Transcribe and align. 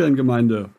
liebe 0.00 0.16
Tankstellengemeinde. 0.16 0.70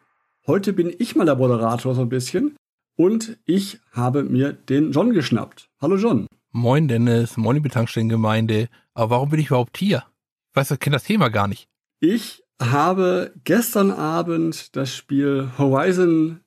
Heute 0.48 0.74
bin 0.74 0.92
ich 0.98 1.16
mal 1.16 1.26
der 1.26 1.36
Moderator 1.36 1.94
so 1.94 2.02
ein 2.02 2.10
bisschen 2.10 2.56
und 2.96 3.38
ich 3.46 3.80
habe 3.92 4.24
mir 4.24 4.52
den 4.52 4.92
John 4.92 5.14
geschnappt. 5.14 5.70
Hallo 5.80 5.96
John. 5.96 6.26
Moin 6.52 6.88
Dennis, 6.88 7.38
moin 7.38 7.55
liebe 7.55 7.70
Tankstellengemeinde. 7.70 8.68
Aber 8.95 9.12
warum 9.12 9.30
bin 9.30 9.40
ich 9.40 9.48
überhaupt 9.48 9.78
hier? 9.78 10.05
Ich 10.50 10.55
weiß, 10.55 10.72
ich 10.72 10.80
kenne 10.80 10.95
das 10.95 11.04
Thema 11.04 11.30
gar 11.30 11.48
nicht. 11.48 11.68
Ich 12.00 12.44
habe 12.59 13.31
gestern 13.44 13.92
Abend 13.92 14.76
das 14.76 14.95
Spiel 14.95 15.52
Horizon 15.56 16.40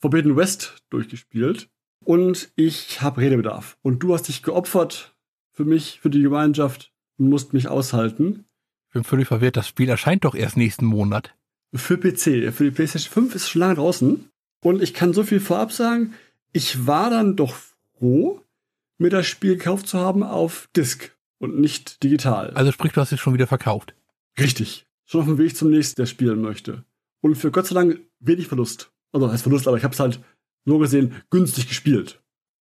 Forbidden 0.00 0.34
West 0.34 0.82
durchgespielt 0.90 1.68
und 2.04 2.50
ich 2.56 3.02
habe 3.02 3.20
Redebedarf. 3.20 3.78
Und 3.82 4.00
du 4.00 4.14
hast 4.14 4.26
dich 4.26 4.42
geopfert 4.42 5.14
für 5.52 5.64
mich, 5.64 6.00
für 6.00 6.10
die 6.10 6.22
Gemeinschaft 6.22 6.92
und 7.18 7.28
musst 7.28 7.52
mich 7.52 7.68
aushalten. 7.68 8.46
Ich 8.88 8.94
bin 8.94 9.04
völlig 9.04 9.28
verwirrt, 9.28 9.56
das 9.56 9.68
Spiel 9.68 9.88
erscheint 9.88 10.24
doch 10.24 10.34
erst 10.34 10.56
nächsten 10.56 10.86
Monat. 10.86 11.36
Für 11.74 11.98
PC, 11.98 12.52
für 12.52 12.64
die 12.64 12.70
PlayStation 12.70 13.12
5 13.12 13.34
ist 13.34 13.48
schon 13.48 13.60
lange 13.60 13.74
draußen. 13.74 14.28
Und 14.62 14.82
ich 14.82 14.94
kann 14.94 15.12
so 15.12 15.22
viel 15.22 15.40
vorab 15.40 15.72
sagen, 15.72 16.14
ich 16.52 16.86
war 16.86 17.10
dann 17.10 17.36
doch 17.36 17.54
froh, 17.98 18.40
mir 18.98 19.10
das 19.10 19.26
Spiel 19.26 19.56
gekauft 19.56 19.86
zu 19.86 19.98
haben 19.98 20.22
auf 20.22 20.68
Disk 20.74 21.14
und 21.38 21.58
nicht 21.58 22.02
digital. 22.02 22.50
Also 22.50 22.72
sprich, 22.72 22.92
du 22.92 23.00
hast 23.00 23.12
es 23.12 23.20
schon 23.20 23.34
wieder 23.34 23.46
verkauft. 23.46 23.94
Richtig. 24.38 24.86
Schon 25.04 25.20
auf 25.20 25.26
dem 25.26 25.38
Weg 25.38 25.56
zum 25.56 25.70
nächsten, 25.70 26.00
der 26.00 26.06
spielen 26.06 26.40
möchte. 26.40 26.84
Und 27.20 27.36
für 27.36 27.50
Gott 27.50 27.66
sei 27.66 27.74
Dank 27.74 28.00
wenig 28.20 28.48
Verlust. 28.48 28.90
Also 29.12 29.30
heißt 29.30 29.42
Verlust, 29.42 29.68
aber 29.68 29.76
ich 29.76 29.84
habe 29.84 29.94
es 29.94 30.00
halt 30.00 30.20
nur 30.64 30.80
gesehen 30.80 31.14
günstig 31.30 31.68
gespielt. 31.68 32.20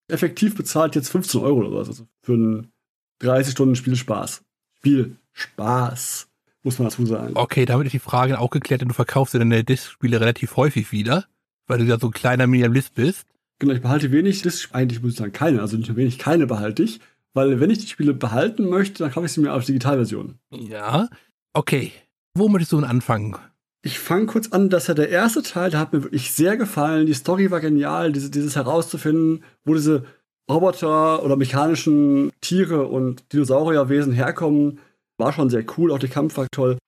Effektiv 0.08 0.54
bezahlt 0.54 0.94
jetzt 0.94 1.08
15 1.08 1.40
Euro 1.40 1.60
oder 1.60 1.72
was. 1.72 1.88
Also 1.88 2.06
für 2.22 2.34
ein 2.34 2.72
30 3.20 3.52
Stunden 3.52 3.76
Spielspaß. 3.76 4.44
Spielspaß, 4.78 6.28
muss 6.64 6.78
man 6.78 6.88
dazu 6.88 7.06
sagen. 7.06 7.32
Okay, 7.36 7.64
damit 7.66 7.86
ist 7.86 7.92
die 7.92 7.98
Frage 7.98 8.40
auch 8.40 8.50
geklärt, 8.50 8.80
denn 8.80 8.88
du 8.88 8.94
verkaufst 8.94 9.34
ja 9.34 9.38
deine 9.38 9.62
Disk-Spiele 9.62 10.20
relativ 10.20 10.56
häufig 10.56 10.90
wieder, 10.90 11.26
weil 11.66 11.78
du 11.78 11.84
ja 11.84 11.98
so 11.98 12.08
ein 12.08 12.12
kleiner 12.12 12.46
Minimalist 12.46 12.94
bist. 12.94 13.26
Genau, 13.60 13.74
ich 13.74 13.82
behalte 13.82 14.10
wenig 14.10 14.42
Disc, 14.42 14.70
eigentlich 14.72 15.00
muss 15.00 15.12
ich 15.12 15.18
sagen 15.18 15.32
keine, 15.32 15.60
also 15.60 15.76
nicht 15.76 15.88
nur 15.88 15.96
wenig, 15.96 16.18
keine 16.18 16.46
behalte 16.46 16.82
ich. 16.82 17.00
Weil 17.34 17.60
wenn 17.60 17.70
ich 17.70 17.78
die 17.78 17.86
Spiele 17.86 18.14
behalten 18.14 18.68
möchte, 18.68 19.02
dann 19.02 19.12
kaufe 19.12 19.26
ich 19.26 19.32
sie 19.32 19.40
mir 19.40 19.52
als 19.52 19.66
Digitalversion. 19.66 20.38
Ja, 20.50 21.08
okay. 21.52 21.92
Wo 22.34 22.48
möchtest 22.48 22.72
du 22.72 22.76
denn 22.76 22.88
anfangen? 22.88 23.36
Ich 23.82 23.98
fange 23.98 24.26
kurz 24.26 24.48
an, 24.48 24.70
dass 24.70 24.86
ja 24.86 24.94
der 24.94 25.10
erste 25.10 25.42
Teil, 25.42 25.70
der 25.70 25.80
hat 25.80 25.92
mir 25.92 26.02
wirklich 26.02 26.32
sehr 26.32 26.56
gefallen. 26.56 27.06
Die 27.06 27.12
Story 27.12 27.50
war 27.50 27.60
genial, 27.60 28.12
diese, 28.12 28.30
dieses 28.30 28.56
herauszufinden, 28.56 29.44
wo 29.64 29.74
diese 29.74 30.04
Roboter 30.50 31.22
oder 31.22 31.36
mechanischen 31.36 32.32
Tiere 32.40 32.86
und 32.86 33.32
Dinosaurierwesen 33.32 34.12
herkommen, 34.12 34.78
war 35.18 35.32
schon 35.32 35.50
sehr 35.50 35.64
cool. 35.76 35.90
Auch 35.90 35.98
der 35.98 36.08
Kampf 36.08 36.36
war 36.36 36.46
toll. 36.50 36.78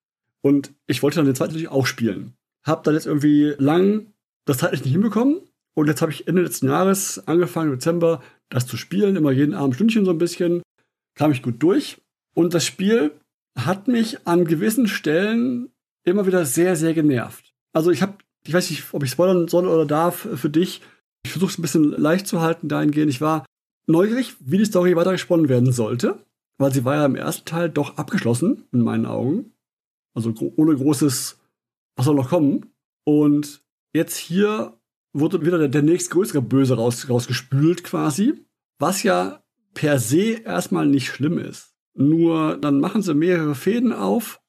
Und 0.43 0.73
ich 0.87 1.03
wollte 1.03 1.17
dann 1.17 1.27
den 1.27 1.35
zweiten 1.35 1.53
natürlich 1.53 1.71
auch 1.71 1.87
spielen. 1.87 2.35
Hab 2.65 2.85
dann 2.85 2.95
jetzt 2.95 3.07
irgendwie 3.07 3.55
lang 3.59 4.13
das 4.45 4.59
zeitlich 4.59 4.85
nicht 4.85 4.93
hinbekommen. 4.93 5.41
Und 5.75 5.89
jetzt 5.89 6.03
habe 6.03 6.13
ich 6.13 6.27
Ende 6.27 6.43
letzten 6.43 6.69
Jahres 6.69 7.27
angefangen, 7.27 7.71
Dezember, 7.71 8.23
das 8.49 8.67
zu 8.67 8.77
spielen. 8.77 9.17
Immer 9.17 9.31
jeden 9.31 9.55
Abend 9.55 9.75
Stündchen 9.75 10.05
so 10.05 10.11
ein 10.11 10.19
bisschen. 10.19 10.63
Kam 11.15 11.33
ich 11.33 11.43
gut 11.43 11.63
durch. 11.63 12.01
Und 12.35 12.55
das 12.55 12.65
Spiel 12.65 13.13
hat 13.59 13.89
mich 13.89 14.27
an 14.27 14.45
gewissen 14.45 14.89
Stellen 14.89 15.71
immer 16.05 16.27
wieder 16.27 16.45
sehr, 16.45 16.77
sehr 16.77 16.95
genervt. 16.95 17.53
Also 17.73 17.91
ich 17.91 18.03
habe, 18.03 18.15
ich 18.47 18.55
weiß 18.55 18.71
nicht, 18.71 18.85
ob 18.93 19.03
ich 19.03 19.11
spoilern 19.11 19.49
soll 19.49 19.67
oder 19.67 19.87
darf 19.87 20.29
für 20.35 20.51
dich. 20.51 20.83
Ich 21.25 21.33
versuche 21.33 21.51
es 21.51 21.59
ein 21.59 21.63
bisschen 21.63 21.91
leicht 21.91 22.27
zu 22.27 22.41
halten 22.41 22.69
dahingehend. 22.69 23.11
Ich 23.11 23.21
war 23.21 23.45
neugierig, 23.87 24.35
wie 24.41 24.59
die 24.59 24.65
Story 24.65 24.95
weitergesponnen 24.97 25.49
werden 25.49 25.73
sollte, 25.73 26.19
weil 26.59 26.73
sie 26.73 26.85
war 26.85 26.97
ja 26.97 27.07
im 27.07 27.17
ersten 27.17 27.45
Teil 27.45 27.69
doch 27.69 27.97
abgeschlossen, 27.97 28.65
in 28.73 28.81
meinen 28.81 29.07
Augen. 29.07 29.53
Also 30.15 30.33
gro 30.33 30.53
ohne 30.57 30.75
großes, 30.75 31.39
was 31.97 32.07
soll 32.07 32.15
noch 32.15 32.31
kommen. 32.31 32.73
Und 33.05 33.63
jetzt 33.93 34.17
hier 34.17 34.79
wurde 35.13 35.45
wieder 35.45 35.59
der, 35.59 35.69
der 35.69 35.83
nächstgrößere 35.83 36.43
Böse 36.43 36.77
raus, 36.77 37.09
rausgespült 37.09 37.85
quasi, 37.85 38.45
was 38.79 39.03
ja 39.03 39.43
per 39.75 39.99
se 39.99 40.43
erstmal 40.43 40.87
nicht 40.87 41.09
schlimm 41.09 41.39
ist. 41.39 41.75
Nur 41.95 42.57
dann 42.57 42.81
machen 42.81 43.03
sie 43.03 43.15
mehrere 43.15 43.55
Fäden 43.55 43.93
auf, 43.93 44.41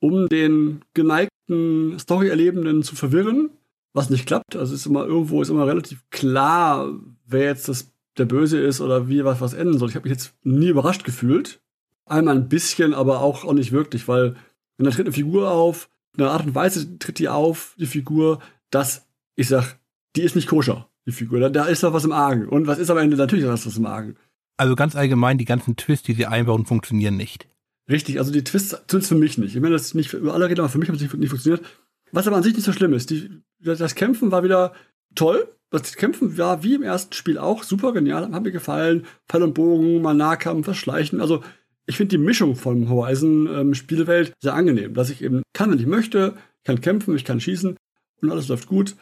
um 0.00 0.28
den 0.28 0.84
geneigten 0.94 1.98
Story-Erlebenden 1.98 2.82
zu 2.82 2.94
verwirren, 2.94 3.50
was 3.92 4.10
nicht 4.10 4.26
klappt. 4.26 4.56
Also 4.56 4.74
ist 4.74 4.86
immer 4.86 5.06
irgendwo 5.06 5.42
ist 5.42 5.48
immer 5.48 5.66
relativ 5.66 6.04
klar, 6.10 6.92
wer 7.26 7.44
jetzt 7.44 7.68
das, 7.68 7.93
der 8.16 8.24
Böse 8.24 8.58
ist 8.58 8.80
oder 8.80 9.08
wie 9.08 9.24
was, 9.24 9.40
was 9.40 9.54
enden 9.54 9.78
soll. 9.78 9.88
Ich 9.88 9.96
habe 9.96 10.08
mich 10.08 10.16
jetzt 10.16 10.34
nie 10.42 10.68
überrascht 10.68 11.04
gefühlt. 11.04 11.60
Einmal 12.06 12.36
ein 12.36 12.48
bisschen, 12.48 12.94
aber 12.94 13.20
auch, 13.20 13.44
auch 13.44 13.52
nicht 13.54 13.72
wirklich, 13.72 14.08
weil 14.08 14.36
wenn 14.76 14.84
da 14.84 14.90
tritt 14.90 15.06
eine 15.06 15.12
Figur 15.12 15.50
auf, 15.50 15.88
eine 16.16 16.30
Art 16.30 16.46
und 16.46 16.54
Weise 16.54 16.98
tritt 16.98 17.18
die 17.18 17.28
auf, 17.28 17.74
die 17.78 17.86
Figur, 17.86 18.40
dass 18.70 19.06
ich 19.36 19.48
sag, 19.48 19.78
die 20.16 20.22
ist 20.22 20.36
nicht 20.36 20.48
koscher, 20.48 20.88
die 21.06 21.12
Figur. 21.12 21.40
Da, 21.40 21.48
da 21.48 21.64
ist 21.64 21.82
doch 21.82 21.92
was 21.92 22.04
im 22.04 22.12
Argen. 22.12 22.48
Und 22.48 22.66
was 22.66 22.78
ist 22.78 22.90
am 22.90 22.98
Ende? 22.98 23.16
Natürlich 23.16 23.44
ist 23.44 23.66
was 23.66 23.76
im 23.76 23.86
Argen. 23.86 24.16
Also 24.56 24.76
ganz 24.76 24.94
allgemein, 24.94 25.38
die 25.38 25.44
ganzen 25.44 25.76
Twists, 25.76 26.06
die 26.06 26.14
sie 26.14 26.26
einbauen, 26.26 26.66
funktionieren 26.66 27.16
nicht. 27.16 27.48
Richtig, 27.90 28.18
also 28.18 28.32
die 28.32 28.44
Twists, 28.44 28.76
zumindest 28.86 29.08
für 29.08 29.18
mich 29.18 29.38
nicht. 29.38 29.54
Ich 29.56 29.60
meine, 29.60 29.74
das 29.74 29.86
ist 29.86 29.94
nicht 29.94 30.10
für 30.10 30.32
alle 30.32 30.48
reden, 30.48 30.60
aber 30.60 30.68
für 30.68 30.78
mich 30.78 30.88
hat 30.88 30.96
es 30.96 31.02
nicht, 31.02 31.14
nicht 31.14 31.30
funktioniert. 31.30 31.64
Was 32.12 32.26
aber 32.26 32.36
an 32.36 32.42
sich 32.42 32.54
nicht 32.54 32.64
so 32.64 32.72
schlimm 32.72 32.92
ist. 32.92 33.10
Die, 33.10 33.42
das 33.58 33.94
Kämpfen 33.94 34.30
war 34.30 34.44
wieder 34.44 34.72
toll. 35.14 35.48
Das 35.70 35.96
Kämpfen 35.96 36.38
war 36.38 36.62
wie 36.62 36.74
im 36.74 36.82
ersten 36.82 37.12
Spiel 37.14 37.36
auch 37.36 37.64
super 37.64 37.92
genial, 37.92 38.30
hat 38.32 38.42
mir 38.42 38.52
gefallen. 38.52 39.06
Pfeil 39.28 39.42
und 39.42 39.54
Bogen, 39.54 40.02
mal 40.02 40.14
Nahkampf, 40.14 40.66
das 40.66 40.76
Schleichen. 40.76 41.20
Also 41.20 41.42
ich 41.86 41.96
finde 41.96 42.16
die 42.16 42.22
Mischung 42.22 42.56
von 42.56 42.88
Horizon 42.88 43.48
ähm, 43.52 43.74
sehr 43.74 44.54
angenehm, 44.54 44.94
dass 44.94 45.10
ich 45.10 45.22
eben 45.22 45.42
kann, 45.52 45.70
wenn 45.70 45.78
ich 45.78 45.86
möchte, 45.86 46.34
ich 46.58 46.64
kann 46.64 46.80
kämpfen, 46.80 47.16
ich 47.16 47.24
kann 47.24 47.40
schießen 47.40 47.76
und 48.22 48.30
alles 48.30 48.48
läuft 48.48 48.68
gut. 48.68 48.96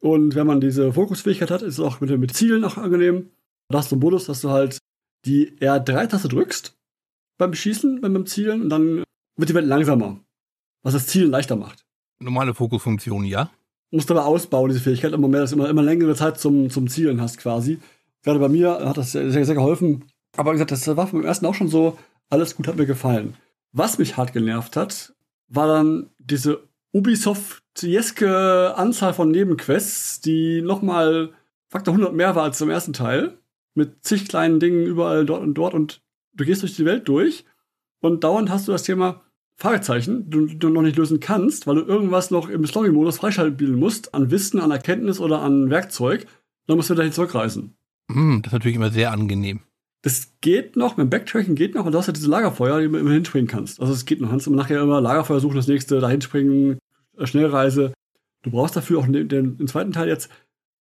Und 0.00 0.34
wenn 0.34 0.46
man 0.46 0.60
diese 0.60 0.92
Fokusfähigkeit 0.92 1.50
hat, 1.50 1.62
ist 1.62 1.74
es 1.74 1.80
auch 1.80 2.00
mit, 2.00 2.16
mit 2.18 2.34
Zielen 2.34 2.64
auch 2.64 2.76
angenehm. 2.76 3.30
Da 3.68 3.78
hast 3.78 3.90
du 3.90 3.96
einen 3.96 4.02
Modus, 4.02 4.26
dass 4.26 4.40
du 4.40 4.50
halt 4.50 4.78
die 5.24 5.58
R3-Taste 5.58 6.28
drückst 6.28 6.76
beim 7.38 7.54
Schießen, 7.54 8.00
beim 8.00 8.26
Zielen 8.26 8.62
und 8.62 8.68
dann 8.68 9.04
wird 9.36 9.50
die 9.50 9.54
Welt 9.54 9.66
langsamer, 9.66 10.20
was 10.82 10.94
das 10.94 11.06
Zielen 11.06 11.30
leichter 11.30 11.56
macht. 11.56 11.84
Normale 12.20 12.54
Fokusfunktion, 12.54 13.24
ja. 13.24 13.50
Musst 13.90 14.10
aber 14.10 14.26
ausbauen, 14.26 14.68
diese 14.68 14.80
Fähigkeit, 14.82 15.12
immer 15.12 15.28
mehr, 15.28 15.40
dass 15.40 15.50
du 15.50 15.56
immer, 15.56 15.68
immer 15.68 15.82
längere 15.82 16.14
Zeit 16.14 16.38
zum, 16.38 16.70
zum 16.70 16.88
Zielen 16.88 17.20
hast 17.20 17.38
quasi. 17.38 17.78
Gerade 18.22 18.38
bei 18.38 18.48
mir 18.48 18.86
hat 18.86 18.98
das 18.98 19.12
sehr, 19.12 19.30
sehr, 19.30 19.54
geholfen. 19.54 20.04
Aber 20.36 20.50
wie 20.50 20.54
gesagt, 20.54 20.72
das 20.72 20.86
war 20.86 21.06
beim 21.06 21.24
ersten 21.24 21.46
auch 21.46 21.54
schon 21.54 21.68
so, 21.68 21.96
alles 22.28 22.56
gut 22.56 22.68
hat 22.68 22.76
mir 22.76 22.86
gefallen. 22.86 23.34
Was 23.72 23.98
mich 23.98 24.16
hart 24.16 24.32
genervt 24.32 24.76
hat, 24.76 25.14
war 25.48 25.66
dann 25.66 26.10
diese 26.18 26.68
Ubisoft-jeske 26.92 28.74
Anzahl 28.76 29.14
von 29.14 29.30
Nebenquests, 29.30 30.20
die 30.20 30.62
nochmal 30.62 31.32
Faktor 31.68 31.94
100 31.94 32.14
mehr 32.14 32.34
war 32.34 32.44
als 32.44 32.60
im 32.60 32.70
ersten 32.70 32.92
Teil. 32.92 33.38
Mit 33.74 34.04
zig 34.04 34.28
kleinen 34.28 34.60
Dingen 34.60 34.86
überall 34.86 35.24
dort 35.24 35.42
und 35.42 35.54
dort 35.54 35.74
und 35.74 36.02
du 36.32 36.44
gehst 36.44 36.62
durch 36.62 36.76
die 36.76 36.84
Welt 36.84 37.08
durch 37.08 37.44
und 38.00 38.24
dauernd 38.24 38.50
hast 38.50 38.66
du 38.66 38.72
das 38.72 38.82
Thema 38.82 39.22
Fragezeichen, 39.60 40.30
du, 40.30 40.46
du 40.46 40.68
noch 40.68 40.82
nicht 40.82 40.96
lösen 40.96 41.18
kannst, 41.18 41.66
weil 41.66 41.74
du 41.74 41.82
irgendwas 41.82 42.30
noch 42.30 42.48
im 42.48 42.64
Story-Modus 42.64 43.18
freischalten 43.18 43.74
musst, 43.74 44.14
an 44.14 44.30
Wissen, 44.30 44.60
an 44.60 44.70
Erkenntnis 44.70 45.18
oder 45.18 45.42
an 45.42 45.68
Werkzeug. 45.68 46.26
Dann 46.68 46.76
musst 46.76 46.90
du 46.90 46.94
wieder 46.94 47.10
zurückreisen. 47.10 47.74
Hm, 48.10 48.40
das 48.42 48.50
ist 48.50 48.54
natürlich 48.54 48.76
immer 48.76 48.90
sehr 48.90 49.10
angenehm. 49.10 49.60
Das 50.02 50.34
geht 50.40 50.76
noch, 50.76 50.96
mit 50.96 51.10
Backtracking 51.10 51.56
geht 51.56 51.74
noch, 51.74 51.84
und 51.84 51.92
du 51.92 51.98
hast 51.98 52.06
ja 52.06 52.12
diese 52.12 52.30
Lagerfeuer, 52.30 52.80
die 52.80 52.88
du 52.88 52.98
immer 52.98 53.10
hinspringen 53.10 53.48
kannst. 53.48 53.80
Also 53.80 53.92
es 53.92 54.04
geht 54.04 54.20
noch. 54.20 54.28
Du 54.28 54.32
kannst 54.32 54.46
immer 54.46 54.56
nachher 54.56 54.80
immer 54.80 55.00
Lagerfeuer 55.00 55.40
suchen, 55.40 55.56
das 55.56 55.66
nächste, 55.66 55.98
da 55.98 56.08
hinspringen, 56.08 56.78
äh, 57.16 57.26
Schnellreise. 57.26 57.92
Du 58.44 58.52
brauchst 58.52 58.76
dafür 58.76 59.00
auch 59.00 59.06
den, 59.06 59.28
den, 59.28 59.58
den 59.58 59.66
zweiten 59.66 59.90
Teil 59.90 60.06
jetzt, 60.06 60.30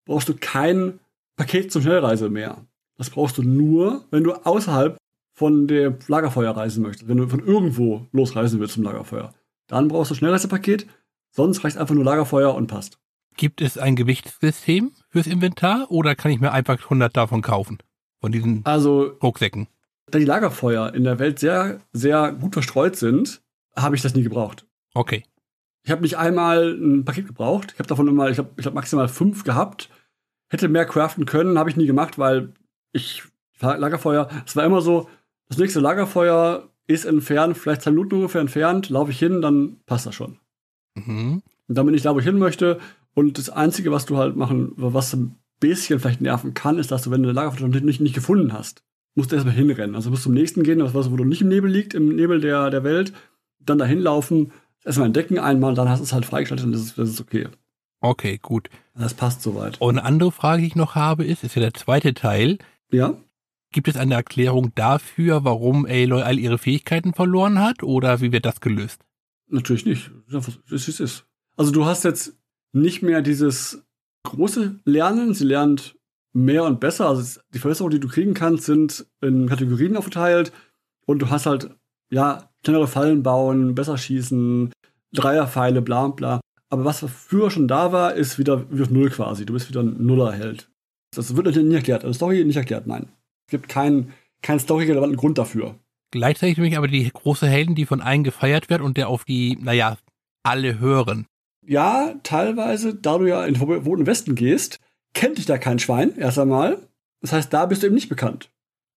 brauchst 0.06 0.30
du 0.30 0.36
kein 0.40 1.00
Paket 1.36 1.72
zum 1.72 1.82
Schnellreise 1.82 2.30
mehr. 2.30 2.66
Das 2.98 3.10
brauchst 3.10 3.40
du 3.40 3.44
nur, 3.44 4.06
wenn 4.12 4.24
du 4.24 4.34
außerhalb 4.34 4.97
von 5.38 5.68
dem 5.68 6.00
Lagerfeuer 6.08 6.58
reisen 6.58 6.82
möchtest. 6.82 7.08
Wenn 7.08 7.18
du 7.18 7.28
von 7.28 7.46
irgendwo 7.46 8.08
losreisen 8.12 8.60
willst 8.60 8.74
zum 8.74 8.82
Lagerfeuer. 8.82 9.36
Dann 9.68 9.88
brauchst 9.88 10.10
du 10.10 10.16
Schnellreisepaket, 10.16 10.88
sonst 11.30 11.64
reicht 11.64 11.78
einfach 11.78 11.94
nur 11.94 12.04
Lagerfeuer 12.04 12.56
und 12.56 12.66
passt. 12.66 12.98
Gibt 13.36 13.62
es 13.62 13.78
ein 13.78 13.96
Gewichtssystem 13.96 14.94
fürs 15.10 15.28
Inventar 15.28 15.92
oder 15.92 16.16
kann 16.16 16.32
ich 16.32 16.40
mir 16.40 16.54
einfach 16.54 16.82
100 16.82 17.16
davon 17.16 17.44
kaufen? 17.44 17.78
Von 18.20 18.32
diesen 18.32 18.66
also, 18.66 19.12
Rucksäcken? 19.22 19.68
Da 20.10 20.18
die 20.18 20.26
Lagerfeuer 20.26 20.96
in 20.96 21.04
der 21.04 21.20
Welt 21.20 21.38
sehr, 21.38 21.82
sehr 21.94 22.32
gut 22.32 22.54
verstreut 22.54 22.96
sind, 22.96 23.44
habe 23.76 23.96
ich 23.96 24.02
das 24.02 24.16
nie 24.16 24.24
gebraucht. 24.24 24.66
Okay. 24.96 25.24
Ich 25.84 25.92
habe 25.92 26.02
nicht 26.02 26.18
einmal 26.18 26.72
ein 26.72 27.06
Paket 27.06 27.28
gebraucht. 27.28 27.74
Ich 27.74 27.80
habe 27.80 27.88
davon 27.88 28.08
immer, 28.08 28.32
ich 28.32 28.40
habe 28.40 28.50
ich 28.58 28.66
hab 28.66 28.74
maximal 28.74 29.08
fünf 29.08 29.44
gehabt. 29.44 29.92
Hätte 30.50 30.68
mehr 30.68 30.86
craften 30.86 31.26
können, 31.26 31.60
habe 31.60 31.70
ich 31.70 31.78
nie 31.78 31.86
gemacht, 31.86 32.18
weil 32.18 32.54
ich 32.92 33.22
Lagerfeuer, 33.60 34.30
es 34.46 34.56
war 34.56 34.66
immer 34.66 34.82
so, 34.82 35.08
das 35.50 35.58
nächste 35.58 35.80
Lagerfeuer 35.80 36.70
ist 36.88 37.06
entfernt, 37.06 37.58
vielleicht 37.58 37.82
zwei 37.82 37.92
Minuten 37.92 38.16
ungefähr 38.16 38.42
entfernt, 38.42 38.90
laufe 38.90 39.12
ich 39.12 39.20
hin, 39.20 39.42
dann 39.42 39.78
passt 39.86 40.06
das 40.06 40.16
schon. 40.16 40.38
Mhm. 40.96 41.42
Und 41.68 41.78
dann 41.78 41.86
bin 41.86 41.96
ich 41.96 42.02
da, 42.02 42.16
wo 42.16 42.20
ich 42.20 42.26
hin 42.26 42.38
möchte. 42.38 42.80
Und 43.14 43.38
das 43.38 43.50
Einzige, 43.50 43.92
was 43.92 44.06
du 44.06 44.18
halt 44.18 44.36
machen, 44.36 44.72
was 44.76 45.14
ein 45.14 45.36
bisschen 45.60 46.00
vielleicht 46.00 46.22
nerven 46.22 46.54
kann, 46.54 46.78
ist, 46.78 46.92
dass 46.92 47.04
du, 47.04 47.12
wenn 47.12 47.24
du 47.24 47.30
eine 47.30 47.36
Lagerfeuer 47.36 47.68
nicht, 47.68 48.00
nicht 48.00 48.16
gefunden 48.16 48.54
hast, 48.54 48.84
musst 49.16 49.32
du 49.32 49.36
erstmal 49.36 49.56
hinrennen. 49.56 49.96
Also 49.96 50.10
musst 50.10 50.24
du 50.24 50.30
zum 50.30 50.34
nächsten 50.34 50.64
gehen, 50.64 50.80
das 50.80 50.94
was, 50.94 51.12
wo 51.12 51.16
du 51.16 51.26
nicht 51.26 51.42
im 51.42 51.50
Nebel 51.50 51.70
liegt, 51.70 51.94
im 51.94 52.16
Nebel 52.16 52.40
der, 52.40 52.70
der 52.70 52.84
Welt, 52.84 53.14
dann 53.60 53.80
dahin 53.80 54.00
laufen, 54.00 54.52
erstmal 54.86 55.08
entdecken 55.08 55.40
einmal, 55.40 55.74
dann 55.74 55.90
hast 55.90 56.00
du 56.00 56.04
es 56.04 56.14
halt 56.14 56.26
freigeschaltet 56.26 56.66
und 56.66 56.72
das 56.72 56.82
ist, 56.82 56.98
das 56.98 57.10
ist 57.10 57.22
okay. 57.22 57.48
Okay, 58.00 58.40
gut. 58.42 58.70
Das 58.96 59.14
passt 59.14 59.42
soweit. 59.42 59.82
Und 59.82 59.98
eine 59.98 60.08
andere 60.08 60.32
Frage, 60.32 60.62
die 60.62 60.68
ich 60.68 60.76
noch 60.76 60.96
habe, 60.96 61.26
ist, 61.26 61.44
ist 61.44 61.56
ja 61.56 61.62
der 61.62 61.74
zweite 61.74 62.14
Teil. 62.14 62.60
Ja? 62.92 63.16
Gibt 63.72 63.88
es 63.88 63.98
eine 63.98 64.16
Erklärung 64.16 64.74
dafür, 64.76 65.44
warum 65.44 65.86
Aloy 65.86 66.22
all 66.22 66.40
ihre 66.40 66.58
Fähigkeiten 66.58 67.14
verloren 67.14 67.60
hat 67.60 67.84
oder 67.84 68.22
wie 68.22 68.32
wird 68.32 68.46
das 68.46 68.62
gelöst? 68.62 69.02
Natürlich 69.50 69.86
nicht. 69.86 70.12
Es 70.72 70.88
ist, 70.88 71.00
ist. 71.00 71.26
Also 71.56 71.72
du 71.72 71.86
hast 71.86 72.04
jetzt 72.04 72.38
nicht 72.74 73.02
mehr 73.02 73.22
dieses 73.22 73.84
große 74.24 74.80
Lernen. 74.86 75.34
Sie 75.34 75.46
lernt 75.46 75.96
mehr 76.34 76.64
und 76.64 76.80
besser. 76.80 77.08
Also 77.08 77.40
die 77.54 77.60
Verbesserungen, 77.60 77.96
die 77.96 78.00
du 78.00 78.08
kriegen 78.08 78.34
kannst, 78.34 78.66
sind 78.66 79.06
in 79.22 79.48
Kategorien 79.48 79.98
aufgeteilt 79.98 80.52
und 81.06 81.22
du 81.22 81.30
hast 81.30 81.46
halt, 81.46 81.70
ja, 82.10 82.50
schnellere 82.64 82.88
Fallen 82.88 83.24
bauen, 83.24 83.76
besser 83.76 83.98
schießen, 83.98 84.72
Dreierpfeile, 85.14 85.82
bla 85.82 86.08
bla. 86.10 86.42
Aber 86.70 86.84
was 86.84 87.00
früher 87.00 87.50
schon 87.50 87.68
da 87.68 87.92
war, 87.92 88.14
ist 88.14 88.38
wieder, 88.38 88.70
wieder 88.72 88.90
null 88.90 89.10
quasi. 89.10 89.46
Du 89.46 89.54
bist 89.54 89.70
wieder 89.70 89.82
ein 89.82 90.06
Nullerheld. 90.06 90.70
Das 91.16 91.36
wird 91.36 91.56
nicht 91.56 91.74
erklärt. 91.74 92.04
Also 92.04 92.14
Story 92.14 92.44
nicht 92.44 92.58
erklärt, 92.58 92.88
nein. 92.88 93.08
Es 93.48 93.52
gibt 93.52 93.70
keinen 93.70 94.14
keinen 94.42 94.60
storyrelevanten 94.60 95.18
Grund 95.18 95.38
dafür. 95.38 95.80
Gleichzeitig 96.12 96.58
nämlich 96.58 96.78
aber 96.78 96.88
die 96.88 97.10
große 97.10 97.48
Helden, 97.48 97.76
die 97.76 97.86
von 97.86 98.02
allen 98.02 98.24
gefeiert 98.24 98.70
wird 98.70 98.82
und 98.82 98.98
der 98.98 99.10
auf 99.10 99.26
die, 99.26 99.58
naja, 99.60 99.98
alle 100.44 100.80
hören. 100.80 101.28
Ja, 101.66 102.16
teilweise, 102.24 102.96
da 102.96 103.18
du 103.18 103.26
ja 103.26 103.46
in 103.46 103.56
den 103.56 103.60
verbotenen 103.60 104.08
Westen 104.08 104.36
gehst, 104.36 104.80
kennt 105.14 105.38
dich 105.38 105.46
da 105.46 105.58
kein 105.58 105.80
Schwein, 105.80 106.18
erst 106.18 106.40
einmal. 106.40 106.88
Das 107.22 107.34
heißt, 107.34 107.52
da 107.52 107.66
bist 107.66 107.84
du 107.84 107.88
eben 107.88 107.96
nicht 107.96 108.10
bekannt. 108.10 108.50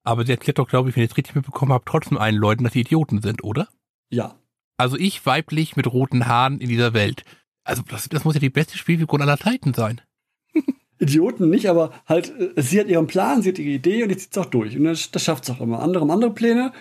Aber 0.04 0.24
sie 0.24 0.32
erklärt 0.32 0.58
doch, 0.58 0.68
glaube 0.68 0.88
ich, 0.88 0.96
wenn 0.96 1.02
ich 1.02 1.10
es 1.10 1.16
richtig 1.16 1.34
mitbekommen 1.34 1.72
habe, 1.72 1.84
trotzdem 1.84 2.18
allen 2.18 2.36
Leuten, 2.36 2.64
dass 2.64 2.74
sie 2.74 2.80
Idioten 2.80 3.22
sind, 3.22 3.42
oder? 3.42 3.68
Ja. 4.10 4.36
Also 4.76 4.96
ich 4.96 5.26
weiblich 5.26 5.76
mit 5.76 5.92
roten 5.92 6.26
Haaren 6.26 6.60
in 6.60 6.68
dieser 6.68 6.94
Welt. 6.94 7.24
Also 7.64 7.82
das, 7.82 8.08
das 8.08 8.24
muss 8.24 8.34
ja 8.34 8.40
die 8.40 8.50
beste 8.50 8.78
Spielfigur 8.78 9.20
aller 9.20 9.38
Zeiten 9.38 9.74
sein. 9.74 10.00
Idioten 11.00 11.48
nicht, 11.50 11.68
aber 11.68 11.92
halt, 12.06 12.32
äh, 12.38 12.60
sie 12.62 12.78
hat 12.78 12.88
ihren 12.88 13.06
Plan, 13.06 13.42
sie 13.42 13.50
hat 13.50 13.58
ihre 13.58 13.70
Idee 13.70 14.02
und 14.02 14.10
die 14.10 14.16
zieht 14.16 14.32
es 14.32 14.38
auch 14.38 14.46
durch. 14.46 14.76
Und 14.76 14.84
das, 14.84 15.10
schafft 15.22 15.44
es 15.44 15.50
auch 15.50 15.60
immer. 15.60 15.80
Andere 15.80 16.02
haben 16.02 16.10
andere 16.10 16.32
Pläne, 16.32 16.72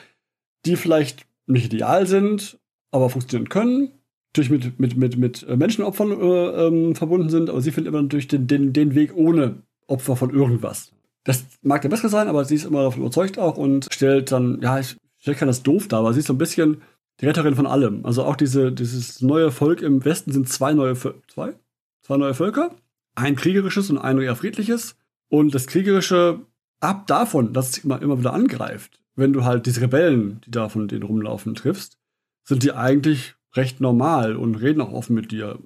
die 0.65 0.75
vielleicht 0.75 1.25
nicht 1.47 1.65
ideal 1.65 2.05
sind, 2.05 2.59
aber 2.91 3.09
funktionieren 3.09 3.49
können. 3.49 3.91
Natürlich 4.31 4.51
mit, 4.51 4.79
mit, 4.79 4.97
mit, 4.97 5.17
mit 5.17 5.43
äh, 5.47 5.55
Menschenopfern 5.55 6.11
äh, 6.11 6.67
ähm, 6.67 6.95
verbunden 6.95 7.29
sind, 7.29 7.49
aber 7.49 7.61
sie 7.61 7.71
findet 7.71 7.91
immer 7.91 8.01
natürlich 8.01 8.27
den, 8.27 8.45
den, 8.45 8.73
den 8.73 8.93
Weg 8.93 9.15
ohne 9.15 9.63
Opfer 9.87 10.15
von 10.15 10.29
irgendwas. 10.29 10.91
Das 11.23 11.45
mag 11.61 11.81
der 11.81 11.89
bessere 11.89 12.09
sein, 12.09 12.27
aber 12.27 12.45
sie 12.45 12.55
ist 12.55 12.65
immer 12.65 12.83
davon 12.83 13.01
überzeugt 13.01 13.39
auch 13.39 13.57
und 13.57 13.87
stellt 13.91 14.31
dann, 14.31 14.59
ja, 14.61 14.79
ich 14.79 14.97
stelle 15.17 15.37
kein 15.37 15.47
das 15.47 15.63
doof 15.63 15.87
da, 15.87 15.99
aber 15.99 16.13
sie 16.13 16.19
ist 16.19 16.27
so 16.27 16.33
ein 16.33 16.37
bisschen 16.37 16.81
die 17.19 17.25
Retterin 17.25 17.55
von 17.55 17.65
allem. 17.65 18.05
Also 18.05 18.23
auch 18.23 18.35
diese, 18.35 18.71
dieses 18.71 19.21
neue 19.21 19.51
Volk 19.51 19.81
im 19.81 20.05
Westen 20.05 20.31
sind 20.31 20.47
zwei 20.47 20.73
neue, 20.73 20.95
zwei? 21.27 21.55
Zwei 22.01 22.17
neue 22.17 22.33
Völker 22.33 22.71
ein 23.19 23.35
kriegerisches 23.35 23.89
und 23.89 23.97
ein 23.97 24.19
eher 24.19 24.35
friedliches. 24.35 24.95
Und 25.27 25.53
das 25.53 25.67
kriegerische, 25.67 26.41
ab 26.79 27.07
davon, 27.07 27.53
dass 27.53 27.69
es 27.69 27.77
immer, 27.79 28.01
immer 28.01 28.17
wieder 28.19 28.33
angreift, 28.33 29.01
wenn 29.15 29.33
du 29.33 29.43
halt 29.43 29.65
diese 29.65 29.81
Rebellen, 29.81 30.41
die 30.45 30.51
da 30.51 30.69
von 30.69 30.87
denen 30.87 31.03
rumlaufen, 31.03 31.55
triffst, 31.55 31.97
sind 32.43 32.63
die 32.63 32.71
eigentlich 32.71 33.35
recht 33.55 33.81
normal 33.81 34.35
und 34.35 34.55
reden 34.55 34.81
auch 34.81 34.93
offen 34.93 35.15
mit 35.15 35.31
dir. 35.31 35.59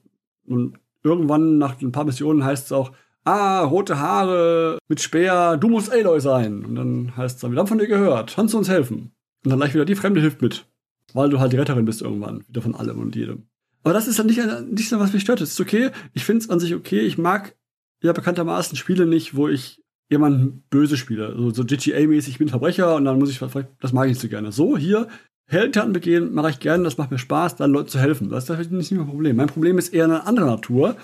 Und 0.46 0.78
irgendwann 1.04 1.58
nach 1.58 1.80
ein 1.82 1.92
paar 1.92 2.06
Missionen 2.06 2.44
heißt 2.44 2.66
es 2.66 2.72
auch, 2.72 2.92
ah, 3.26 3.62
rote 3.62 4.00
Haare 4.00 4.80
mit 4.88 5.02
Speer, 5.02 5.58
du 5.58 5.70
musst 5.70 5.92
Aloy 5.92 6.20
sein. 6.20 6.66
Und 6.66 6.76
dann 6.76 7.16
heißt 7.16 7.36
es 7.36 7.42
dann, 7.42 7.52
wir 7.52 7.60
haben 7.60 7.68
von 7.68 7.78
dir 7.78 7.88
gehört, 7.88 8.34
kannst 8.36 8.54
du 8.54 8.58
uns 8.58 8.70
helfen? 8.70 9.12
Und 9.44 9.52
dann 9.52 9.60
gleich 9.60 9.74
wieder, 9.74 9.86
die 9.86 9.96
Fremde 9.96 10.22
hilft 10.22 10.42
mit. 10.42 10.66
Weil 11.14 11.30
du 11.30 11.40
halt 11.40 11.54
die 11.54 11.58
Retterin 11.58 11.86
bist 11.86 12.02
irgendwann, 12.02 12.44
wieder 12.48 12.62
von 12.62 12.76
allem 12.76 13.00
und 13.00 13.16
jedem. 13.16 13.44
Aber 13.84 13.94
das 13.94 14.08
ist 14.08 14.18
dann 14.18 14.28
nicht, 14.28 14.40
nicht 14.72 14.90
so, 14.90 15.00
was 15.00 15.14
mich 15.14 15.22
stört. 15.22 15.42
Das 15.42 15.52
ist 15.52 15.62
okay. 15.62 15.92
Ich 16.14 16.24
finde 16.24 16.44
es 16.44 16.50
an 16.50 16.60
sich 16.60 16.74
okay. 16.74 17.02
Ich 17.02 17.18
mag 17.18 17.56
ja 18.02 18.14
bekanntermaßen 18.14 18.78
Spiele 18.78 19.06
nicht, 19.06 19.36
wo 19.36 19.48
ich 19.48 19.82
jemanden 20.10 20.64
böse 20.70 20.98
spiele. 20.98 21.28
Also 21.28 21.52
so 21.52 21.64
GTA-mäßig, 21.64 22.30
ich 22.30 22.38
bin 22.38 22.50
Verbrecher 22.50 22.96
und 22.96 23.06
dann 23.06 23.20
muss 23.20 23.30
ich, 23.30 23.40
das 23.40 23.94
mag 23.94 24.06
ich 24.06 24.12
nicht 24.12 24.22
so 24.22 24.28
gerne. 24.28 24.52
So, 24.52 24.78
hier, 24.78 25.08
Heldentaten 25.46 25.94
begehen, 25.94 26.34
mache 26.34 26.52
ich 26.52 26.60
gerne, 26.60 26.84
das 26.84 26.98
macht 26.98 27.12
mir 27.12 27.18
Spaß, 27.18 27.56
dann 27.58 27.72
Leuten 27.72 27.90
zu 27.90 28.00
helfen. 28.00 28.30
Das 28.30 28.50
ist 28.50 28.72
nicht 28.72 28.92
mein 28.92 29.08
Problem. 29.08 29.36
Mein 29.36 29.48
Problem 29.48 29.78
ist 29.78 29.94
eher 29.94 30.06
eine 30.06 30.26
andere 30.26 30.46
Natur, 30.46 30.96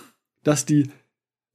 dass 0.43 0.65
die, 0.65 0.89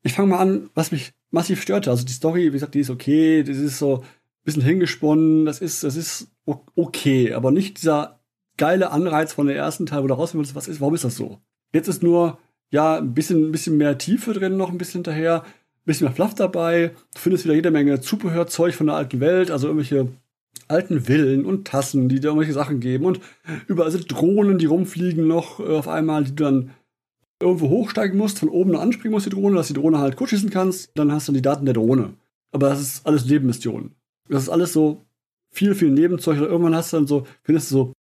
ich 0.03 0.13
fange 0.13 0.29
mal 0.29 0.39
an, 0.39 0.71
was 0.75 0.93
mich 0.93 1.13
massiv 1.31 1.63
störte. 1.63 1.91
Also 1.91 2.05
die 2.05 2.13
Story, 2.13 2.47
wie 2.49 2.53
gesagt, 2.53 2.75
die 2.75 2.81
ist 2.81 2.91
okay, 2.91 3.43
das 3.43 3.57
ist 3.57 3.79
so 3.79 3.99
ein 3.99 4.05
bisschen 4.45 4.63
hingesponnen, 4.63 5.47
das 5.47 5.61
ist, 5.61 5.85
das 5.85 5.97
ist 5.97 6.29
okay, 6.45 7.33
aber 7.33 7.51
nicht 7.51 7.81
dieser 7.83 8.21
geile 8.57 8.91
Anreiz 8.91 9.33
von 9.33 9.47
der 9.47 9.57
ersten 9.57 9.87
Teil, 9.87 10.03
wo 10.03 10.07
du 10.07 10.15
rausfinden 10.15 10.45
willst, 10.47 10.55
was 10.55 10.69
ist, 10.69 10.81
warum 10.81 10.95
ist 10.95 11.05
das 11.05 11.17
so? 11.17 11.39
Jetzt 11.73 11.89
ist 11.89 12.03
nur, 12.03 12.39
ja, 12.71 12.99
ein 12.99 13.15
bisschen, 13.15 13.49
ein 13.49 13.53
bisschen 13.53 13.77
mehr 13.77 13.99
Tiefe 13.99 14.33
drin, 14.33 14.57
noch 14.57 14.71
ein 14.71 14.79
bisschen 14.79 14.99
hinterher, 14.99 15.43
ein 15.43 15.87
bisschen 15.87 16.07
mehr 16.07 16.15
Fluff 16.15 16.35
dabei. 16.35 16.93
Du 17.15 17.21
findest 17.21 17.45
wieder 17.45 17.55
jede 17.55 17.71
Menge 17.71 18.01
Zubehörzeug 18.01 18.75
von 18.75 18.87
der 18.87 18.97
alten 18.97 19.21
Welt, 19.21 19.51
also 19.51 19.67
irgendwelche 19.69 20.09
alten 20.69 21.01
Villen 21.01 21.45
und 21.45 21.67
Tassen, 21.67 22.09
die 22.09 22.21
dir 22.21 22.29
irgendwelche 22.29 22.53
Sachen 22.53 22.81
geben 22.81 23.05
und 23.05 23.21
überall 23.67 23.91
sind 23.91 24.11
Drohnen, 24.11 24.59
die 24.59 24.67
rumfliegen 24.67 25.27
noch 25.27 25.61
äh, 25.61 25.65
auf 25.65 25.89
einmal, 25.89 26.25
die 26.25 26.35
du 26.35 26.45
dann 26.45 26.71
irgendwo 27.41 27.69
hochsteigen 27.69 28.17
musst, 28.17 28.39
von 28.39 28.49
oben 28.49 28.77
anspringen 28.77 29.13
musst, 29.13 29.27
die 29.27 29.31
Drohne, 29.31 29.57
dass 29.57 29.69
die 29.69 29.75
Drohne 29.75 29.99
halt 29.99 30.17
kurz 30.17 30.31
schießen 30.31 30.51
kannst, 30.51 30.91
dann 30.95 31.13
hast 31.13 31.29
du 31.29 31.33
die 31.33 31.43
Daten 31.43 31.65
der 31.65 31.75
Drohne. 31.75 32.15
Aber 32.53 32.69
das 32.69 32.81
ist 32.81 33.07
alles 33.07 33.27
Nebenmissionen. 33.27 33.93
Das 34.29 34.45
ist 34.45 34.49
alles 34.49 34.73
so 34.73 35.03
viel, 35.51 35.75
viel 35.75 35.91
Nebenzeug. 35.91 36.39
irgendwann 36.39 36.75
hast 36.75 36.93
du 36.93 36.97
dann 36.97 37.07
so, 37.07 37.27
findest 37.43 37.71
du 37.71 37.75
so 37.75 37.93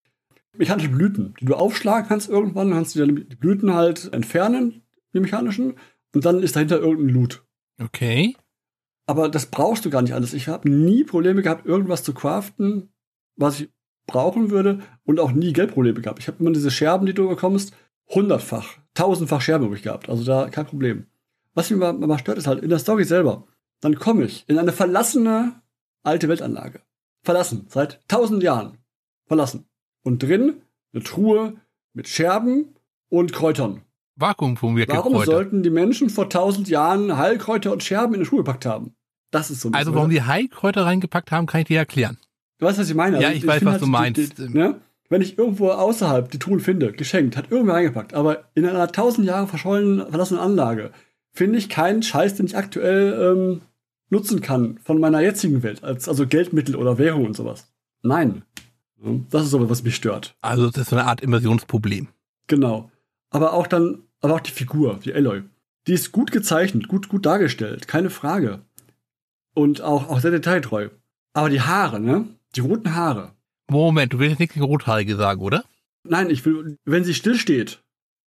mechanische 0.58 0.90
Blüten, 0.90 1.34
die 1.40 1.46
du 1.46 1.56
aufschlagen 1.56 2.08
kannst 2.08 2.30
irgendwann, 2.30 2.72
kannst 2.72 2.96
du 2.96 3.06
die 3.06 3.36
Blüten 3.36 3.74
halt 3.74 4.14
entfernen, 4.14 4.84
die 5.14 5.20
mechanischen, 5.20 5.76
und 6.14 6.26
dann 6.26 6.44
ist 6.44 6.56
dahinter 6.56 6.80
irgendein 6.80 7.14
Loot. 7.14 7.44
Okay. 7.82 8.36
Aber 9.08 9.30
das 9.30 9.48
brauchst 9.48 9.84
du 9.84 9.90
gar 9.90 10.02
nicht 10.02 10.14
alles. 10.14 10.34
Ich 10.34 10.48
habe 10.48 10.70
nie 10.70 11.04
Probleme 11.04 11.42
gehabt, 11.42 11.66
irgendwas 11.66 12.04
zu 12.04 12.14
craften, 12.14 12.94
was 13.36 13.60
ich 13.60 13.70
brauchen 14.06 14.52
würde 14.52 14.80
und 15.06 15.20
auch 15.20 15.32
nie 15.32 15.54
Geldprobleme 15.54 16.02
gehabt. 16.02 16.20
Ich 16.20 16.28
habe 16.28 16.38
immer 16.40 16.52
diese 16.52 16.72
Scherben, 16.72 17.06
die 17.06 17.14
du 17.14 17.28
bekommst, 17.28 17.76
hundertfach, 18.08 18.78
tausendfach 18.94 19.42
Scherben 19.42 19.68
übrig 19.68 19.82
gehabt. 19.82 20.08
Also 20.08 20.24
da 20.24 20.50
kein 20.50 20.68
Problem. 20.68 21.08
Was 21.54 21.70
mich 21.70 21.80
mal, 21.80 21.94
mal 21.94 22.20
stört, 22.20 22.38
ist 22.38 22.48
halt 22.48 22.64
in 22.64 22.70
der 22.70 22.80
Story 22.80 23.06
selber. 23.06 23.48
Dann 23.82 23.96
komme 23.96 24.26
ich 24.26 24.46
in 24.48 24.58
eine 24.58 24.72
verlassene 24.72 25.62
alte 26.04 26.30
Weltanlage. 26.30 26.82
Verlassen. 27.24 27.66
Seit 27.70 28.08
tausend 28.08 28.44
Jahren. 28.44 28.78
Verlassen 29.26 29.66
und 30.04 30.22
drin 30.22 30.62
eine 30.94 31.04
Truhe 31.04 31.56
mit 31.94 32.08
Scherben 32.08 32.76
und 33.10 33.34
Kräutern. 33.34 33.82
Vakuumfungierte 34.16 34.94
Warum 34.94 35.14
Kräuter. 35.14 35.32
sollten 35.32 35.64
die 35.64 35.70
Menschen 35.70 36.10
vor 36.10 36.30
tausend 36.30 36.70
Jahren 36.70 37.18
Heilkräuter 37.18 37.72
und 37.72 37.84
Scherben 37.84 38.14
in 38.14 38.20
eine 38.20 38.26
Schuhe 38.26 38.40
gepackt 38.40 38.66
haben? 38.66 38.96
Das 39.32 39.50
ist 39.50 39.62
so 39.62 39.70
ein 39.70 39.74
Also 39.74 39.96
warum 39.96 40.12
die 40.12 40.22
Heilkräuter 40.22 40.86
reingepackt 40.86 41.32
haben, 41.32 41.48
kann 41.48 41.62
ich 41.62 41.68
dir 41.68 41.80
erklären. 41.80 42.18
Du 42.60 42.68
weißt, 42.68 42.78
was 42.78 42.90
ich 42.90 42.96
meine? 42.96 43.20
Ja, 43.20 43.30
also, 43.30 43.38
ich, 43.38 43.44
ich 43.44 43.48
weiß, 43.48 43.66
was 43.66 43.74
halt 43.74 43.82
du 43.82 43.88
meinst. 43.88 44.38
Die, 44.38 44.48
die, 44.48 44.54
ne? 44.54 44.80
Wenn 45.10 45.22
ich 45.22 45.38
irgendwo 45.38 45.70
außerhalb 45.70 46.30
die 46.30 46.40
Truhen 46.40 46.60
finde, 46.60 46.92
geschenkt, 46.92 47.36
hat 47.36 47.52
irgendwer 47.52 47.76
reingepackt, 47.76 48.14
aber 48.14 48.46
in 48.56 48.66
einer 48.66 48.88
tausend 48.92 49.28
Jahre 49.28 49.48
verschollenen, 49.48 50.08
verlassenen 50.08 50.42
Anlage 50.42 50.92
finde 51.34 51.58
ich 51.58 51.70
keinen 51.70 52.04
Scheiß, 52.04 52.36
den 52.36 52.46
ich 52.46 52.56
aktuell 52.56 53.36
ähm, 53.36 53.62
nutzen 54.10 54.42
kann 54.42 54.80
von 54.84 55.00
meiner 55.00 55.20
jetzigen 55.20 55.64
Welt, 55.64 55.84
als 55.84 56.08
also 56.08 56.26
Geldmittel 56.26 56.76
oder 56.76 56.98
Währung 56.98 57.26
und 57.26 57.36
sowas. 57.36 57.68
Nein. 58.02 58.44
Das 59.30 59.46
ist 59.46 59.54
aber, 59.54 59.70
was 59.70 59.84
mich 59.84 59.96
stört. 59.96 60.36
Also 60.42 60.70
das 60.70 60.84
ist 60.84 60.90
so 60.90 60.96
eine 60.96 61.06
Art 61.06 61.22
Immersionsproblem. 61.22 62.08
Genau. 62.48 62.92
Aber 63.30 63.54
auch 63.54 63.68
dann, 63.68 64.04
aber 64.22 64.36
auch 64.36 64.40
die 64.40 64.52
Figur, 64.52 65.00
die 65.04 65.14
Aloy. 65.14 65.44
Die 65.88 65.94
ist 65.94 66.12
gut 66.12 66.32
gezeichnet, 66.32 66.88
gut, 66.88 67.10
gut 67.10 67.26
dargestellt, 67.26 67.88
keine 67.88 68.10
Frage. 68.10 68.62
Und 69.54 69.82
auch, 69.82 70.10
auch 70.10 70.20
sehr 70.20 70.32
detailtreu. 70.32 70.90
Aber 71.34 71.50
die 71.50 71.62
Haare, 71.62 72.00
ne? 72.00 72.28
Die 72.56 72.62
roten 72.62 72.96
Haare. 72.96 73.34
Moment, 73.70 74.14
du 74.14 74.20
willst 74.20 74.32
jetzt 74.32 74.40
nichts 74.40 74.54
gegen 74.54 74.66
Rothaarige 74.66 75.16
sagen, 75.16 75.42
oder? 75.42 75.66
Nein, 76.04 76.30
ich 76.30 76.46
will, 76.46 76.78
wenn 76.86 77.04
sie 77.04 77.14
still 77.14 77.36
steht, 77.38 77.84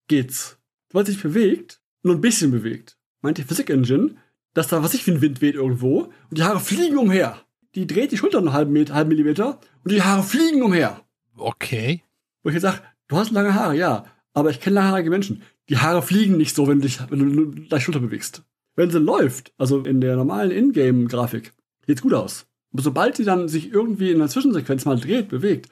geht's. 0.08 0.58
Weil 0.92 1.06
sie 1.06 1.14
sich 1.14 1.22
bewegt, 1.22 1.82
nur 2.04 2.16
ein 2.16 2.22
bisschen 2.22 2.52
bewegt, 2.52 2.98
meint 3.22 3.38
die 3.38 3.44
Physik 3.44 3.70
Engine, 3.70 4.16
dass 4.54 4.68
da 4.68 4.84
was 4.84 4.94
ich 4.94 5.06
wie 5.08 5.12
ein 5.12 5.22
Wind 5.22 5.42
weht 5.42 5.56
irgendwo 5.56 6.12
und 6.30 6.38
die 6.38 6.44
Haare 6.44 6.60
fliegen 6.60 6.98
umher 6.98 7.44
die 7.76 7.88
dreht 7.88 8.12
die 8.12 8.18
Schulter 8.18 8.38
einen 8.38 8.54
halben, 8.54 8.74
Meter, 8.74 8.94
halben 8.94 9.10
Millimeter 9.10 9.60
und 9.84 9.92
die 9.92 10.02
Haare 10.02 10.24
fliegen 10.24 10.62
umher. 10.64 11.02
Okay. 11.36 12.04
Wo 12.44 12.50
ich 12.50 12.54
jetzt 12.54 12.64
sage, 12.64 12.82
du 13.08 13.18
hast 13.18 13.32
lange 13.32 13.56
Haare, 13.56 13.76
ja, 13.76 14.06
aber 14.34 14.50
ich 14.50 14.60
kenne 14.60 14.76
langhaarige 14.76 15.10
Menschen. 15.10 15.44
Die 15.70 15.78
Haare 15.78 16.02
fliegen 16.02 16.38
nicht 16.38 16.56
so, 16.56 16.68
wenn 16.68 16.80
du 16.80 16.88
dich, 16.88 17.00
wenn 17.10 17.20
du 17.20 17.62
deine 17.68 17.82
Schulter 17.82 18.00
bewegst. 18.00 18.44
Wenn 18.76 18.90
sie 18.90 19.00
läuft, 19.00 19.54
also 19.58 19.82
in 19.82 20.02
der 20.02 20.16
normalen 20.16 20.52
Ingame-Grafik, 20.52 21.54
sieht's 21.86 22.02
gut 22.02 22.14
aus. 22.14 22.48
Aber 22.74 22.82
sobald 22.82 23.16
sie 23.16 23.24
dann 23.24 23.48
sich 23.48 23.72
irgendwie 23.72 24.12
in 24.12 24.20
der 24.20 24.30
Zwischensequenz 24.30 24.86
mal 24.86 25.00
dreht, 25.00 25.30
bewegt, 25.30 25.70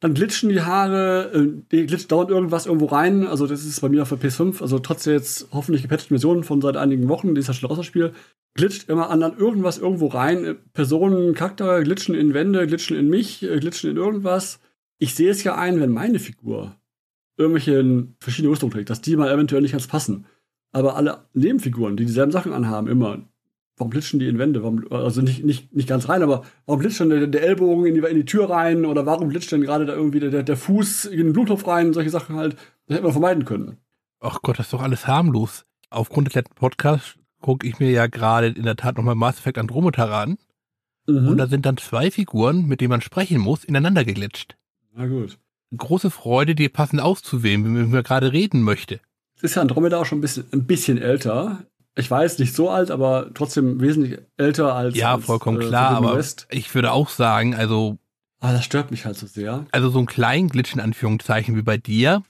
dann 0.00 0.14
glitschen 0.14 0.50
die 0.50 0.60
Haare, 0.60 1.32
äh, 1.32 1.62
die 1.72 1.86
glitscht 1.86 2.12
dauernd 2.12 2.30
irgendwas 2.30 2.66
irgendwo 2.66 2.86
rein. 2.86 3.26
Also 3.26 3.46
das 3.46 3.64
ist 3.64 3.80
bei 3.80 3.88
mir 3.88 4.02
auf 4.02 4.10
der 4.10 4.18
PS5, 4.18 4.60
also 4.60 4.78
trotz 4.78 5.04
der 5.04 5.14
jetzt 5.14 5.48
hoffentlich 5.52 5.82
gepatchten 5.82 6.14
Version 6.14 6.44
von 6.44 6.60
seit 6.60 6.76
einigen 6.76 7.08
Wochen, 7.08 7.34
die 7.34 7.40
ist 7.40 7.48
ja 7.48 7.54
schon 7.54 7.68
raus 7.68 7.78
das 7.78 7.86
Spiel, 7.86 8.12
glitscht 8.54 8.88
immer 8.88 9.10
an 9.10 9.20
dann 9.20 9.38
irgendwas 9.38 9.78
irgendwo 9.78 10.08
rein. 10.08 10.56
Personen, 10.72 11.34
Charakter 11.34 11.82
glitschen 11.82 12.14
in 12.14 12.34
Wände, 12.34 12.66
glitschen 12.66 12.96
in 12.96 13.08
mich, 13.08 13.42
äh, 13.42 13.58
glitschen 13.58 13.90
in 13.90 13.96
irgendwas. 13.96 14.60
Ich 14.98 15.14
sehe 15.14 15.30
es 15.30 15.44
ja 15.44 15.56
ein, 15.56 15.80
wenn 15.80 15.90
meine 15.90 16.18
Figur 16.18 16.76
irgendwelche 17.38 18.08
verschiedene 18.18 18.52
Rüstung 18.52 18.70
trägt, 18.70 18.90
dass 18.90 19.02
die 19.02 19.16
mal 19.16 19.30
eventuell 19.30 19.62
nicht 19.62 19.72
ganz 19.72 19.86
passen. 19.86 20.26
Aber 20.72 20.96
alle 20.96 21.26
Nebenfiguren, 21.32 21.96
die 21.96 22.06
dieselben 22.06 22.32
Sachen 22.32 22.52
anhaben, 22.52 22.88
immer, 22.88 23.28
warum 23.76 23.90
glitschen 23.90 24.18
die 24.18 24.28
in 24.28 24.38
Wände? 24.38 24.62
Warum, 24.62 24.84
also 24.90 25.20
nicht, 25.22 25.44
nicht, 25.44 25.74
nicht 25.74 25.88
ganz 25.88 26.08
rein, 26.08 26.22
aber 26.22 26.44
warum 26.66 26.80
glitscht 26.80 27.00
denn 27.00 27.10
der, 27.10 27.26
der 27.26 27.42
Ellbogen 27.42 27.86
in 27.86 27.94
die, 27.94 28.00
in 28.00 28.16
die 28.16 28.24
Tür 28.24 28.50
rein? 28.50 28.84
Oder 28.84 29.06
warum 29.06 29.28
glitscht 29.28 29.52
denn 29.52 29.60
gerade 29.60 29.86
da 29.86 29.94
irgendwie 29.94 30.20
der, 30.20 30.42
der 30.42 30.56
Fuß 30.56 31.06
in 31.06 31.18
den 31.18 31.32
Bluttopf 31.32 31.66
rein? 31.66 31.92
Solche 31.92 32.10
Sachen 32.10 32.36
halt, 32.36 32.56
das 32.86 32.96
hätte 32.96 33.04
man 33.04 33.12
vermeiden 33.12 33.44
können. 33.44 33.78
Ach 34.20 34.40
Gott, 34.42 34.58
das 34.58 34.66
ist 34.66 34.72
doch 34.72 34.82
alles 34.82 35.06
harmlos. 35.06 35.66
Aufgrund 35.90 36.28
des 36.28 36.34
letzten 36.34 36.54
Podcasts 36.54 37.16
gucke 37.40 37.66
ich 37.66 37.78
mir 37.78 37.90
ja 37.90 38.06
gerade 38.06 38.48
in 38.48 38.64
der 38.64 38.76
Tat 38.76 38.96
nochmal 38.96 39.14
Mass 39.14 39.38
Effect 39.38 39.58
Andromeda 39.58 40.22
an. 40.22 40.38
Mhm. 41.06 41.28
Und 41.28 41.38
da 41.38 41.46
sind 41.46 41.66
dann 41.66 41.76
zwei 41.76 42.10
Figuren, 42.10 42.66
mit 42.66 42.80
denen 42.80 42.90
man 42.90 43.00
sprechen 43.00 43.38
muss, 43.38 43.64
ineinander 43.64 44.04
geglitscht. 44.04 44.56
Na 44.94 45.06
gut. 45.06 45.38
Große 45.76 46.10
Freude, 46.10 46.54
die 46.54 46.68
passend 46.68 47.00
auszuwählen, 47.00 47.64
wenn 47.64 47.90
man 47.90 48.02
gerade 48.02 48.32
reden 48.32 48.62
möchte. 48.62 49.00
Es 49.36 49.42
ist 49.42 49.56
ja 49.56 49.62
Andromeda 49.62 50.00
auch 50.00 50.06
schon 50.06 50.18
ein 50.18 50.22
bisschen, 50.22 50.46
ein 50.52 50.64
bisschen 50.64 50.98
älter. 50.98 51.66
Ich 51.98 52.10
weiß, 52.10 52.38
nicht 52.38 52.54
so 52.54 52.68
alt, 52.68 52.90
aber 52.90 53.30
trotzdem 53.32 53.80
wesentlich 53.80 54.18
älter 54.36 54.74
als. 54.74 54.96
Ja, 54.96 55.14
als, 55.14 55.24
vollkommen 55.24 55.60
äh, 55.60 55.66
klar, 55.66 55.92
aber 55.92 56.16
West. 56.16 56.46
ich 56.50 56.74
würde 56.74 56.92
auch 56.92 57.08
sagen, 57.08 57.54
also. 57.54 57.98
Ah, 58.40 58.52
das 58.52 58.64
stört 58.64 58.90
mich 58.90 59.06
halt 59.06 59.16
so 59.16 59.26
sehr. 59.26 59.66
Also 59.72 59.88
so 59.88 59.98
ein 59.98 60.06
kleinen 60.06 60.50
Glitch 60.50 60.74
in 60.74 60.80
Anführungszeichen 60.80 61.56
wie 61.56 61.62
bei 61.62 61.78
dir, 61.78 62.22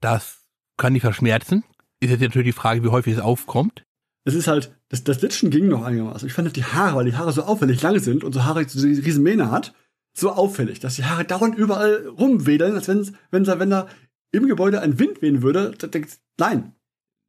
das 0.00 0.44
kann 0.76 0.94
die 0.94 1.00
verschmerzen. 1.00 1.64
Ist 1.98 2.10
jetzt 2.10 2.20
natürlich 2.20 2.54
die 2.54 2.60
Frage, 2.60 2.84
wie 2.84 2.88
häufig 2.88 3.14
es 3.14 3.20
aufkommt. 3.20 3.84
Es 4.24 4.34
ist 4.34 4.46
halt, 4.46 4.72
das, 4.88 5.02
das 5.02 5.18
Glitchen 5.18 5.50
ging 5.50 5.66
noch 5.66 5.84
einigermaßen. 5.84 6.28
Ich 6.28 6.34
fand 6.34 6.46
halt 6.46 6.56
die 6.56 6.64
Haare, 6.64 6.96
weil 6.96 7.04
die 7.04 7.16
Haare 7.16 7.32
so 7.32 7.42
auffällig 7.42 7.82
lang 7.82 7.98
sind 7.98 8.22
und 8.22 8.32
so 8.32 8.44
Haare 8.44 8.66
so 8.68 8.86
diese 8.86 9.04
riesen 9.04 9.24
Mähne 9.24 9.50
hat, 9.50 9.74
so 10.14 10.30
auffällig, 10.30 10.80
dass 10.80 10.96
die 10.96 11.04
Haare 11.04 11.24
dauernd 11.24 11.56
überall 11.56 12.06
rumwedeln, 12.06 12.74
als 12.74 12.88
wenn, 12.88 13.16
wenn, 13.30 13.46
wenn 13.46 13.70
da 13.70 13.88
im 14.32 14.46
Gebäude 14.46 14.80
ein 14.80 14.98
Wind 14.98 15.20
wehen 15.20 15.42
würde. 15.42 15.74
Da 15.76 15.88
denkst, 15.88 16.18
nein. 16.38 16.74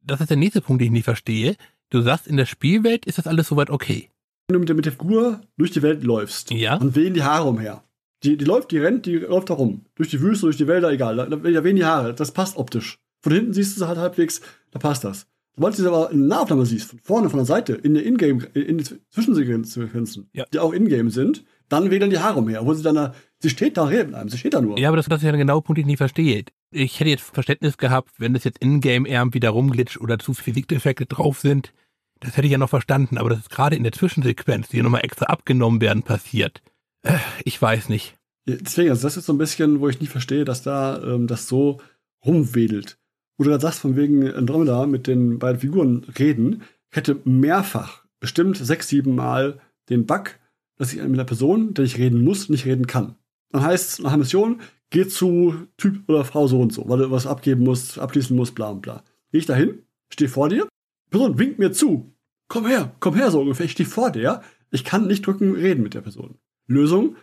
Das 0.04 0.20
ist 0.20 0.30
der 0.30 0.36
nächste 0.36 0.60
Punkt, 0.60 0.80
den 0.80 0.86
ich 0.86 0.92
nicht 0.92 1.04
verstehe. 1.04 1.56
Du 1.90 2.00
sagst, 2.00 2.26
in 2.26 2.36
der 2.36 2.46
Spielwelt 2.46 3.06
ist 3.06 3.18
das 3.18 3.26
alles 3.26 3.48
soweit 3.48 3.70
okay. 3.70 4.08
Wenn 4.48 4.54
du 4.54 4.60
mit 4.60 4.68
der, 4.68 4.76
mit 4.76 4.86
der 4.86 4.92
Figur 4.92 5.40
durch 5.56 5.70
die 5.70 5.82
Welt 5.82 6.02
läufst, 6.02 6.50
ja. 6.50 6.78
dann 6.78 6.94
wehen 6.94 7.14
die 7.14 7.22
Haare 7.22 7.48
umher. 7.48 7.84
Die, 8.22 8.36
die 8.36 8.44
läuft, 8.44 8.70
die 8.70 8.78
rennt, 8.78 9.06
die 9.06 9.16
läuft 9.16 9.50
da 9.50 9.54
rum. 9.54 9.84
Durch 9.94 10.08
die 10.08 10.20
Wüste, 10.20 10.46
durch 10.46 10.56
die 10.56 10.66
Wälder, 10.66 10.90
egal. 10.90 11.16
Da, 11.16 11.26
da 11.26 11.64
wehen 11.64 11.76
die 11.76 11.84
Haare. 11.84 12.14
Das 12.14 12.32
passt 12.32 12.56
optisch. 12.56 12.98
Von 13.22 13.32
hinten 13.32 13.52
siehst 13.52 13.76
du 13.76 13.80
sie 13.80 13.88
halt 13.88 13.98
halbwegs, 13.98 14.40
da 14.70 14.78
passt 14.78 15.04
das. 15.04 15.26
Sobald 15.54 15.76
du 15.76 15.82
sie 15.82 15.88
aber 15.88 16.10
in 16.10 16.20
der 16.20 16.28
Nahaufnahme 16.28 16.66
siehst, 16.66 16.90
von 16.90 16.98
vorne, 17.00 17.30
von 17.30 17.38
der 17.38 17.46
Seite, 17.46 17.74
in 17.74 17.94
der 17.94 18.06
Ingame, 18.06 18.44
in 18.54 18.78
die 18.78 18.84
Zwischensequenzen, 19.10 20.28
ja. 20.32 20.44
die 20.52 20.58
auch 20.58 20.72
Ingame 20.72 21.10
sind, 21.10 21.44
dann 21.68 21.90
wedeln 21.90 22.10
die 22.10 22.18
Haare 22.18 22.38
umher, 22.38 22.62
obwohl 22.62 22.74
sie 22.74 22.82
dann 22.82 22.94
da, 22.94 23.14
sie 23.38 23.50
steht 23.50 23.76
da, 23.76 23.84
redet 23.84 24.08
mit 24.08 24.14
einem, 24.16 24.28
sie 24.28 24.38
steht 24.38 24.54
da 24.54 24.60
nur. 24.60 24.78
Ja, 24.78 24.88
aber 24.88 24.96
das, 24.96 25.06
das 25.06 25.18
ist 25.18 25.24
ja 25.24 25.32
ein 25.32 25.38
genauer 25.38 25.62
Punkt, 25.62 25.78
den 25.78 25.82
ich 25.82 25.86
nicht 25.86 25.98
verstehe. 25.98 26.44
Ich 26.72 26.98
hätte 26.98 27.10
jetzt 27.10 27.22
Verständnis 27.22 27.76
gehabt, 27.76 28.10
wenn 28.18 28.34
das 28.34 28.44
jetzt 28.44 28.62
Ingame 28.62 29.08
eher 29.08 29.32
wieder 29.32 29.50
rumglitscht 29.50 30.00
oder 30.00 30.18
zu 30.18 30.34
Physikdefekte 30.34 31.06
drauf 31.06 31.38
sind, 31.38 31.72
das 32.20 32.36
hätte 32.36 32.46
ich 32.46 32.52
ja 32.52 32.58
noch 32.58 32.70
verstanden, 32.70 33.18
aber 33.18 33.30
das 33.30 33.40
ist 33.40 33.50
gerade 33.50 33.76
in 33.76 33.82
der 33.82 33.92
Zwischensequenz, 33.92 34.68
die 34.68 34.80
nochmal 34.80 35.04
extra 35.04 35.26
abgenommen 35.26 35.80
werden, 35.80 36.02
passiert. 36.02 36.62
Äh, 37.02 37.18
ich 37.44 37.60
weiß 37.60 37.88
nicht. 37.88 38.14
Deswegen, 38.46 38.90
also 38.90 39.02
das 39.02 39.16
ist 39.16 39.26
so 39.26 39.32
ein 39.32 39.38
bisschen, 39.38 39.80
wo 39.80 39.88
ich 39.88 40.00
nicht 40.00 40.10
verstehe, 40.10 40.44
dass 40.44 40.62
da 40.62 41.02
ähm, 41.02 41.26
das 41.26 41.48
so 41.48 41.80
rumwedelt. 42.24 42.98
Du 43.38 43.44
gerade 43.44 43.60
sagst, 43.60 43.80
von 43.80 43.96
wegen 43.96 44.32
Andromeda 44.32 44.86
mit 44.86 45.06
den 45.06 45.38
beiden 45.38 45.60
Figuren 45.60 46.04
reden, 46.18 46.62
ich 46.90 46.96
hätte 46.96 47.20
mehrfach, 47.24 48.04
bestimmt 48.20 48.56
sechs, 48.56 48.88
sieben 48.88 49.14
Mal 49.14 49.60
den 49.88 50.06
Bug, 50.06 50.38
dass 50.76 50.92
ich 50.92 51.00
mit 51.00 51.12
einer 51.12 51.24
Person, 51.24 51.74
der 51.74 51.84
ich 51.84 51.98
reden 51.98 52.22
muss, 52.22 52.48
nicht 52.48 52.66
reden 52.66 52.86
kann. 52.86 53.16
Dann 53.50 53.62
heißt 53.64 53.88
es 53.88 53.98
nach 53.98 54.10
einer 54.10 54.18
Mission, 54.18 54.60
geh 54.92 55.08
zu 55.08 55.66
Typ 55.76 56.08
oder 56.08 56.24
Frau 56.24 56.46
so 56.46 56.60
und 56.60 56.72
so, 56.72 56.88
weil 56.88 56.98
du 56.98 57.10
was 57.10 57.26
abgeben 57.26 57.64
musst, 57.64 57.98
abschließen 57.98 58.36
musst, 58.36 58.54
bla 58.54 58.70
und 58.70 58.82
bla. 58.82 59.02
Geh 59.32 59.38
ich 59.38 59.46
dahin, 59.46 59.82
stehe 60.10 60.28
vor 60.28 60.48
dir, 60.48 60.68
Person 61.10 61.38
winkt 61.38 61.58
mir 61.58 61.72
zu. 61.72 62.14
Komm 62.48 62.66
her, 62.66 62.94
komm 63.00 63.14
her, 63.14 63.30
so 63.30 63.40
ungefähr. 63.40 63.66
Ich 63.66 63.72
stehe 63.72 63.88
vor 63.88 64.12
der. 64.12 64.42
Ich 64.70 64.84
kann 64.84 65.06
nicht 65.06 65.26
drücken, 65.26 65.54
reden 65.54 65.82
mit 65.82 65.94
der 65.94 66.02
Person. 66.02 66.36
Lösung, 66.66 67.16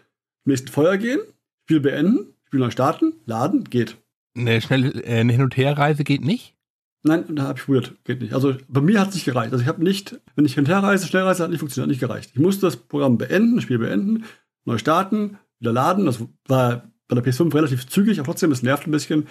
nächsten 0.43 0.67
Feuer 0.67 0.97
gehen, 0.97 1.19
Spiel 1.63 1.79
beenden, 1.79 2.33
Spiel 2.45 2.59
neu 2.59 2.71
starten, 2.71 3.13
laden, 3.25 3.63
geht. 3.63 3.97
Eine 4.35 4.61
schnelle 4.61 4.89
äh, 5.03 5.19
eine 5.19 5.31
Hin- 5.31 5.43
und 5.43 5.55
Herreise 5.55 6.03
geht 6.03 6.23
nicht? 6.23 6.55
Nein, 7.03 7.23
da 7.35 7.43
habe 7.43 7.59
ich 7.59 7.65
probiert, 7.65 7.95
geht 8.03 8.21
nicht. 8.21 8.33
Also 8.33 8.55
bei 8.67 8.81
mir 8.81 8.99
hat 8.99 9.09
es 9.09 9.15
nicht 9.15 9.25
gereicht. 9.25 9.53
Also 9.53 9.61
ich 9.61 9.69
habe 9.69 9.83
nicht, 9.83 10.19
wenn 10.35 10.45
ich 10.45 10.55
hin 10.55 10.65
und 10.65 10.69
her 10.69 10.79
reise, 10.79 11.07
Schnellreise 11.07 11.43
hat 11.43 11.49
nicht 11.49 11.59
funktioniert, 11.59 11.85
hat 11.85 11.91
nicht 11.91 12.01
gereicht. 12.01 12.31
Ich 12.33 12.39
musste 12.39 12.65
das 12.65 12.75
Programm 12.75 13.17
beenden, 13.17 13.55
das 13.55 13.63
Spiel 13.63 13.77
beenden, 13.77 14.25
neu 14.65 14.77
starten, 14.77 15.37
wieder 15.59 15.71
laden. 15.71 16.05
Das 16.05 16.21
war 16.47 16.91
bei 17.09 17.15
der 17.19 17.23
PS5 17.23 17.53
relativ 17.53 17.87
zügig, 17.87 18.19
aber 18.19 18.27
trotzdem, 18.27 18.51
es 18.51 18.63
nervt 18.63 18.87
ein 18.87 18.91
bisschen. 18.91 19.27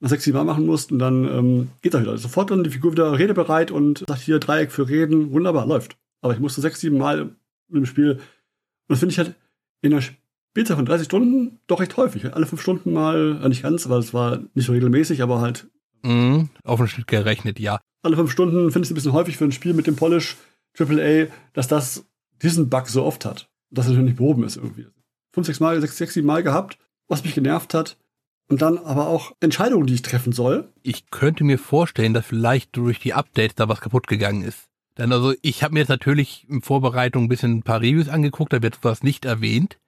Nach 0.00 0.10
sechs, 0.10 0.24
sieben 0.24 0.36
Mal 0.36 0.44
machen 0.44 0.66
mussten, 0.66 0.98
dann 0.98 1.24
ähm, 1.24 1.70
geht 1.82 1.94
das 1.94 2.02
wieder. 2.02 2.16
Sofort 2.18 2.50
dann 2.50 2.62
die 2.62 2.70
Figur 2.70 2.92
wieder 2.92 3.18
redebereit 3.18 3.70
und 3.72 4.04
sagt 4.06 4.20
hier 4.20 4.38
Dreieck 4.38 4.70
für 4.70 4.88
Reden, 4.88 5.32
wunderbar, 5.32 5.66
läuft. 5.66 5.96
Aber 6.20 6.34
ich 6.34 6.40
musste 6.40 6.60
sechs, 6.60 6.80
sieben 6.80 6.98
Mal 6.98 7.34
im 7.72 7.86
Spiel. 7.86 8.12
Und 8.12 8.20
das 8.88 8.98
finde 9.00 9.12
ich 9.12 9.18
halt 9.18 9.34
in 9.82 9.90
der 9.90 10.02
Spielzeit 10.02 10.76
von 10.76 10.86
30 10.86 11.06
Stunden 11.06 11.58
doch 11.66 11.80
recht 11.80 11.96
häufig. 11.96 12.32
Alle 12.34 12.46
fünf 12.46 12.60
Stunden 12.60 12.92
mal, 12.92 13.40
äh, 13.42 13.48
nicht 13.48 13.62
ganz, 13.62 13.88
weil 13.88 14.00
es 14.00 14.12
war 14.12 14.42
nicht 14.54 14.66
so 14.66 14.72
regelmäßig, 14.72 15.22
aber 15.22 15.40
halt 15.40 15.68
Mhm, 16.04 16.50
auf 16.64 16.78
den 16.78 16.88
Schnitt 16.88 17.06
gerechnet, 17.06 17.58
ja. 17.58 17.80
Alle 18.02 18.16
fünf 18.16 18.30
Stunden 18.30 18.70
finde 18.70 18.80
ich 18.80 18.88
es 18.88 18.92
ein 18.92 18.94
bisschen 18.94 19.14
häufig 19.14 19.38
für 19.38 19.44
ein 19.44 19.52
Spiel 19.52 19.72
mit 19.72 19.86
dem 19.86 19.96
Polish 19.96 20.36
AAA, 20.78 21.28
dass 21.54 21.66
das 21.66 22.04
diesen 22.42 22.68
Bug 22.68 22.88
so 22.88 23.04
oft 23.04 23.24
hat. 23.24 23.48
Dass 23.70 23.86
er 23.86 23.92
natürlich 23.92 24.10
nicht 24.10 24.18
behoben 24.18 24.44
ist 24.44 24.56
irgendwie. 24.56 24.86
Fünf, 25.32 25.46
sechs 25.46 25.60
Mal, 25.60 25.80
sechs, 25.80 25.96
sechs, 25.96 26.12
sieben 26.14 26.26
Mal 26.26 26.42
gehabt, 26.42 26.78
was 27.08 27.24
mich 27.24 27.34
genervt 27.34 27.74
hat. 27.74 27.96
Und 28.48 28.60
dann 28.60 28.76
aber 28.76 29.08
auch 29.08 29.32
Entscheidungen, 29.40 29.86
die 29.86 29.94
ich 29.94 30.02
treffen 30.02 30.32
soll. 30.32 30.70
Ich 30.82 31.10
könnte 31.10 31.44
mir 31.44 31.58
vorstellen, 31.58 32.12
dass 32.12 32.26
vielleicht 32.26 32.76
durch 32.76 32.98
die 32.98 33.14
Updates 33.14 33.54
da 33.54 33.68
was 33.68 33.80
kaputt 33.80 34.06
gegangen 34.06 34.42
ist. 34.42 34.68
Denn 34.98 35.12
also 35.12 35.34
ich 35.42 35.62
habe 35.62 35.74
mir 35.74 35.80
jetzt 35.80 35.88
natürlich 35.88 36.46
in 36.48 36.62
Vorbereitung 36.62 37.24
ein 37.24 37.28
bisschen 37.28 37.58
ein 37.58 37.62
paar 37.62 37.80
Reviews 37.80 38.08
angeguckt, 38.08 38.52
da 38.52 38.62
wird 38.62 38.76
sowas 38.76 39.02
nicht 39.02 39.24
erwähnt. 39.24 39.78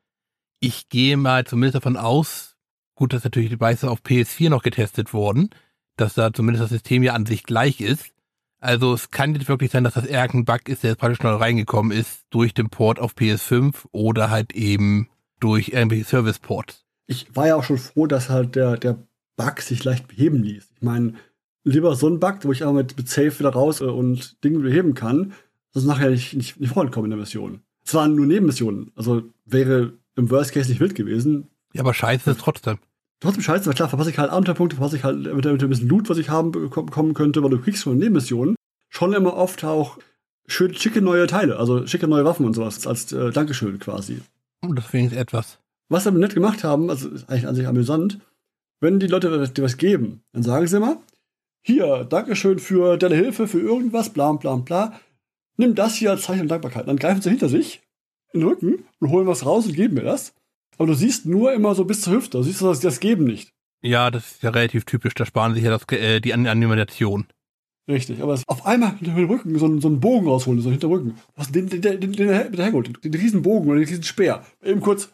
Ich 0.58 0.88
gehe 0.88 1.16
mal 1.16 1.46
zumindest 1.46 1.76
davon 1.76 1.96
aus, 1.96 2.56
gut, 2.94 3.12
dass 3.12 3.24
natürlich 3.24 3.50
die 3.50 3.60
Weiße 3.60 3.90
auf 3.90 4.00
PS4 4.00 4.48
noch 4.48 4.62
getestet 4.62 5.12
worden, 5.12 5.50
dass 5.96 6.14
da 6.14 6.32
zumindest 6.32 6.64
das 6.64 6.70
System 6.70 7.02
ja 7.02 7.12
an 7.12 7.26
sich 7.26 7.44
gleich 7.44 7.80
ist. 7.80 8.06
Also 8.58 8.94
es 8.94 9.10
kann 9.10 9.34
jetzt 9.34 9.48
wirklich 9.48 9.70
sein, 9.70 9.84
dass 9.84 9.94
das 9.94 10.06
eher 10.06 10.22
ein 10.22 10.44
Bug 10.44 10.68
ist, 10.68 10.82
der 10.82 10.90
jetzt 10.90 10.98
praktisch 11.00 11.22
neu 11.22 11.34
reingekommen 11.34 11.96
ist 11.96 12.24
durch 12.30 12.54
den 12.54 12.70
Port 12.70 12.98
auf 12.98 13.14
PS5 13.14 13.84
oder 13.92 14.30
halt 14.30 14.52
eben 14.52 15.08
durch 15.40 15.68
irgendwelche 15.68 16.04
Service-Ports. 16.04 16.85
Ich 17.06 17.34
war 17.34 17.46
ja 17.46 17.56
auch 17.56 17.64
schon 17.64 17.78
froh, 17.78 18.06
dass 18.06 18.28
halt 18.28 18.56
der, 18.56 18.76
der 18.76 18.98
Bug 19.36 19.60
sich 19.60 19.84
leicht 19.84 20.08
beheben 20.08 20.42
ließ. 20.42 20.68
Ich 20.74 20.82
meine, 20.82 21.14
lieber 21.64 21.94
so 21.94 22.08
ein 22.08 22.20
Bug, 22.20 22.38
wo 22.42 22.52
ich 22.52 22.62
aber 22.62 22.72
mit, 22.72 22.96
mit 22.96 23.08
Safe 23.08 23.38
wieder 23.38 23.50
raus 23.50 23.80
äh, 23.80 23.84
und 23.84 24.42
Dinge 24.44 24.58
beheben 24.60 24.94
kann, 24.94 25.32
dass 25.72 25.82
es 25.82 25.88
nachher 25.88 26.10
nicht, 26.10 26.34
nicht, 26.34 26.60
nicht 26.60 26.72
vorkommen 26.72 27.06
in 27.06 27.10
der 27.10 27.20
Mission. 27.20 27.60
Es 27.84 27.94
waren 27.94 28.14
nur 28.14 28.26
Nebenmissionen. 28.26 28.90
Also 28.96 29.22
wäre 29.44 29.92
im 30.16 30.30
Worst 30.30 30.52
Case 30.52 30.68
nicht 30.68 30.80
wild 30.80 30.94
gewesen. 30.94 31.48
Ja, 31.72 31.82
aber 31.82 31.94
scheiße 31.94 32.30
ist 32.30 32.40
trotzdem 32.40 32.78
trotzdem 33.20 33.42
scheiße, 33.42 33.66
weil 33.66 33.74
klar, 33.74 33.88
verpasse 33.88 34.10
ich 34.10 34.18
halt 34.18 34.30
Abenteuerpunkte, 34.30 34.76
verpasse 34.76 34.96
ich 34.96 35.04
halt 35.04 35.18
mit, 35.18 35.44
mit 35.44 35.46
ein 35.46 35.68
bisschen 35.68 35.88
Loot, 35.88 36.08
was 36.08 36.18
ich 36.18 36.28
haben 36.28 36.52
bekommen 36.52 37.14
könnte, 37.14 37.42
weil 37.42 37.50
du 37.50 37.60
kriegst 37.60 37.82
schon 37.82 37.98
Nebenmissionen 37.98 38.56
schon 38.88 39.12
immer 39.12 39.34
oft 39.34 39.64
auch 39.64 39.98
schön 40.46 40.74
schicke 40.74 41.02
neue 41.02 41.26
Teile, 41.26 41.58
also 41.58 41.86
schicke 41.86 42.08
neue 42.08 42.24
Waffen 42.24 42.46
und 42.46 42.54
sowas 42.54 42.86
als 42.86 43.12
äh, 43.12 43.30
Dankeschön 43.30 43.78
quasi. 43.78 44.20
Und 44.62 44.76
das 44.76 44.86
finde 44.86 45.14
ich 45.14 45.20
etwas. 45.20 45.58
Was 45.88 46.04
sie 46.04 46.12
nett 46.12 46.34
gemacht 46.34 46.64
haben, 46.64 46.90
also 46.90 47.08
ist 47.08 47.28
eigentlich 47.28 47.46
an 47.46 47.54
sich 47.54 47.66
amüsant, 47.66 48.18
wenn 48.80 49.00
die 49.00 49.06
Leute 49.06 49.48
dir 49.48 49.62
was 49.62 49.76
geben, 49.76 50.22
dann 50.32 50.42
sagen 50.42 50.66
sie 50.66 50.76
immer, 50.76 51.02
hier, 51.62 52.04
Dankeschön 52.04 52.58
für 52.58 52.96
deine 52.96 53.16
Hilfe, 53.16 53.48
für 53.48 53.60
irgendwas, 53.60 54.10
bla 54.10 54.32
bla 54.32 54.56
bla. 54.56 55.00
Nimm 55.56 55.74
das 55.74 55.96
hier 55.96 56.10
als 56.12 56.22
Zeichen 56.22 56.46
der 56.46 56.58
Dankbarkeit. 56.58 56.86
Dann 56.86 56.96
greifen 56.96 57.22
sie 57.22 57.30
hinter 57.30 57.48
sich, 57.48 57.82
in 58.32 58.40
den 58.40 58.48
Rücken 58.48 58.84
und 59.00 59.10
holen 59.10 59.26
was 59.26 59.44
raus 59.44 59.66
und 59.66 59.74
geben 59.74 59.94
mir 59.94 60.02
das. 60.02 60.34
Aber 60.78 60.86
du 60.86 60.94
siehst 60.94 61.26
nur 61.26 61.52
immer 61.52 61.74
so 61.74 61.84
bis 61.84 62.02
zur 62.02 62.14
Hüfte. 62.14 62.38
Du 62.38 62.44
siehst 62.44 62.62
das, 62.62 62.80
das 62.80 63.00
Geben 63.00 63.24
nicht. 63.24 63.52
Ja, 63.82 64.10
das 64.10 64.32
ist 64.32 64.42
ja 64.42 64.50
relativ 64.50 64.84
typisch. 64.84 65.14
Da 65.14 65.26
sparen 65.26 65.54
sich 65.54 65.64
ja 65.64 65.70
das, 65.70 65.82
äh, 65.98 66.20
die 66.20 66.34
Animation. 66.34 67.26
Richtig, 67.88 68.20
aber 68.20 68.38
auf 68.46 68.66
einmal 68.66 68.96
hinter 68.96 69.14
dem 69.14 69.28
Rücken 69.30 69.58
so, 69.58 69.80
so 69.80 69.88
einen 69.88 70.00
Bogen 70.00 70.26
rausholen, 70.26 70.60
so 70.60 70.70
hinter 70.70 70.88
Rücken. 70.88 71.18
Was, 71.36 71.50
den, 71.52 71.68
den, 71.68 71.80
den, 71.80 72.00
den, 72.00 72.12
den 72.12 72.28
hergeholt, 72.28 72.88
den, 72.88 73.12
den 73.12 73.20
riesen 73.20 73.42
Bogen 73.42 73.68
oder 73.68 73.78
den 73.78 73.88
riesen 73.88 74.02
Speer. 74.02 74.44
Eben 74.62 74.80
kurz 74.80 75.10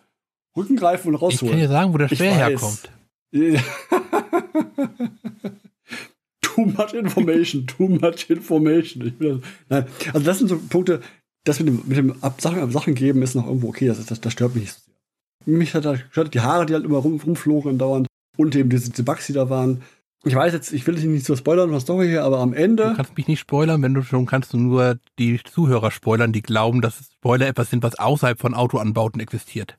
Rücken 0.56 0.76
greifen 0.76 1.08
und 1.08 1.14
rausholen. 1.16 1.54
Ich 1.54 1.60
kann 1.60 1.60
dir 1.60 1.68
sagen, 1.68 1.92
wo 1.94 1.98
der 1.98 2.08
Speer 2.08 2.34
herkommt. 2.34 2.90
too 6.42 6.66
much 6.66 6.92
information, 6.92 7.66
too 7.66 7.88
much 7.88 8.28
information. 8.28 9.42
Nein, 9.68 9.86
also 10.12 10.26
das 10.26 10.38
sind 10.38 10.48
so 10.48 10.58
Punkte, 10.58 11.00
das 11.44 11.58
mit 11.58 11.68
dem, 11.68 11.82
mit 11.86 11.96
dem 11.96 12.14
Sachen, 12.38 12.70
Sachen 12.70 12.94
geben 12.94 13.22
ist 13.22 13.34
noch 13.34 13.46
irgendwo 13.46 13.68
okay, 13.68 13.86
das, 13.88 14.04
das, 14.04 14.20
das 14.20 14.32
stört 14.32 14.54
mich 14.54 14.64
nicht 14.64 14.74
so 14.74 14.80
sehr. 14.80 14.92
Mich 15.56 15.74
hat 15.74 15.84
gestört 15.84 16.34
die 16.34 16.40
Haare, 16.40 16.66
die 16.66 16.74
halt 16.74 16.84
immer 16.84 16.98
rum, 16.98 17.20
rumflogen 17.20 17.78
dauernd. 17.78 18.06
Und 18.36 18.54
eben 18.56 18.70
diese, 18.70 18.90
diese 18.90 19.02
Bugs, 19.02 19.26
die 19.26 19.32
da 19.32 19.50
waren. 19.50 19.82
Ich 20.24 20.34
weiß 20.34 20.52
jetzt, 20.52 20.72
ich 20.72 20.86
will 20.86 20.94
dich 20.94 21.04
nicht 21.04 21.26
so 21.26 21.34
spoilern 21.34 21.64
von 21.64 21.72
der 21.72 21.80
Story 21.80 22.06
hier, 22.06 22.22
aber 22.22 22.38
am 22.38 22.54
Ende. 22.54 22.90
Du 22.90 22.96
kannst 22.96 23.16
mich 23.16 23.26
nicht 23.26 23.40
spoilern, 23.40 23.82
wenn 23.82 23.92
du 23.92 24.02
schon 24.02 24.24
kannst 24.24 24.52
du 24.52 24.56
nur 24.56 24.98
die 25.18 25.40
Zuhörer 25.42 25.90
spoilern, 25.90 26.32
die 26.32 26.42
glauben, 26.42 26.80
dass 26.80 27.10
Spoiler 27.12 27.48
etwas 27.48 27.70
sind, 27.70 27.82
was 27.82 27.98
außerhalb 27.98 28.38
von 28.38 28.54
Autoanbauten 28.54 29.20
existiert. 29.20 29.78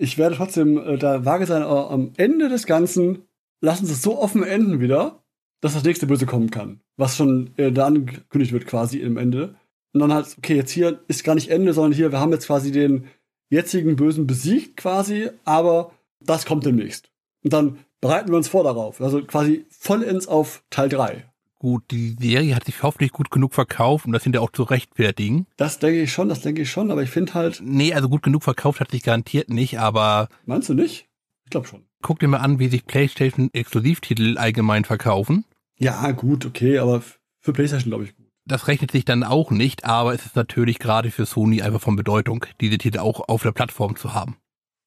Ich 0.00 0.16
werde 0.16 0.36
trotzdem 0.36 0.78
äh, 0.78 0.96
da 0.96 1.24
vage 1.24 1.46
sein, 1.46 1.62
aber 1.62 1.90
am 1.90 2.12
Ende 2.16 2.48
des 2.48 2.66
Ganzen 2.66 3.24
lassen 3.60 3.84
sie 3.84 3.92
es 3.92 4.02
so 4.02 4.18
offen 4.18 4.44
enden 4.44 4.80
wieder, 4.80 5.24
dass 5.60 5.74
das 5.74 5.82
nächste 5.82 6.06
Böse 6.06 6.24
kommen 6.24 6.50
kann. 6.50 6.80
Was 6.96 7.16
schon 7.16 7.50
äh, 7.56 7.72
da 7.72 7.86
angekündigt 7.86 8.52
wird 8.52 8.66
quasi 8.66 8.98
im 8.98 9.16
Ende. 9.16 9.56
Und 9.92 10.00
dann 10.00 10.14
halt, 10.14 10.36
okay, 10.38 10.54
jetzt 10.54 10.70
hier 10.70 11.00
ist 11.08 11.24
gar 11.24 11.34
nicht 11.34 11.50
Ende, 11.50 11.72
sondern 11.72 11.92
hier, 11.92 12.12
wir 12.12 12.20
haben 12.20 12.32
jetzt 12.32 12.46
quasi 12.46 12.70
den 12.70 13.08
jetzigen 13.50 13.96
Bösen 13.96 14.26
besiegt 14.26 14.76
quasi, 14.76 15.30
aber 15.44 15.92
das 16.20 16.46
kommt 16.46 16.64
demnächst. 16.64 17.10
Und 17.42 17.52
dann 17.52 17.78
bereiten 18.00 18.28
wir 18.28 18.36
uns 18.36 18.48
vor 18.48 18.62
darauf. 18.62 19.00
Also 19.00 19.22
quasi 19.24 19.66
vollends 19.68 20.28
auf 20.28 20.62
Teil 20.70 20.88
3. 20.88 21.24
Gut, 21.60 21.90
die 21.90 22.14
Serie 22.20 22.54
hat 22.54 22.64
sich 22.64 22.84
hoffentlich 22.84 23.10
gut 23.10 23.32
genug 23.32 23.52
verkauft, 23.52 24.06
um 24.06 24.12
das 24.12 24.22
hinterher 24.22 24.44
auch 24.44 24.52
zu 24.52 24.62
rechtfertigen. 24.62 25.46
Das 25.56 25.80
denke 25.80 26.02
ich 26.02 26.12
schon, 26.12 26.28
das 26.28 26.40
denke 26.40 26.62
ich 26.62 26.70
schon, 26.70 26.92
aber 26.92 27.02
ich 27.02 27.10
finde 27.10 27.34
halt. 27.34 27.60
Nee, 27.64 27.92
also 27.92 28.08
gut 28.08 28.22
genug 28.22 28.44
verkauft 28.44 28.78
hat 28.78 28.92
sich 28.92 29.02
garantiert 29.02 29.50
nicht, 29.50 29.80
aber. 29.80 30.28
Meinst 30.46 30.68
du 30.68 30.74
nicht? 30.74 31.08
Ich 31.44 31.50
glaube 31.50 31.66
schon. 31.66 31.84
Guck 32.00 32.20
dir 32.20 32.28
mal 32.28 32.38
an, 32.38 32.60
wie 32.60 32.68
sich 32.68 32.86
PlayStation-Exklusivtitel 32.86 34.38
allgemein 34.38 34.84
verkaufen. 34.84 35.44
Ja, 35.78 36.12
gut, 36.12 36.46
okay, 36.46 36.78
aber 36.78 37.02
für 37.40 37.52
PlayStation 37.52 37.90
glaube 37.90 38.04
ich 38.04 38.16
gut. 38.16 38.26
Das 38.44 38.68
rechnet 38.68 38.92
sich 38.92 39.04
dann 39.04 39.24
auch 39.24 39.50
nicht, 39.50 39.84
aber 39.84 40.14
es 40.14 40.24
ist 40.24 40.36
natürlich 40.36 40.78
gerade 40.78 41.10
für 41.10 41.26
Sony 41.26 41.60
einfach 41.62 41.80
von 41.80 41.96
Bedeutung, 41.96 42.46
diese 42.60 42.78
Titel 42.78 42.98
auch 42.98 43.28
auf 43.28 43.42
der 43.42 43.52
Plattform 43.52 43.96
zu 43.96 44.14
haben. 44.14 44.36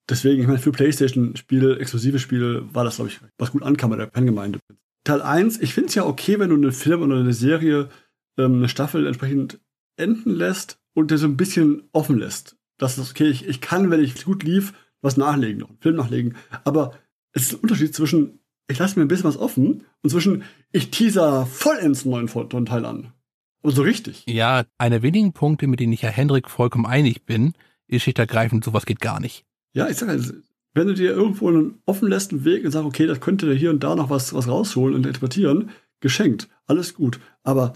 Deswegen, 0.10 0.42
ich 0.42 0.48
meine, 0.48 0.60
für 0.60 0.72
PlayStation-Spiele, 0.72 1.80
exklusive 1.80 2.18
Spiele, 2.20 2.74
war 2.74 2.86
das, 2.86 2.96
glaube 2.96 3.12
ich, 3.12 3.20
was 3.38 3.52
gut 3.52 3.64
ankam 3.64 3.90
bei 3.90 3.98
der 3.98 4.10
Fangemeinde. 4.10 4.60
Teil 5.04 5.22
1, 5.22 5.60
ich 5.62 5.74
finde 5.74 5.90
es 5.90 5.96
ja 5.96 6.06
okay, 6.06 6.40
wenn 6.40 6.50
du 6.50 6.56
einen 6.56 6.72
Film 6.72 7.02
oder 7.02 7.18
eine 7.18 7.34
Serie, 7.34 7.90
ähm, 8.38 8.56
eine 8.56 8.70
Staffel 8.70 9.08
entsprechend 9.08 9.60
enden 9.98 10.32
lässt 10.32 10.80
und 10.94 11.12
der 11.12 11.18
so 11.18 11.28
ein 11.28 11.38
bisschen 11.38 11.90
offen 11.92 12.18
lässt. 12.18 12.58
Das 12.78 12.98
ist 12.98 13.12
okay, 13.12 13.28
ich, 13.28 13.48
ich 13.48 13.62
kann, 13.62 13.92
wenn 13.92 14.04
ich 14.04 14.24
gut 14.24 14.44
lief, 14.44 14.74
was 15.02 15.18
nachlegen, 15.18 15.60
noch 15.60 15.70
einen 15.70 15.82
Film 15.82 15.96
nachlegen. 15.96 16.36
Aber 16.64 16.94
es 17.34 17.44
ist 17.44 17.54
ein 17.54 17.60
Unterschied 17.60 17.96
zwischen, 17.96 18.40
ich 18.68 18.80
lasse 18.80 18.98
mir 18.98 19.06
ein 19.06 19.08
bisschen 19.08 19.26
was 19.26 19.38
offen 19.38 19.84
und 20.02 20.10
zwischen, 20.10 20.44
ich 20.72 20.92
teaser 20.92 21.46
vollends 21.46 22.06
einen 22.06 22.26
neuen 22.26 22.66
Teil 22.66 22.86
an. 22.86 23.14
Und 23.62 23.76
so 23.76 23.84
richtig. 23.84 24.24
Ja, 24.28 24.64
einer 24.78 24.96
der 25.00 25.04
wenigen 25.04 25.34
Punkte, 25.34 25.68
mit 25.68 25.80
denen 25.80 25.94
ich 25.94 26.02
Herr 26.02 26.12
Hendrik 26.12 26.50
vollkommen 26.50 26.88
einig 26.88 27.26
bin, 27.26 27.54
ist 27.88 28.04
schlicht 28.04 28.18
ergreifend, 28.20 28.64
sowas 28.64 28.86
geht 28.86 29.00
gar 29.00 29.20
nicht. 29.20 29.46
Ja, 29.74 29.88
ich 29.88 29.98
sag 29.98 30.10
halt, 30.10 30.34
wenn 30.74 30.88
du 30.88 30.94
dir 30.94 31.12
irgendwo 31.12 31.50
einen 31.50 31.82
offen 31.86 32.08
lässt 32.08 32.32
einen 32.32 32.46
Weg 32.46 32.64
und 32.64 32.72
sagst, 32.72 32.88
okay, 32.88 33.08
das 33.08 33.20
könnte 33.20 33.54
hier 33.54 33.70
und 33.70 33.84
da 33.84 33.96
noch 33.96 34.10
was, 34.10 34.34
was 34.34 34.48
rausholen 34.48 34.96
und 34.96 35.06
interpretieren, 35.06 35.70
geschenkt, 36.00 36.48
alles 36.66 36.94
gut. 36.94 37.20
Aber 37.44 37.74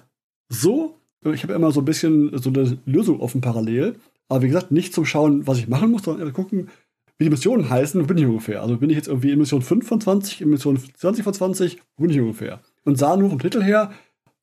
so, 0.49 0.99
ich 1.23 1.43
habe 1.43 1.53
immer 1.53 1.71
so 1.71 1.81
ein 1.81 1.85
bisschen 1.85 2.37
so 2.37 2.49
eine 2.49 2.77
Lösung 2.85 3.19
offen 3.19 3.41
parallel. 3.41 3.95
Aber 4.27 4.41
wie 4.41 4.47
gesagt, 4.47 4.71
nicht 4.71 4.93
zum 4.93 5.05
Schauen, 5.05 5.45
was 5.45 5.57
ich 5.57 5.67
machen 5.67 5.91
muss, 5.91 6.03
sondern 6.03 6.33
gucken, 6.33 6.69
wie 7.17 7.25
die 7.25 7.29
Missionen 7.29 7.69
heißen, 7.69 8.01
wo 8.01 8.05
bin 8.05 8.17
ich 8.17 8.25
ungefähr. 8.25 8.61
Also 8.61 8.77
bin 8.77 8.89
ich 8.89 8.95
jetzt 8.95 9.07
irgendwie 9.07 9.31
in 9.31 9.39
Mission 9.39 9.61
5 9.61 9.87
von 9.87 10.01
20, 10.01 10.41
in 10.41 10.49
Mission 10.49 10.77
20 10.77 11.23
von 11.23 11.33
20, 11.33 11.79
wo 11.97 12.03
bin 12.03 12.11
ich 12.11 12.19
ungefähr. 12.19 12.61
Und 12.83 12.97
sah 12.97 13.15
nur 13.15 13.29
vom 13.29 13.39
Titel 13.39 13.63
her, 13.63 13.93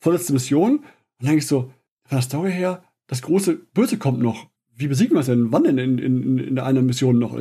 vorletzte 0.01 0.33
Mission, 0.33 0.79
und 0.79 0.83
dann 1.19 1.29
denke 1.29 1.39
ich 1.39 1.47
so, 1.47 1.71
von 2.05 2.17
der 2.17 2.23
Story 2.23 2.53
her, 2.53 2.83
das 3.07 3.23
große 3.23 3.55
Böse 3.75 3.99
kommt 3.99 4.21
noch. 4.21 4.47
Wie 4.75 4.87
besiegen 4.87 5.15
wir 5.15 5.21
es 5.21 5.27
denn? 5.27 5.53
Wann 5.53 5.65
denn 5.65 5.79
in, 5.79 5.99
in, 5.99 6.39
in 6.39 6.59
einer 6.59 6.83
Mission 6.83 7.19
noch? 7.19 7.39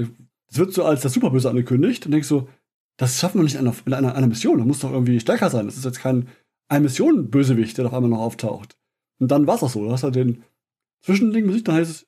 Es 0.51 0.57
wird 0.57 0.73
so 0.73 0.83
als 0.83 1.01
das 1.01 1.13
Superböse 1.13 1.49
angekündigt 1.49 2.05
und 2.05 2.11
denkst 2.11 2.27
so, 2.27 2.49
das 2.97 3.19
schaffen 3.19 3.39
wir 3.39 3.43
nicht 3.43 3.55
in 3.55 3.61
einer, 3.61 3.75
in 3.85 3.93
einer, 3.93 4.15
einer 4.15 4.27
Mission. 4.27 4.57
Das 4.57 4.67
muss 4.67 4.79
doch 4.79 4.91
irgendwie 4.91 5.19
stärker 5.19 5.49
sein. 5.49 5.65
Das 5.65 5.77
ist 5.77 5.85
jetzt 5.85 5.99
kein 5.99 6.27
ein 6.67 6.83
Mission-Bösewicht, 6.83 7.77
der 7.77 7.87
auf 7.87 7.93
einmal 7.93 8.09
noch 8.09 8.19
auftaucht. 8.19 8.77
Und 9.19 9.29
dann 9.29 9.47
war 9.47 9.55
es 9.55 9.63
auch 9.63 9.69
so. 9.69 9.83
Du 9.83 9.91
hast 9.91 10.03
halt 10.03 10.15
den 10.15 10.43
Zwischending 11.01 11.45
Musik, 11.45 11.65
dann 11.65 11.75
heißt 11.75 11.91
es, 11.91 12.07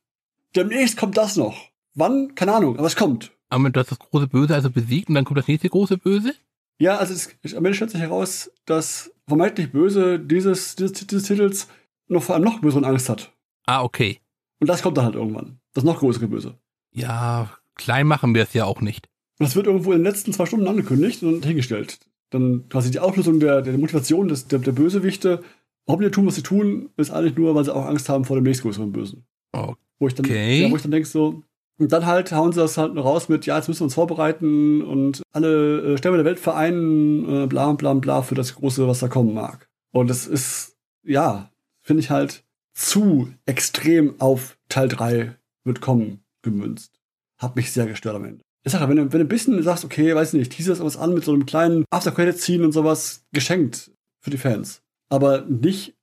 demnächst 0.56 0.98
kommt 0.98 1.18
das 1.18 1.36
noch. 1.36 1.70
Wann? 1.96 2.36
Keine 2.36 2.54
Ahnung, 2.54 2.78
aber 2.78 2.88
es 2.88 2.96
kommt. 2.96 3.32
Aber 3.50 3.70
du 3.70 3.80
hast 3.80 3.92
das 3.92 4.00
große 4.00 4.28
Böse 4.28 4.54
also 4.54 4.70
besiegt 4.70 5.10
und 5.10 5.16
dann 5.16 5.26
kommt 5.26 5.38
das 5.38 5.48
nächste 5.48 5.70
große 5.70 5.98
Böse? 5.98 6.34
Ja, 6.80 6.98
also 6.98 7.14
es, 7.14 7.56
am 7.56 7.66
Ende 7.66 7.76
stellt 7.76 7.92
sich 7.92 8.02
heraus, 8.02 8.52
dass 8.66 9.12
vermeintlich 9.28 9.72
Böse 9.72 10.20
dieses, 10.20 10.76
dieses, 10.76 11.08
dieses 11.08 11.24
Titels 11.24 11.68
noch 12.08 12.24
vor 12.24 12.36
einem 12.36 12.46
noch 12.46 12.62
größeren 12.62 12.86
Angst 12.86 13.10
hat. 13.10 13.32
Ah, 13.66 13.84
okay. 13.84 14.20
Und 14.60 14.68
das 14.68 14.82
kommt 14.82 14.98
dann 14.98 15.06
halt 15.06 15.16
irgendwann. 15.16 15.60
Das 15.74 15.84
noch 15.84 16.00
größere 16.00 16.28
Böse. 16.28 16.58
Ja, 16.92 17.52
klein 17.76 18.08
machen 18.08 18.36
wir 18.36 18.44
es 18.44 18.54
ja 18.54 18.66
auch 18.66 18.82
nicht. 18.82 19.10
Das 19.40 19.56
wird 19.56 19.68
irgendwo 19.68 19.92
in 19.92 20.00
den 20.00 20.06
letzten 20.06 20.34
zwei 20.34 20.46
Stunden 20.46 20.68
angekündigt 20.68 21.24
und 21.24 21.46
hingestellt. 21.46 22.00
Dann 22.30 22.68
quasi 22.70 22.92
die 22.92 23.00
Auflösung 23.00 23.40
der, 23.40 23.62
der 23.62 23.78
Motivation 23.78 24.28
des, 24.28 24.48
der, 24.48 24.60
der 24.60 24.72
Bösewichte. 24.72 25.44
Warum 25.86 26.02
die 26.02 26.12
tun, 26.12 26.26
was 26.26 26.36
sie 26.36 26.44
tun, 26.44 26.90
ist 26.98 27.12
eigentlich 27.12 27.36
nur, 27.36 27.54
weil 27.56 27.66
sie 27.66 27.76
auch 27.76 27.86
Angst 27.86 28.10
haben 28.10 28.26
vor 28.26 28.38
dem 28.38 28.44
nächstgrößeren 28.44 28.92
Bösen. 28.92 29.26
Okay. 29.52 29.76
Wo 30.00 30.08
ich 30.08 30.16
dann, 30.16 30.26
ja, 30.26 30.72
wo 30.72 30.76
ich 30.76 30.82
dann 30.82 30.92
denke 30.92 31.08
so, 31.08 31.44
und 31.80 31.92
dann 31.92 32.06
halt 32.06 32.32
hauen 32.32 32.52
sie 32.52 32.60
das 32.60 32.78
halt 32.78 32.96
raus 32.96 33.30
mit, 33.30 33.46
ja, 33.46 33.58
jetzt 33.58 33.68
müssen 33.68 33.82
wir 33.82 33.86
uns 33.86 33.96
vorbereiten 33.96 34.82
und 34.82 35.24
alle 35.32 35.94
äh, 35.94 35.98
Stämme 35.98 36.18
der 36.18 36.26
Welt 36.26 36.40
vereinen, 36.40 37.44
äh, 37.44 37.48
bla 37.48 37.74
bla 37.74 37.94
bla 37.94 38.22
für 38.22 38.36
das 38.36 38.56
Große, 38.56 38.88
was 38.88 39.00
da 39.00 39.08
kommen 39.08 39.34
mag. 39.34 39.70
Und 39.92 40.10
das 40.10 40.28
ist, 40.28 40.78
ja, 41.04 41.52
finde 41.82 42.02
ich 42.02 42.10
halt 42.10 42.44
zu 42.74 43.32
extrem 43.46 44.20
auf 44.20 44.58
Teil 44.70 44.88
3 44.88 45.36
wird 45.64 45.82
kommen 45.82 46.24
gemünzt. 46.42 47.00
Hat 47.38 47.56
mich 47.56 47.72
sehr 47.72 47.88
gestört 47.88 48.16
am 48.16 48.26
Ende. 48.26 48.44
Ich 48.66 48.72
sag 48.72 48.82
ja, 48.82 48.90
wenn 48.90 48.96
du, 48.96 49.04
wenn 49.12 49.20
du 49.20 49.26
ein 49.26 49.30
bisschen 49.30 49.62
sagst, 49.62 49.84
okay, 49.84 50.16
weiß 50.16 50.34
nicht, 50.34 50.52
teaser 50.52 50.80
was 50.80 50.98
an 50.98 51.14
mit 51.14 51.26
so 51.26 51.34
einem 51.34 51.46
kleinen 51.46 51.86
After-Credit-Ziehen 51.90 52.64
und 52.64 52.72
sowas, 52.72 53.26
geschenkt 53.34 53.92
für 54.22 54.30
die 54.30 54.38
Fans. 54.38 54.82
Aber 55.10 55.42
nicht 55.42 55.96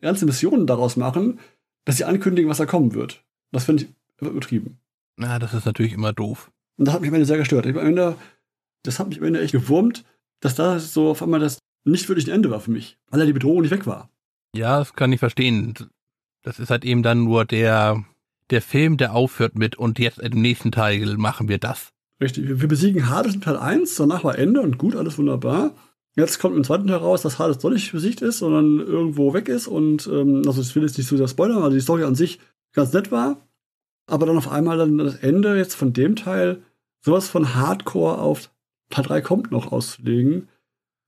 ganze 0.00 0.26
Missionen 0.26 0.66
daraus 0.66 0.96
machen, 0.96 1.40
dass 1.84 1.96
sie 1.96 2.04
ankündigen, 2.04 2.48
was 2.48 2.58
da 2.58 2.66
kommen 2.66 2.94
wird. 2.94 3.24
Das 3.50 3.64
finde 3.64 3.84
ich 3.84 3.90
übertrieben. 4.20 4.78
Na, 5.16 5.38
das 5.38 5.54
ist 5.54 5.66
natürlich 5.66 5.92
immer 5.92 6.12
doof. 6.12 6.50
Und 6.76 6.86
das 6.86 6.94
hat 6.94 7.00
mich 7.00 7.08
am 7.08 7.14
Ende 7.14 7.26
sehr 7.26 7.38
gestört. 7.38 7.66
Ich 7.66 7.76
am 7.76 7.86
Ende, 7.86 8.16
das 8.82 8.98
hat 8.98 9.08
mich 9.08 9.18
am 9.18 9.24
Ende 9.24 9.40
echt 9.40 9.52
gewurmt, 9.52 10.04
dass 10.40 10.54
da 10.54 10.78
so 10.78 11.10
auf 11.10 11.22
einmal 11.22 11.40
das 11.40 11.58
nicht 11.84 12.08
wirklich 12.08 12.26
ein 12.26 12.34
Ende 12.34 12.50
war 12.50 12.60
für 12.60 12.70
mich, 12.70 12.98
weil 13.10 13.20
ja 13.20 13.26
die 13.26 13.32
Bedrohung 13.32 13.62
nicht 13.62 13.70
weg 13.70 13.86
war. 13.86 14.10
Ja, 14.54 14.78
das 14.78 14.94
kann 14.94 15.12
ich 15.12 15.20
verstehen. 15.20 15.74
Das 16.42 16.58
ist 16.58 16.70
halt 16.70 16.84
eben 16.84 17.02
dann 17.02 17.24
nur 17.24 17.44
der, 17.44 18.04
der 18.50 18.62
Film, 18.62 18.96
der 18.96 19.14
aufhört 19.14 19.56
mit 19.56 19.76
und 19.76 19.98
jetzt 19.98 20.18
im 20.18 20.40
nächsten 20.40 20.72
Teil 20.72 21.16
machen 21.16 21.48
wir 21.48 21.58
das. 21.58 21.92
Richtig. 22.20 22.60
Wir 22.60 22.68
besiegen 22.68 23.08
Hades 23.08 23.34
in 23.34 23.40
Teil 23.40 23.56
1, 23.56 23.96
danach 23.96 24.24
war 24.24 24.38
Ende 24.38 24.60
und 24.60 24.78
gut, 24.78 24.96
alles 24.96 25.18
wunderbar. 25.18 25.74
Jetzt 26.16 26.38
kommt 26.38 26.56
im 26.56 26.62
zweiten 26.62 26.86
Teil 26.86 26.98
raus, 26.98 27.22
dass 27.22 27.38
Hades 27.38 27.58
doch 27.58 27.70
nicht 27.70 27.90
besiegt 27.90 28.22
ist, 28.22 28.38
sondern 28.38 28.78
irgendwo 28.78 29.34
weg 29.34 29.48
ist 29.48 29.66
und, 29.66 30.06
ähm, 30.06 30.42
also 30.46 30.60
ich 30.60 30.74
will 30.76 30.84
jetzt 30.84 30.96
nicht 30.96 31.08
so 31.08 31.16
sehr 31.16 31.26
spoilern, 31.26 31.62
also 31.62 31.74
die 31.74 31.80
Story 31.80 32.04
an 32.04 32.14
sich 32.14 32.38
ganz 32.72 32.92
nett 32.92 33.10
war. 33.10 33.38
Aber 34.06 34.26
dann 34.26 34.36
auf 34.36 34.50
einmal 34.50 34.78
dann 34.78 34.98
das 34.98 35.16
Ende 35.16 35.56
jetzt 35.56 35.74
von 35.74 35.92
dem 35.92 36.14
Teil, 36.14 36.62
sowas 37.00 37.28
von 37.28 37.54
Hardcore 37.54 38.18
auf 38.18 38.50
Teil 38.90 39.04
3 39.04 39.20
kommt 39.22 39.50
noch 39.50 39.72
auszulegen, 39.72 40.48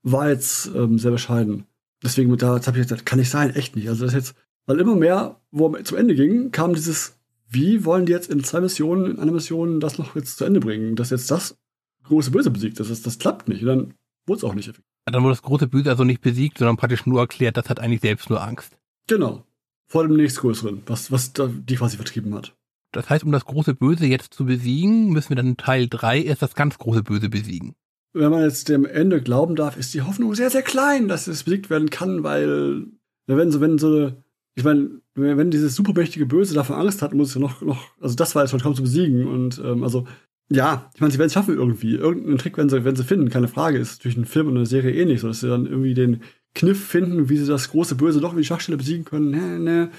war 0.03 0.31
jetzt 0.31 0.67
ähm, 0.75 0.99
sehr 0.99 1.11
bescheiden. 1.11 1.67
Deswegen, 2.03 2.37
da 2.37 2.61
habe 2.61 2.79
ich 2.79 2.83
gesagt, 2.83 3.07
kann 3.07 3.19
nicht 3.19 3.31
sein, 3.31 3.55
echt 3.55 3.77
nicht. 3.77 3.89
Also 3.89 4.05
das 4.05 4.15
jetzt, 4.15 4.35
weil 4.67 4.81
immer 4.81 4.97
mehr, 4.97 5.41
wo 5.51 5.75
es 5.77 5.85
zum 5.85 5.99
Ende 5.99 6.15
ging, 6.15 6.51
kam 6.51 6.75
dieses, 6.75 7.16
wie 7.49 7.85
wollen 7.85 8.07
die 8.07 8.13
jetzt 8.13 8.31
in 8.31 8.43
zwei 8.43 8.61
Missionen, 8.61 9.11
in 9.11 9.19
einer 9.19 9.33
Mission 9.33 9.81
das 9.81 9.99
noch 9.99 10.17
jetzt 10.17 10.39
zu 10.39 10.45
Ende 10.45 10.61
bringen, 10.61 10.97
dass 10.97 11.11
jetzt 11.11 11.31
das 11.31 11.57
große 12.05 12.31
Böse 12.31 12.51
besiegt 12.51 12.81
ist. 12.81 12.91
Das, 12.91 13.03
das 13.03 13.19
klappt 13.19 13.49
nicht. 13.49 13.63
Und 13.63 13.69
dann 13.69 13.95
wurde 14.27 14.39
es 14.39 14.45
auch 14.45 14.55
nicht 14.55 14.69
effektiv. 14.69 14.85
Dann 15.07 15.23
wurde 15.23 15.35
das 15.35 15.43
große 15.43 15.69
Böse 15.69 15.91
also 15.91 16.05
nicht 16.05 16.21
besiegt, 16.21 16.59
sondern 16.59 16.77
praktisch 16.77 17.07
nur 17.07 17.21
erklärt, 17.21 17.57
das 17.57 17.69
hat 17.69 17.79
eigentlich 17.79 18.01
selbst 18.01 18.29
nur 18.29 18.43
Angst. 18.43 18.77
Genau. 19.07 19.45
Vor 19.89 20.07
dem 20.07 20.17
nächstgrößeren, 20.17 20.83
was, 20.87 21.13
was 21.13 21.33
die 21.33 21.77
quasi 21.77 21.97
vertrieben 21.97 22.35
hat. 22.35 22.57
Das 22.93 23.09
heißt, 23.09 23.25
um 23.25 23.31
das 23.31 23.45
große 23.45 23.75
Böse 23.75 24.07
jetzt 24.07 24.35
zu 24.35 24.47
besiegen, 24.47 25.11
müssen 25.11 25.29
wir 25.31 25.37
dann 25.37 25.49
in 25.49 25.57
Teil 25.57 25.87
3 25.89 26.23
erst 26.23 26.43
das 26.43 26.55
ganz 26.55 26.79
große 26.79 27.03
Böse 27.03 27.29
besiegen. 27.29 27.75
Wenn 28.13 28.31
man 28.31 28.43
jetzt 28.43 28.69
dem 28.69 28.85
Ende 28.87 29.21
glauben 29.21 29.55
darf, 29.55 29.77
ist 29.77 29.95
die 29.95 30.03
Hoffnung 30.03 30.35
sehr, 30.35 30.51
sehr 30.51 30.63
klein, 30.63 31.07
dass 31.07 31.27
es 31.27 31.45
besiegt 31.45 31.71
werden 31.71 31.91
kann, 31.91 32.23
weil 32.23 32.87
wenn 33.27 33.53
so, 33.53 33.61
wenn 33.61 33.79
so 33.79 33.89
eine, 33.89 34.25
ich 34.55 34.65
meine, 34.65 35.03
wenn 35.17 35.51
dieses 35.51 35.75
supermächtige 35.75 36.27
Böse 36.27 36.55
davon 36.55 36.77
Angst 36.77 37.03
hat, 37.03 37.15
muss 37.15 37.29
es 37.29 37.35
ja 37.35 37.41
noch, 37.41 37.63
noch, 37.63 37.91
also 38.01 38.15
das 38.15 38.35
war 38.35 38.43
jetzt 38.43 38.51
schon 38.51 38.61
kaum 38.61 38.75
zu 38.75 38.83
besiegen 38.83 39.27
und 39.27 39.61
ähm, 39.65 39.83
also 39.83 40.07
ja, 40.49 40.91
ich 40.95 41.01
meine, 41.01 41.13
sie 41.13 41.19
werden 41.19 41.27
es 41.27 41.33
schaffen 41.33 41.57
irgendwie. 41.57 41.95
Irgendeinen 41.95 42.39
Trick 42.39 42.57
werden 42.57 42.69
sie, 42.69 42.85
werden 42.85 42.95
sie 42.95 43.05
finden, 43.05 43.31
keine 43.31 43.49
Frage. 43.49 43.79
Ist 43.79 44.05
durch 44.05 44.15
einen 44.15 44.27
Film 44.27 44.47
und 44.47 44.57
eine 44.57 44.67
Serie 44.67 44.95
ähnlich, 44.95 45.21
so 45.21 45.29
dass 45.29 45.41
sie 45.41 45.49
dann 45.49 45.67
irgendwie 45.67 45.95
den 45.95 46.23
Kniff 46.55 46.87
finden, 46.87 47.29
wie 47.29 47.37
sie 47.37 47.47
das 47.47 47.71
große 47.71 47.97
Böse 47.97 48.21
doch 48.21 48.33
in 48.33 48.39
die 48.39 48.45
Schachstelle 48.45 48.79
besiegen 48.79 49.05
können. 49.05 49.31
Ne, 49.31 49.59
ne. 49.59 49.91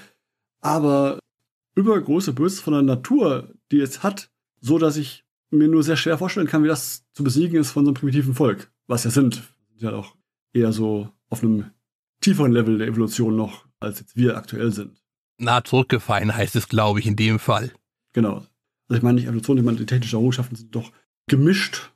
Aber 0.60 1.18
übergroße 1.74 2.32
Böses 2.32 2.60
von 2.60 2.72
der 2.72 2.82
Natur, 2.82 3.54
die 3.70 3.80
es 3.80 4.02
hat, 4.02 4.30
so 4.60 4.78
dass 4.78 4.96
ich 4.96 5.24
mir 5.50 5.68
nur 5.68 5.82
sehr 5.82 5.96
schwer 5.96 6.18
vorstellen 6.18 6.46
kann, 6.46 6.64
wie 6.64 6.68
das 6.68 7.04
zu 7.12 7.22
besiegen 7.22 7.60
ist 7.60 7.70
von 7.70 7.84
so 7.84 7.90
einem 7.90 7.94
primitiven 7.94 8.34
Volk. 8.34 8.70
Was 8.86 9.04
ja 9.04 9.10
sind. 9.10 9.42
Sind 9.68 9.82
ja 9.82 9.92
auch 9.92 10.16
eher 10.52 10.72
so 10.72 11.10
auf 11.28 11.42
einem 11.42 11.66
tieferen 12.20 12.52
Level 12.52 12.78
der 12.78 12.88
Evolution 12.88 13.36
noch, 13.36 13.66
als 13.80 14.00
jetzt 14.00 14.16
wir 14.16 14.36
aktuell 14.36 14.72
sind. 14.72 15.02
Na, 15.38 15.62
zurückgefallen 15.62 16.34
heißt 16.34 16.56
es, 16.56 16.68
glaube 16.68 16.98
ich, 16.98 17.06
in 17.06 17.16
dem 17.16 17.38
Fall. 17.38 17.70
Genau. 18.12 18.44
Also 18.88 18.98
ich 18.98 19.02
meine 19.02 19.16
nicht 19.16 19.26
Evolution, 19.26 19.58
ich 19.58 19.64
meine, 19.64 19.78
die 19.78 19.86
technischen 19.86 20.16
Errungenschaften 20.16 20.56
sind 20.56 20.74
doch 20.74 20.90
gemischt. 21.28 21.92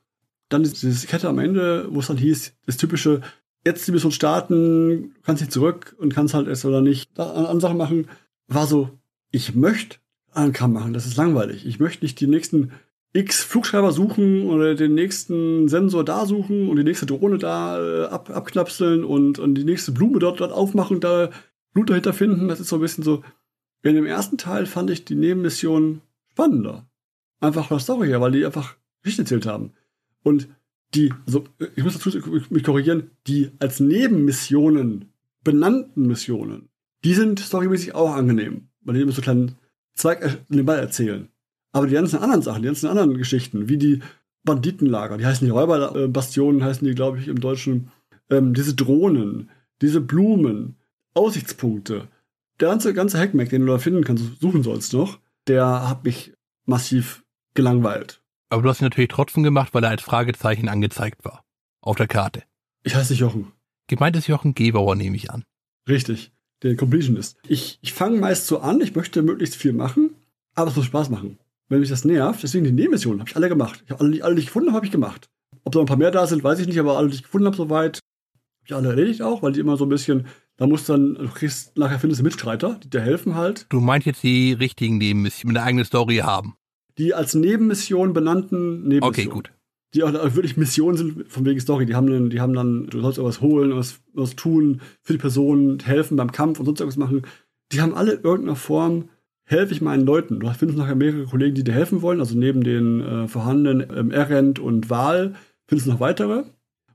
Dann 0.49 0.63
ist 0.63 0.83
diese 0.83 1.07
Kette 1.07 1.29
am 1.29 1.39
Ende, 1.39 1.89
wo 1.91 2.01
es 2.01 2.07
dann 2.07 2.19
hieß, 2.19 2.55
das 2.67 2.77
typische, 2.77 3.23
jetzt 3.65 3.87
die 3.87 3.93
Mission 3.93 4.13
starten, 4.13 5.15
kannst 5.23 5.43
nicht 5.43 5.53
zurück 5.53 5.97
und 5.99 6.15
kannst 6.15 6.35
halt 6.35 6.47
erst 6.47 6.65
oder 6.65 6.81
nicht 6.81 7.19
Ansachen 7.19 7.77
machen, 7.77 8.09
war 8.47 8.67
so, 8.67 8.91
ich 9.31 9.55
möchte 9.55 9.97
Ankram 10.31 10.73
machen, 10.73 10.93
das 10.93 11.07
ist 11.07 11.17
langweilig. 11.17 11.67
Ich 11.67 11.81
möchte 11.81 12.05
nicht 12.05 12.21
die 12.21 12.27
nächsten 12.27 12.73
X 13.15 13.43
Flugschreiber 13.43 13.93
suchen 13.93 14.47
oder 14.47 14.75
den 14.75 14.95
nächsten 14.95 15.69
Sensor 15.69 16.05
da 16.05 16.27
suchen 16.27 16.69
und 16.69 16.77
die 16.77 16.85
nächste 16.85 17.07
Drohne 17.07 17.39
da 17.39 17.79
äh, 17.79 18.07
ab, 18.07 18.31
abknapseln 18.31 19.05
und, 19.05 19.39
und 19.39 19.55
die 19.55 19.65
nächste 19.65 19.93
Blume 19.93 20.19
dort, 20.19 20.41
dort 20.41 20.53
aufmachen 20.53 21.01
da 21.01 21.31
Blut 21.73 21.91
dahinter 21.91 22.13
finden. 22.13 22.49
Das 22.49 22.61
ist 22.61 22.69
so 22.69 22.77
ein 22.77 22.83
bisschen 22.83 23.05
so. 23.05 23.23
In 23.83 23.95
dem 23.95 24.07
ersten 24.07 24.39
Teil 24.39 24.67
fand 24.67 24.91
ich 24.91 25.05
die 25.05 25.15
Nebenmission 25.15 26.03
spannender. 26.31 26.87
Einfach 27.41 27.69
von 27.69 27.79
der 27.79 27.83
Story 27.83 28.09
her, 28.09 28.21
weil 28.21 28.33
die 28.33 28.47
einfach 28.47 28.77
Geschichte 29.03 29.23
erzählt 29.23 29.47
haben. 29.47 29.73
Und 30.23 30.49
die, 30.95 31.13
also 31.27 31.45
ich 31.75 31.83
muss 31.83 31.95
dazu 31.95 32.11
mich 32.51 32.63
korrigieren, 32.63 33.11
die 33.27 33.51
als 33.59 33.81
Nebenmissionen 33.81 35.13
benannten 35.43 36.07
Missionen, 36.07 36.69
die 37.05 37.15
sind 37.15 37.41
storymäßig 37.41 37.95
auch 37.95 38.15
angenehm, 38.15 38.69
weil 38.83 38.95
die 38.95 39.01
immer 39.01 39.13
so 39.13 39.23
kleinen 39.23 39.57
Zweig 39.95 40.45
nebenbei 40.49 40.77
erzählen. 40.77 41.29
Aber 41.73 41.87
die 41.87 41.95
ganzen 41.95 42.21
anderen 42.21 42.43
Sachen, 42.43 42.63
die 42.63 42.67
ganzen 42.67 42.89
anderen 42.89 43.17
Geschichten, 43.17 43.69
wie 43.69 43.79
die 43.79 44.01
Banditenlager, 44.45 45.19
die 45.19 45.27
heißen 45.27 45.45
die 45.45 45.51
Räuberbastionen, 45.51 46.63
heißen 46.63 46.87
die, 46.87 46.95
glaube 46.95 47.19
ich, 47.19 47.29
im 47.29 47.41
Deutschen, 47.41 47.91
ähm, 48.31 48.55
diese 48.55 48.75
Drohnen, 48.75 49.51
diese 49.81 50.01
Blumen, 50.01 50.77
Aussichtspunkte, 51.15 52.09
der 52.61 52.69
ganze, 52.69 52.95
ganze 52.95 53.19
Hackmack, 53.19 53.51
den 53.51 53.63
du 53.63 53.73
da 53.73 53.79
finden 53.79 54.05
kannst, 54.05 54.41
suchen 54.41 54.63
sollst 54.63 54.93
noch, 54.93 55.19
der 55.47 55.89
hat 55.89 56.05
mich 56.05 56.33
massiv 56.65 57.25
gelangweilt. 57.55 58.23
Aber 58.49 58.63
du 58.63 58.69
hast 58.69 58.81
ihn 58.81 58.85
natürlich 58.85 59.09
trotzdem 59.09 59.43
gemacht, 59.43 59.75
weil 59.75 59.85
er 59.85 59.91
als 59.91 60.03
Fragezeichen 60.03 60.69
angezeigt 60.69 61.25
war. 61.25 61.45
Auf 61.81 61.97
der 61.97 62.07
Karte. 62.07 62.43
Ich 62.85 62.95
heiße 62.95 63.15
Jochen. 63.15 63.53
Gemeint 63.89 64.17
ist 64.17 64.29
Jochen 64.29 64.55
Gebauer, 64.55 64.95
nehme 64.95 65.17
ich 65.17 65.31
an. 65.31 65.45
Richtig. 65.89 66.33
Der 66.63 66.77
Completionist. 66.77 67.39
Ich, 67.49 67.79
ich 67.83 67.93
fange 67.93 68.19
meist 68.19 68.47
so 68.47 68.61
an, 68.61 68.81
ich 68.81 68.95
möchte 68.95 69.23
möglichst 69.23 69.57
viel 69.57 69.73
machen, 69.73 70.15
aber 70.55 70.71
es 70.71 70.77
muss 70.77 70.87
Spaß 70.87 71.11
machen. 71.11 71.39
Wenn 71.69 71.81
mich 71.81 71.89
das 71.89 72.05
nervt, 72.05 72.43
deswegen 72.43 72.65
die 72.65 72.73
Nebenmissionen 72.73 73.21
habe 73.21 73.31
ich 73.31 73.37
alle 73.37 73.49
gemacht. 73.49 73.83
Ich 73.85 73.91
habe 73.91 74.05
alle, 74.05 74.23
alle, 74.23 74.35
die 74.35 74.41
ich 74.43 74.47
gefunden 74.47 74.69
habe, 74.69 74.77
habe 74.77 74.87
ich 74.87 74.93
gemacht. 74.93 75.29
Ob 75.65 75.73
da 75.73 75.81
ein 75.81 75.87
paar 75.87 75.97
mehr 75.97 76.11
da 76.11 76.27
sind, 76.27 76.45
weiß 76.45 76.61
ich 76.61 76.67
nicht, 76.67 76.79
aber 76.79 76.97
alle, 76.97 77.09
die 77.09 77.17
ich 77.17 77.23
gefunden 77.23 77.47
habe, 77.47 77.57
soweit, 77.57 77.97
habe 77.97 78.67
ich 78.67 78.75
alle 78.75 78.89
erledigt 78.91 79.23
auch, 79.23 79.43
weil 79.43 79.53
die 79.53 79.61
immer 79.61 79.77
so 79.77 79.87
ein 79.87 79.89
bisschen, 79.89 80.27
da 80.57 80.67
musst 80.67 80.89
dann, 80.89 81.15
du 81.15 81.29
kriegst, 81.29 81.77
nachher 81.77 81.99
findest 81.99 82.21
du 82.21 82.25
Mitstreiter, 82.25 82.79
die 82.83 82.91
dir 82.91 83.01
helfen 83.01 83.35
halt. 83.35 83.67
Du 83.69 83.81
meinst 83.81 84.07
jetzt 84.07 84.23
die 84.23 84.53
richtigen 84.53 84.99
Nebenmissionen, 84.99 85.53
mit 85.53 85.59
einer 85.59 85.67
eigenen 85.67 85.85
Story 85.85 86.17
haben. 86.17 86.55
Die 86.99 87.15
als 87.15 87.35
Nebenmission 87.35 88.13
benannten 88.13 88.83
Nebenmissionen. 88.83 89.05
Okay, 89.05 89.27
gut. 89.27 89.53
Die 89.95 90.03
auch 90.05 90.13
wirklich 90.13 90.57
Missionen 90.57 90.97
sind, 90.97 91.31
von 91.31 91.45
wegen 91.45 91.61
Story. 91.61 91.85
Die 91.85 91.95
haben 91.95 92.07
dann, 92.07 92.31
die 92.31 92.41
haben 92.41 92.55
dann, 92.55 92.87
du 92.87 93.01
sollst 93.01 93.19
irgendwas 93.19 93.41
holen, 93.41 93.77
was, 93.77 94.01
was 94.15 94.37
tun 94.37 94.81
für 95.03 95.13
die 95.13 95.19
Person, 95.19 95.79
helfen 95.85 96.17
beim 96.17 96.33
Kampf 96.33 96.59
und 96.59 96.67
sonst 96.67 96.81
irgendwas 96.81 96.97
machen. 96.97 97.23
Die 97.73 97.81
haben 97.81 97.95
alle 97.95 98.13
irgendeiner 98.13 98.57
Form 98.57 99.09
helfe 99.45 99.75
ich 99.75 99.81
meinen 99.81 100.07
Leuten. 100.07 100.41
Du 100.41 100.49
findest 100.51 100.79
nachher 100.79 100.95
mehrere 100.95 101.25
Kollegen, 101.25 101.55
die 101.55 101.65
dir 101.65 101.75
helfen 101.75 102.03
wollen. 102.03 102.21
Also 102.21 102.37
neben 102.37 102.63
den 102.65 103.01
äh, 103.01 103.29
vorhandenen 103.29 103.87
ähm, 103.95 104.11
Errent 104.11 104.59
und 104.59 104.91
Wahl 104.91 105.35
findest 105.67 105.87
du 105.87 105.93
noch 105.93 106.01
weitere. 106.01 106.45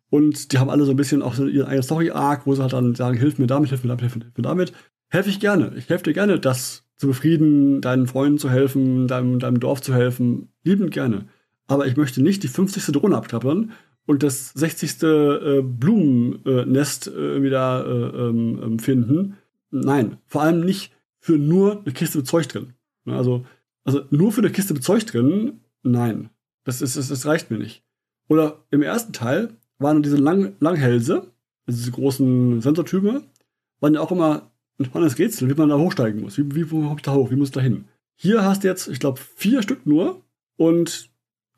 Und 0.10 0.52
die 0.52 0.60
haben 0.60 0.70
alle 0.70 0.86
so 0.86 0.92
ein 0.92 0.98
bisschen 0.98 1.22
auch 1.22 1.34
so 1.34 1.48
ihren 1.48 1.68
eigenen 1.68 1.84
Story-Arc, 1.84 2.46
wo 2.46 2.56
sie 2.56 2.62
halt 2.62 2.74
dann 2.74 2.96
sagen, 2.96 3.18
hilf 3.18 3.40
mir 3.40 3.48
damit, 3.48 3.70
hilf 3.70 3.84
mir 3.84 3.90
damit, 3.90 4.02
hilf 4.02 4.16
mir 4.16 4.44
damit. 4.44 4.74
Helfe 5.10 5.30
ich 5.30 5.40
gerne. 5.40 5.74
Ich 5.76 5.90
helfe 5.90 6.06
dir 6.06 6.14
gerne, 6.14 6.40
das 6.40 6.84
zu 6.98 7.08
befrieden, 7.08 7.82
deinen 7.82 8.08
Freunden 8.08 8.38
zu 8.38 8.50
helfen, 8.50 9.08
deinem, 9.08 9.40
deinem 9.40 9.60
Dorf 9.60 9.82
zu 9.82 9.94
helfen. 9.94 10.50
Liebend 10.64 10.92
gerne. 10.92 11.28
Aber 11.68 11.88
ich 11.88 11.98
möchte 11.98 12.22
nicht 12.22 12.44
die 12.44 12.48
50. 12.48 12.86
Drohne 12.86 13.18
abklappern 13.18 13.72
und 14.06 14.24
das 14.24 14.52
60. 14.54 15.04
Äh, 15.04 15.62
Blumennest 15.62 17.08
äh, 17.08 17.44
wieder 17.44 17.86
äh, 17.86 18.18
ähm, 18.18 18.60
ähm, 18.64 18.80
finden. 18.80 19.38
Nein, 19.70 20.18
vor 20.26 20.42
allem 20.42 20.62
nicht 20.62 20.94
für 21.20 21.38
nur 21.38 21.82
eine 21.82 21.94
Kiste 21.94 22.20
mit 22.20 22.28
Zeug 22.28 22.48
drin. 22.48 22.74
Also, 23.06 23.46
also 23.84 24.02
nur 24.10 24.32
für 24.32 24.42
eine 24.42 24.50
Kiste 24.50 24.74
mit 24.74 24.84
Zeug 24.84 25.06
drin, 25.06 25.60
nein. 25.84 26.30
Das, 26.64 26.82
ist, 26.82 26.98
das, 26.98 27.10
das 27.10 27.26
reicht 27.26 27.52
mir 27.52 27.58
nicht. 27.58 27.84
Oder 28.28 28.64
im 28.72 28.82
ersten 28.82 29.14
Teil 29.14 29.52
waren 29.80 30.04
diese 30.04 30.18
Lang 30.18 30.56
Langhälse, 30.60 31.32
also 31.66 31.80
diese 31.80 31.92
großen 31.92 32.62
Sensortüme, 32.62 33.24
waren 33.80 33.94
ja 33.94 34.02
auch 34.02 34.12
immer 34.12 34.52
ein 34.80 34.86
spannendes 34.86 35.18
Rätsel, 35.18 35.50
wie 35.50 35.54
man 35.54 35.70
da 35.70 35.78
hochsteigen 35.78 36.22
muss. 36.22 36.38
Wie, 36.38 36.56
wie 36.56 36.72
wo 36.72 36.94
ich 36.96 37.02
da 37.02 37.14
hoch? 37.14 37.32
Wie 37.32 37.36
muss 37.36 37.50
ich 37.50 37.54
da 37.54 37.62
hin? 37.62 37.86
Hier 38.16 38.44
hast 38.44 38.64
du 38.64 38.68
jetzt, 38.68 38.88
ich 38.88 39.00
glaube, 39.00 39.20
vier 39.36 39.62
Stück 39.62 39.86
nur 39.86 40.22
und 40.56 41.10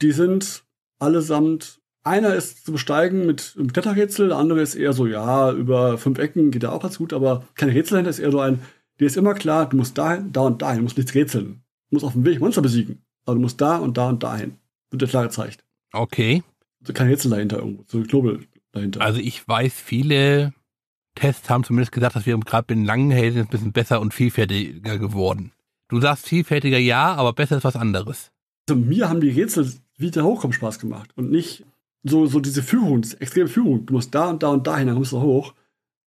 die 0.02 0.12
sind 0.12 0.64
allesamt. 1.00 1.80
Einer 2.04 2.34
ist 2.34 2.66
zu 2.66 2.72
besteigen 2.72 3.26
mit 3.26 3.56
einem 3.58 3.74
Kletterrätsel, 3.74 4.30
der 4.30 4.38
andere 4.38 4.62
ist 4.62 4.76
eher 4.76 4.94
so, 4.94 5.06
ja, 5.06 5.52
über 5.52 5.98
fünf 5.98 6.18
Ecken 6.18 6.50
geht 6.50 6.64
ja 6.64 6.72
auch 6.72 6.82
ganz 6.82 6.98
gut, 6.98 7.14
aber 7.14 7.46
keine 7.56 7.74
Rätsel 7.74 7.96
dahinter, 7.96 8.10
ist 8.10 8.20
eher 8.20 8.32
so 8.32 8.40
ein, 8.40 8.60
Dir 9.00 9.06
ist 9.06 9.16
immer 9.16 9.34
klar, 9.34 9.70
du 9.70 9.78
musst 9.78 9.98
dahin, 9.98 10.34
da 10.34 10.42
und 10.42 10.62
dahin, 10.62 10.80
du 10.80 10.84
musst 10.84 10.98
nichts 10.98 11.16
rätseln. 11.16 11.64
Du 11.90 11.96
musst 11.96 12.06
auf 12.06 12.14
dem 12.14 12.26
Weg 12.26 12.42
Monster 12.42 12.62
besiegen. 12.62 13.02
Aber 13.26 13.36
du 13.36 13.42
musst 13.42 13.62
da 13.62 13.78
und 13.78 13.98
da 13.98 14.10
und 14.10 14.22
dahin. 14.22 14.58
Wird 14.92 15.02
dir 15.02 15.08
klar 15.08 15.24
gezeigt. 15.24 15.64
Okay. 15.94 16.44
So 16.82 16.94
kein 16.94 17.08
Rätsel 17.08 17.32
dahinter 17.32 17.58
irgendwo, 17.58 17.84
so 17.88 18.02
Knobel 18.04 18.46
dahinter. 18.72 19.02
Also 19.02 19.20
ich 19.20 19.48
weiß, 19.48 19.74
viele 19.74 20.54
Tests 21.16 21.50
haben 21.50 21.64
zumindest 21.64 21.92
gesagt, 21.92 22.16
dass 22.16 22.26
wir 22.26 22.38
gerade 22.40 22.74
in 22.74 22.86
langen 22.86 23.12
Helden 23.12 23.42
ein 23.42 23.48
bisschen 23.48 23.74
besser 23.74 24.00
und 24.00 24.14
vielfältiger 24.14 24.98
geworden. 24.98 25.52
Du 25.90 26.00
sagst 26.00 26.28
vielfältiger 26.28 26.78
ja, 26.78 27.16
aber 27.16 27.34
besser 27.34 27.58
ist 27.58 27.64
was 27.64 27.76
anderes. 27.76 28.32
Also 28.70 28.80
mir 28.80 29.10
haben 29.10 29.20
die 29.20 29.32
Rätsel, 29.32 29.72
wie 29.98 30.12
der 30.12 30.24
hochkommt, 30.24 30.56
Spaß 30.56 30.80
gemacht. 30.80 31.12
Und 31.16 31.32
nicht 31.32 31.66
so, 32.04 32.28
so 32.28 32.40
diese 32.40 32.64
Führung, 32.64 33.02
diese 33.02 33.20
extreme 33.20 33.50
Führung. 33.50 33.86
Du 33.86 33.94
musst 33.94 34.14
da 34.16 34.30
und 34.30 34.44
da 34.44 34.50
und 34.50 34.68
dahin, 34.68 34.88
dann 34.88 34.96
kommst 34.96 35.12
du 35.12 35.20
hoch. 35.20 35.54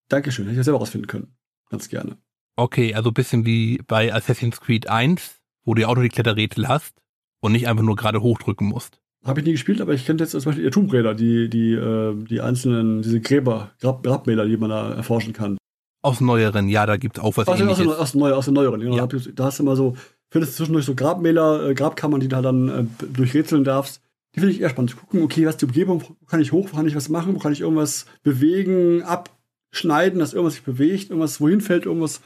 Dankeschön, 0.09 0.47
hätte 0.47 0.53
ich 0.53 0.59
ja 0.59 0.65
selber 0.65 0.79
rausfinden 0.79 1.09
können. 1.09 1.35
Ganz 1.69 1.89
gerne. 1.89 2.17
Okay, 2.57 2.95
also 2.95 3.11
ein 3.11 3.15
bisschen 3.15 3.45
wie 3.45 3.79
bei 3.87 4.13
Assassin's 4.15 4.61
Creed 4.61 4.89
1, 4.89 5.41
wo 5.65 5.75
du 5.75 5.83
ja 5.83 5.89
auch 5.89 5.95
nur 5.95 6.05
die 6.05 6.11
Kletterrätsel 6.11 6.69
hast 6.69 7.03
und 7.41 7.53
nicht 7.53 7.67
einfach 7.67 7.83
nur 7.83 7.97
gerade 7.97 8.23
hochdrücken 8.23 8.69
musst. 8.69 9.02
Habe 9.25 9.41
ich 9.41 9.47
nie 9.47 9.53
gespielt, 9.53 9.81
aber 9.81 9.95
ich 9.95 10.05
kenne 10.05 10.19
jetzt 10.19 10.33
zum 10.33 10.43
Beispiel 10.43 10.69
Turmräder, 10.71 11.15
die, 11.15 11.49
die, 11.49 11.73
äh, 11.73 12.15
die 12.25 12.41
einzelnen, 12.41 13.03
diese 13.03 13.21
Gräber, 13.21 13.71
Grab, 13.81 14.03
Grabmäler, 14.03 14.47
die 14.47 14.57
man 14.57 14.71
da 14.71 14.95
erforschen 14.95 15.33
kann. 15.33 15.59
Aus 16.03 16.21
neueren, 16.21 16.69
ja, 16.69 16.85
da 16.87 16.97
gibt 16.97 17.19
es 17.19 17.23
auch 17.23 17.37
was 17.37 17.47
aus, 17.47 17.61
ähnliches. 17.61 17.87
Aus, 17.87 18.17
aus, 18.17 18.17
aus, 18.17 18.33
aus 18.33 18.45
den 18.47 18.55
neueren, 18.55 18.81
genau. 18.81 18.97
Ja. 18.97 19.07
Da 19.07 19.45
hast 19.45 19.61
du 19.61 19.63
immer 19.63 19.77
so, 19.77 19.97
findest 20.31 20.55
du 20.55 20.57
zwischendurch 20.57 20.85
so 20.85 20.97
Grabmäler, 20.97 21.69
äh, 21.69 21.75
Grabkammern, 21.75 22.19
die 22.19 22.27
du 22.27 22.35
halt 22.35 22.45
dann 22.45 22.69
äh, 22.69 22.85
durchrätseln 23.13 23.63
darfst. 23.63 24.01
Die 24.35 24.41
finde 24.41 24.55
ich 24.55 24.61
eher 24.61 24.71
spannend 24.71 24.91
zu 24.91 24.97
gucken, 24.97 25.23
okay, 25.23 25.47
was 25.47 25.55
ist 25.55 25.63
die 25.63 25.67
Umgebung, 25.67 26.03
wo 26.03 26.27
kann 26.27 26.41
ich 26.41 26.51
hoch, 26.51 26.69
wo 26.73 26.77
kann 26.77 26.89
ich 26.89 26.97
was 26.97 27.09
machen, 27.09 27.35
wo 27.35 27.39
kann 27.39 27.53
ich 27.53 27.61
irgendwas 27.61 28.07
bewegen, 28.25 29.03
abschneiden, 29.03 30.19
dass 30.19 30.33
irgendwas 30.33 30.55
sich 30.55 30.65
bewegt, 30.65 31.11
irgendwas 31.11 31.41
wohin 31.41 31.61
fällt, 31.61 31.87
irgendwas 31.87 32.23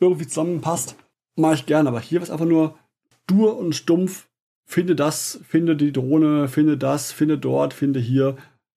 irgendwie 0.00 0.26
zusammenpasst, 0.26 0.96
mache 1.36 1.54
ich 1.54 1.66
gerne. 1.66 1.88
Aber 1.88 2.00
hier 2.00 2.20
war 2.20 2.24
es 2.24 2.30
einfach 2.30 2.46
nur 2.46 2.78
dur 3.26 3.58
und 3.58 3.74
stumpf. 3.74 4.27
Finde 4.70 4.94
das, 4.94 5.40
finde 5.48 5.76
die 5.76 5.92
Drohne, 5.92 6.46
finde 6.46 6.76
das, 6.76 7.10
finde 7.10 7.38
dort, 7.38 7.72
finde 7.72 8.00
hier. 8.00 8.36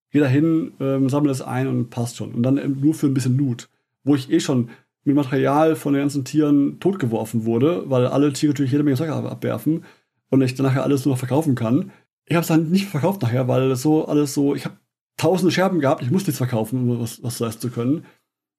Geh 0.09 0.19
da 0.19 0.25
hin, 0.25 0.71
ähm, 0.79 1.09
sammle 1.09 1.31
es 1.31 1.41
ein 1.41 1.67
und 1.67 1.89
passt 1.89 2.15
schon. 2.15 2.33
Und 2.33 2.43
dann 2.43 2.79
nur 2.79 2.93
für 2.93 3.07
ein 3.07 3.13
bisschen 3.13 3.37
Loot. 3.37 3.67
Wo 4.05 4.15
ich 4.15 4.31
eh 4.31 4.39
schon 4.39 4.69
mit 5.03 5.17
Material 5.17 5.75
von 5.75 5.93
den 5.93 6.03
ganzen 6.03 6.23
Tieren 6.23 6.79
totgeworfen 6.79 7.43
wurde, 7.43 7.89
weil 7.89 8.07
alle 8.07 8.31
Tiere 8.31 8.53
natürlich 8.53 8.71
jede 8.71 8.85
Menge 8.85 8.95
Zeug 8.95 9.09
abwerfen 9.09 9.83
und 10.29 10.41
ich 10.41 10.55
dann 10.55 10.65
nachher 10.65 10.83
alles 10.83 11.03
nur 11.03 11.13
noch 11.13 11.19
verkaufen 11.19 11.55
kann. 11.55 11.91
Ich 12.25 12.35
habe 12.35 12.41
es 12.41 12.47
dann 12.47 12.69
nicht 12.69 12.87
verkauft 12.87 13.21
nachher, 13.21 13.49
weil 13.49 13.75
so 13.75 14.05
alles 14.05 14.33
so, 14.33 14.55
ich 14.55 14.63
habe 14.63 14.77
tausende 15.17 15.51
Scherben 15.51 15.81
gehabt, 15.81 16.01
ich 16.01 16.09
musste 16.09 16.29
nichts 16.29 16.37
verkaufen, 16.37 16.89
um 16.89 17.01
was, 17.01 17.21
was 17.21 17.39
leisten 17.39 17.61
zu 17.61 17.69
können. 17.69 18.05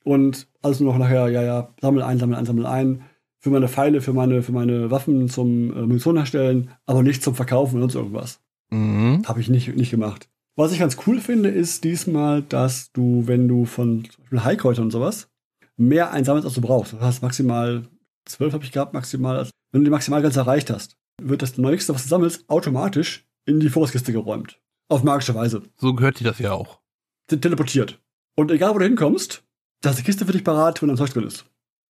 Und 0.05 0.49
alles 0.61 0.81
nur 0.81 0.93
noch 0.93 0.99
nachher, 0.99 1.31
ja, 1.31 1.43
ja, 1.43 1.75
sammel 1.81 2.03
ein, 2.03 2.19
sammel 2.19 2.37
ein, 2.37 2.45
sammel 2.45 2.67
ein. 2.67 3.05
Für 3.43 3.51
meine 3.51 3.69
Pfeile, 3.69 4.01
für 4.01 4.13
meine, 4.13 4.43
für 4.43 4.53
meine 4.53 4.91
Waffen 4.91 5.29
zum 5.29 5.77
äh, 5.77 5.83
Munition 5.83 6.17
herstellen, 6.17 6.71
aber 6.87 7.03
nicht 7.03 7.23
zum 7.23 7.35
Verkaufen 7.35 7.77
oder 7.77 7.83
sonst 7.83 7.97
irgendwas. 7.97 8.41
Mhm. 8.71 9.23
Habe 9.27 9.41
ich 9.41 9.49
nicht, 9.49 9.77
nicht 9.77 9.91
gemacht. 9.91 10.29
Was 10.57 10.73
ich 10.73 10.79
ganz 10.79 10.97
cool 11.07 11.19
finde, 11.19 11.49
ist 11.49 11.83
diesmal, 11.83 12.43
dass 12.43 12.93
du, 12.93 13.27
wenn 13.27 13.49
du 13.49 13.65
von 13.65 14.05
zum 14.05 14.23
Beispiel 14.23 14.45
Heilkräutern 14.45 14.85
und 14.85 14.91
sowas, 14.93 15.29
mehr 15.77 16.13
einsammelst, 16.13 16.47
als 16.47 16.55
du 16.55 16.61
brauchst. 16.61 16.93
Du 16.93 17.01
hast 17.01 17.23
maximal 17.23 17.83
zwölf 18.25 18.53
habe 18.53 18.65
ich 18.65 18.73
gehabt, 18.73 18.95
maximal. 18.95 19.49
Wenn 19.73 19.81
du 19.81 19.87
die 19.87 19.91
Maximalgrenze 19.91 20.41
erreicht 20.41 20.71
hast, 20.71 20.97
wird 21.21 21.43
das 21.43 21.59
nächste, 21.59 21.95
was 21.95 22.05
du 22.05 22.09
sammelst, 22.09 22.49
automatisch 22.49 23.27
in 23.47 23.61
die 23.61 23.69
Vorratskiste 23.69 24.13
geräumt. 24.13 24.61
Auf 24.89 25.03
magische 25.03 25.35
Weise. 25.35 25.63
So 25.79 25.95
gehört 25.95 26.21
dir 26.21 26.25
das 26.25 26.39
ja 26.39 26.53
auch. 26.53 26.81
Teleportiert. 27.29 28.01
Und 28.37 28.51
egal, 28.51 28.75
wo 28.75 28.79
du 28.79 28.85
hinkommst, 28.85 29.43
da 29.81 29.91
ist 29.91 29.97
eine 29.97 30.05
Kiste 30.05 30.27
für 30.27 30.33
dich 30.33 30.45
parat, 30.45 30.83
wo 30.83 30.87
dein 30.87 30.97
Zeug 30.97 31.13
drin 31.13 31.27
ist. 31.27 31.47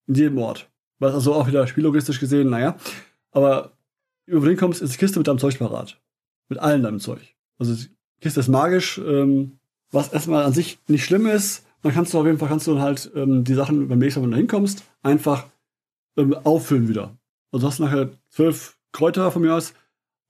In 0.08 0.16
jedem 0.16 0.38
Ort. 0.38 0.71
Was 1.02 1.16
also 1.16 1.34
auch 1.34 1.48
wieder 1.48 1.66
spiellogistisch 1.66 2.20
gesehen, 2.20 2.52
naja. 2.52 2.78
Aber 3.32 3.72
über 4.28 4.46
den 4.46 4.56
kommst, 4.56 4.84
ist 4.84 4.94
die 4.94 4.98
Kiste 5.00 5.18
mit 5.18 5.28
deinem 5.28 5.40
Zeug 5.40 5.58
parat. 5.58 6.00
Mit 6.48 6.60
allen 6.60 6.84
deinem 6.84 7.00
Zeug. 7.00 7.36
Also 7.58 7.74
die 7.74 7.90
Kiste 8.22 8.40
ist 8.40 8.50
magisch, 8.50 9.00
ähm, 9.00 9.58
was 9.90 10.14
erstmal 10.14 10.44
an 10.44 10.54
sich 10.54 10.78
nicht 10.88 11.04
schlimm 11.04 11.26
ist. 11.26 11.66
Dann 11.82 11.92
kannst 11.92 12.14
du 12.14 12.20
auf 12.20 12.26
jeden 12.28 12.38
Fall 12.38 12.50
kannst 12.50 12.68
du 12.68 12.76
dann 12.76 12.84
halt 12.84 13.12
ähm, 13.16 13.44
die 13.44 13.56
Sachen 13.56 13.88
beim 13.88 13.98
nächsten 13.98 14.20
Mal, 14.20 14.26
wenn 14.26 14.32
du 14.32 14.38
hinkommst, 14.38 14.84
einfach 15.02 15.48
ähm, 16.18 16.36
auffüllen 16.36 16.88
wieder. 16.88 17.18
Also 17.52 17.66
hast 17.66 17.80
du 17.80 17.84
nachher 17.84 18.12
zwölf 18.30 18.78
Kräuter 18.92 19.32
von 19.32 19.42
mir 19.42 19.56
aus 19.56 19.74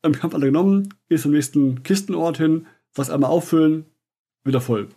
im 0.03 0.13
Kampf 0.13 0.33
alle 0.33 0.45
genommen, 0.45 0.93
gehst 1.09 1.23
zum 1.23 1.33
nächsten 1.33 1.83
Kistenort 1.83 2.37
hin, 2.37 2.65
sagst 2.91 3.11
einmal 3.11 3.29
auffüllen, 3.29 3.87
wieder 4.45 4.61
voll. 4.61 4.87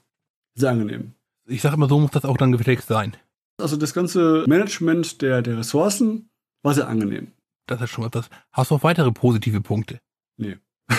Sehr 0.55 0.71
angenehm 0.71 1.15
ich 1.47 1.63
sage 1.63 1.77
immer, 1.77 1.89
so 1.89 1.99
muss 1.99 2.11
das 2.11 2.25
auch 2.25 2.37
dann 2.37 2.53
gepflegt 2.53 2.85
sein. 2.85 3.17
Also 3.59 3.77
das 3.77 3.95
ganze 3.95 4.45
Management 4.47 5.23
der, 5.23 5.43
der 5.43 5.59
Ressourcen 5.59 6.31
war 6.63 6.75
sehr 6.75 6.89
angenehm. 6.89 7.29
Das 7.67 7.81
ist 7.81 7.91
schon 7.91 8.05
etwas. 8.05 8.29
Hast 8.53 8.71
du 8.71 8.77
auch 8.77 8.83
weitere 8.83 9.13
positive 9.13 9.61
Punkte? 9.61 10.01
Nee. 10.37 10.57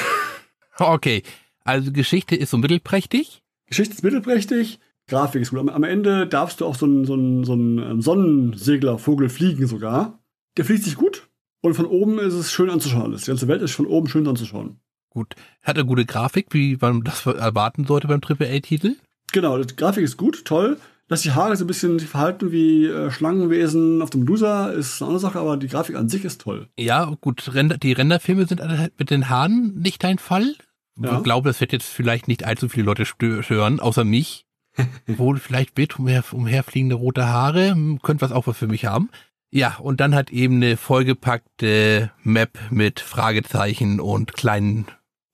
Okay, 0.77 1.23
also 1.63 1.93
Geschichte 1.93 2.35
ist 2.35 2.49
so 2.49 2.57
mittelprächtig. 2.57 3.41
Geschichte 3.65 3.93
ist 3.93 4.03
mittelprächtig, 4.03 4.81
Grafik 5.07 5.41
ist 5.41 5.51
gut. 5.51 5.59
Am, 5.59 5.69
am 5.69 5.83
Ende 5.83 6.27
darfst 6.27 6.59
du 6.59 6.65
auch 6.65 6.75
so 6.75 6.85
einen, 6.85 7.05
so 7.05 7.13
einen, 7.13 7.45
so 7.45 7.53
einen 7.53 7.79
ähm, 7.79 8.01
Sonnenseglervogel 8.01 9.29
fliegen 9.29 9.67
sogar. 9.67 10.19
Der 10.57 10.65
fliegt 10.65 10.83
sich 10.83 10.95
gut 10.95 11.29
und 11.61 11.75
von 11.75 11.85
oben 11.85 12.19
ist 12.19 12.33
es 12.33 12.51
schön 12.51 12.69
anzuschauen. 12.69 13.15
Die 13.15 13.25
ganze 13.25 13.47
Welt 13.47 13.61
ist 13.61 13.71
von 13.71 13.87
oben 13.87 14.09
schön 14.09 14.27
anzuschauen. 14.27 14.81
Gut. 15.09 15.35
Hat 15.61 15.77
er 15.77 15.85
gute 15.85 16.05
Grafik, 16.05 16.47
wie 16.51 16.77
man 16.79 17.03
das 17.03 17.25
erwarten 17.25 17.85
sollte 17.85 18.07
beim 18.07 18.21
AAA-Titel? 18.21 18.97
Genau, 19.31 19.57
die 19.63 19.75
Grafik 19.75 20.03
ist 20.03 20.17
gut, 20.17 20.43
toll. 20.45 20.77
Dass 21.07 21.21
die 21.21 21.31
Haare 21.33 21.55
so 21.55 21.65
ein 21.65 21.67
bisschen 21.67 21.99
sich 21.99 22.09
verhalten 22.09 22.51
wie 22.51 22.87
äh, 22.87 23.11
Schlangenwesen 23.11 24.01
auf 24.01 24.09
dem 24.09 24.23
Loser 24.23 24.73
ist 24.73 25.01
eine 25.01 25.09
andere 25.09 25.19
Sache, 25.19 25.39
aber 25.39 25.57
die 25.57 25.67
Grafik 25.67 25.95
an 25.95 26.09
sich 26.09 26.25
ist 26.25 26.41
toll. 26.41 26.67
Ja, 26.79 27.15
gut, 27.21 27.53
Render, 27.53 27.77
die 27.77 27.93
Renderfilme 27.93 28.47
sind 28.47 28.61
mit 28.97 29.11
den 29.11 29.29
Haaren 29.29 29.75
nicht 29.75 30.03
dein 30.03 30.17
Fall. 30.17 30.55
Ja. 30.97 31.17
Ich 31.17 31.23
glaube, 31.23 31.49
das 31.49 31.61
wird 31.61 31.73
jetzt 31.73 31.87
vielleicht 31.87 32.27
nicht 32.27 32.45
allzu 32.45 32.69
viele 32.69 32.85
Leute 32.85 33.05
stören, 33.05 33.79
außer 33.79 34.03
mich. 34.03 34.45
Wohl 35.07 35.37
vielleicht 35.37 35.77
wird 35.77 35.99
umher, 35.99 36.23
umherfliegende 36.31 36.95
rote 36.95 37.27
Haare, 37.27 37.71
hm, 37.71 38.01
könnte 38.01 38.21
was 38.21 38.31
auch 38.31 38.47
was 38.47 38.57
für 38.57 38.67
mich 38.67 38.85
haben. 38.85 39.09
Ja, 39.51 39.77
und 39.77 40.01
dann 40.01 40.15
hat 40.15 40.31
eben 40.31 40.55
eine 40.55 40.75
vollgepackte 40.75 42.11
Map 42.23 42.57
mit 42.71 42.99
Fragezeichen 42.99 43.99
und 43.99 44.33
kleinen 44.33 44.85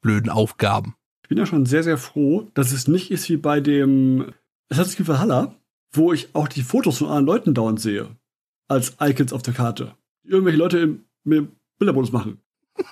blöden 0.02 0.30
Aufgaben. 0.30 0.96
Ich 1.24 1.30
bin 1.30 1.38
ja 1.38 1.46
schon 1.46 1.66
sehr, 1.66 1.84
sehr 1.84 1.98
froh, 1.98 2.48
dass 2.54 2.72
es 2.72 2.88
nicht 2.88 3.10
ist 3.10 3.30
wie 3.30 3.38
bei 3.38 3.62
dem 3.62 4.34
Assassin's 4.70 4.98
Creed 4.98 5.08
Valhalla, 5.08 5.56
wo 5.92 6.14
ich 6.14 6.34
auch 6.34 6.48
die 6.48 6.64
Fotos 6.64 7.00
von 7.00 7.08
anderen 7.08 7.26
Leuten 7.26 7.54
dauernd 7.54 7.80
sehe. 7.80 8.08
Als 8.68 8.96
Icons 9.02 9.34
auf 9.34 9.42
der 9.42 9.54
Karte. 9.54 9.96
Irgendwelche 10.24 10.58
Leute 10.58 10.78
im, 10.80 11.06
im 11.26 11.52
Bildermodus 11.78 12.12
machen. 12.12 12.40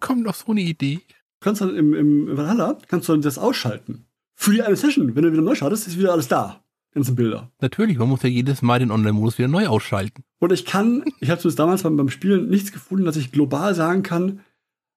Kommt 0.00 0.22
noch 0.22 0.34
so 0.34 0.52
eine 0.52 0.60
Idee. 0.60 1.00
Du 1.06 1.40
kannst 1.40 1.60
dann 1.60 1.74
im, 1.74 1.94
im 1.94 2.36
Valhalla 2.36 2.78
kannst 2.88 3.08
du 3.08 3.12
dann 3.12 3.22
das 3.22 3.38
ausschalten. 3.38 4.06
Für 4.34 4.52
die 4.52 4.62
eine 4.62 4.76
Session, 4.76 5.14
wenn 5.14 5.22
du 5.22 5.32
wieder 5.32 5.42
neu 5.42 5.54
startest, 5.54 5.86
ist 5.86 5.98
wieder 5.98 6.12
alles 6.12 6.28
da. 6.28 6.62
Ganzen 6.92 7.16
Bilder. 7.16 7.50
Natürlich, 7.60 7.98
man 7.98 8.08
muss 8.08 8.22
ja 8.22 8.28
jedes 8.28 8.62
Mal 8.62 8.78
den 8.78 8.90
Online-Modus 8.90 9.38
wieder 9.38 9.48
neu 9.48 9.66
ausschalten. 9.66 10.24
Und 10.38 10.52
ich 10.52 10.64
kann, 10.64 11.04
ich 11.20 11.30
habe 11.30 11.40
zumindest 11.40 11.58
damals 11.58 11.82
beim, 11.82 11.96
beim 11.96 12.08
Spielen 12.08 12.48
nichts 12.48 12.72
gefunden, 12.72 13.04
dass 13.04 13.16
ich 13.16 13.32
global 13.32 13.74
sagen 13.74 14.02
kann, 14.02 14.40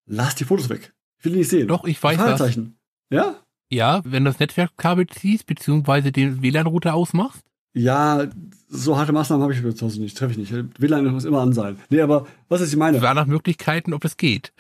lass 0.06 0.36
die 0.36 0.46
Fotos 0.46 0.70
weg. 0.70 0.94
Ich 1.18 1.26
will 1.26 1.34
die 1.34 1.40
nicht 1.40 1.50
sehen. 1.50 1.68
Doch, 1.68 1.86
ich 1.86 2.02
weiß 2.02 2.18
das. 2.18 2.60
Ja? 3.10 3.36
Ja, 3.72 4.02
wenn 4.04 4.26
du 4.26 4.32
das 4.32 4.40
Netzwerkkabel 4.40 5.08
ziehst, 5.08 5.46
beziehungsweise 5.46 6.12
den 6.12 6.42
WLAN-Router 6.42 6.96
ausmachst? 6.96 7.44
Ja, 7.74 8.28
so 8.68 8.98
harte 8.98 9.14
Maßnahmen 9.14 9.44
habe 9.44 9.54
ich 9.54 9.76
zu 9.76 9.86
Hause 9.86 10.02
nicht, 10.02 10.18
treffe 10.18 10.32
ich 10.32 10.38
nicht. 10.52 10.82
WLAN 10.82 11.06
muss 11.06 11.26
immer 11.26 11.42
an 11.42 11.54
sein. 11.54 11.78
Nee, 11.90 12.02
aber 12.02 12.26
was 12.48 12.62
ist 12.62 12.74
ich 12.74 12.78
meine? 12.78 13.02
War 13.02 13.14
nach 13.14 13.28
Möglichkeiten, 13.28 13.94
ob 13.94 14.04
es 14.06 14.18
geht. 14.18 14.54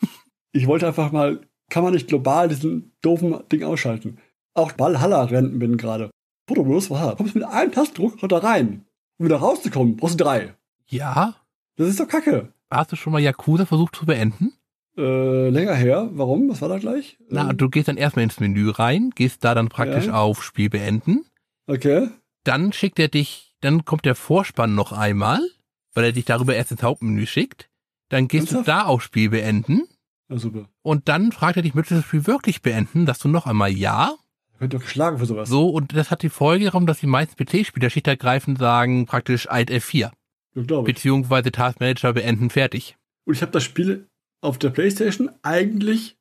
ich 0.52 0.66
wollte 0.66 0.88
einfach 0.88 1.12
mal, 1.12 1.40
kann 1.70 1.84
man 1.84 1.92
nicht 1.92 2.08
global 2.08 2.48
diesen 2.48 2.92
doofen 3.00 3.38
Ding 3.52 3.62
ausschalten? 3.62 4.18
Auch 4.54 4.72
Ballhalla-Renten 4.72 5.60
bin 5.60 5.76
gerade. 5.76 6.10
Fotobus, 6.48 6.90
Valhalla. 6.90 7.14
Kommst 7.14 7.36
mit 7.36 7.44
einem 7.44 7.70
Tastendruck 7.70 8.18
da 8.28 8.38
rein. 8.38 8.84
Um 9.18 9.26
wieder 9.26 9.36
rauszukommen, 9.36 9.96
brauchst 9.96 10.18
du 10.18 10.24
drei. 10.24 10.54
Ja? 10.86 11.36
Das 11.76 11.88
ist 11.88 12.00
doch 12.00 12.08
kacke. 12.08 12.52
Hast 12.70 12.90
du 12.90 12.96
schon 12.96 13.12
mal 13.12 13.20
Yakuza 13.20 13.66
versucht 13.66 13.94
zu 13.94 14.04
beenden? 14.04 14.52
Äh, 14.98 15.50
länger 15.50 15.74
her. 15.74 16.10
Warum? 16.12 16.50
Was 16.50 16.60
war 16.60 16.68
da 16.68 16.78
gleich? 16.78 17.18
Na, 17.28 17.50
ähm, 17.50 17.56
du 17.56 17.70
gehst 17.70 17.86
dann 17.86 17.96
erstmal 17.96 18.24
ins 18.24 18.40
Menü 18.40 18.68
rein, 18.70 19.10
gehst 19.14 19.44
da 19.44 19.54
dann 19.54 19.68
praktisch 19.68 20.06
ja. 20.06 20.14
auf 20.14 20.42
Spiel 20.42 20.70
beenden. 20.70 21.24
Okay. 21.68 22.08
Dann 22.42 22.72
schickt 22.72 22.98
er 22.98 23.06
dich, 23.06 23.54
dann 23.60 23.84
kommt 23.84 24.04
der 24.04 24.16
Vorspann 24.16 24.74
noch 24.74 24.90
einmal, 24.90 25.40
weil 25.94 26.04
er 26.04 26.12
dich 26.12 26.24
darüber 26.24 26.56
erst 26.56 26.72
ins 26.72 26.82
Hauptmenü 26.82 27.26
schickt. 27.26 27.70
Dann 28.08 28.26
gehst 28.26 28.52
Ernsthaft? 28.52 28.66
du 28.66 28.70
da 28.70 28.84
auf 28.86 29.02
Spiel 29.02 29.30
beenden. 29.30 29.82
Ja, 30.28 30.38
super. 30.38 30.68
Und 30.82 31.08
dann 31.08 31.30
fragt 31.30 31.56
er 31.56 31.62
dich, 31.62 31.74
möchtest 31.74 31.92
du 31.92 31.96
das 31.96 32.06
Spiel 32.06 32.26
wirklich 32.26 32.62
beenden? 32.62 33.06
Dass 33.06 33.20
du 33.20 33.28
noch 33.28 33.46
einmal 33.46 33.70
Ja. 33.70 34.16
Könnt 34.58 34.74
ihr 34.74 34.78
doch 34.80 34.84
geschlagen 34.84 35.18
für 35.18 35.26
sowas. 35.26 35.48
So, 35.48 35.68
und 35.68 35.96
das 35.96 36.10
hat 36.10 36.24
die 36.24 36.28
Folge 36.30 36.64
darum, 36.64 36.86
dass 36.86 36.98
die 36.98 37.06
meisten 37.06 37.36
PC-Spieler 37.36 37.90
schichtenergreifend 37.90 38.58
sagen, 38.58 39.06
praktisch 39.06 39.48
Alt 39.48 39.70
F4. 39.70 40.10
Ja, 40.56 40.80
Beziehungsweise 40.80 41.52
Taskmanager 41.52 42.14
beenden 42.14 42.50
fertig. 42.50 42.96
Und 43.24 43.34
ich 43.34 43.42
habe 43.42 43.52
das 43.52 43.62
Spiel 43.62 44.08
auf 44.40 44.58
der 44.58 44.70
Playstation 44.70 45.30
eigentlich, 45.42 46.16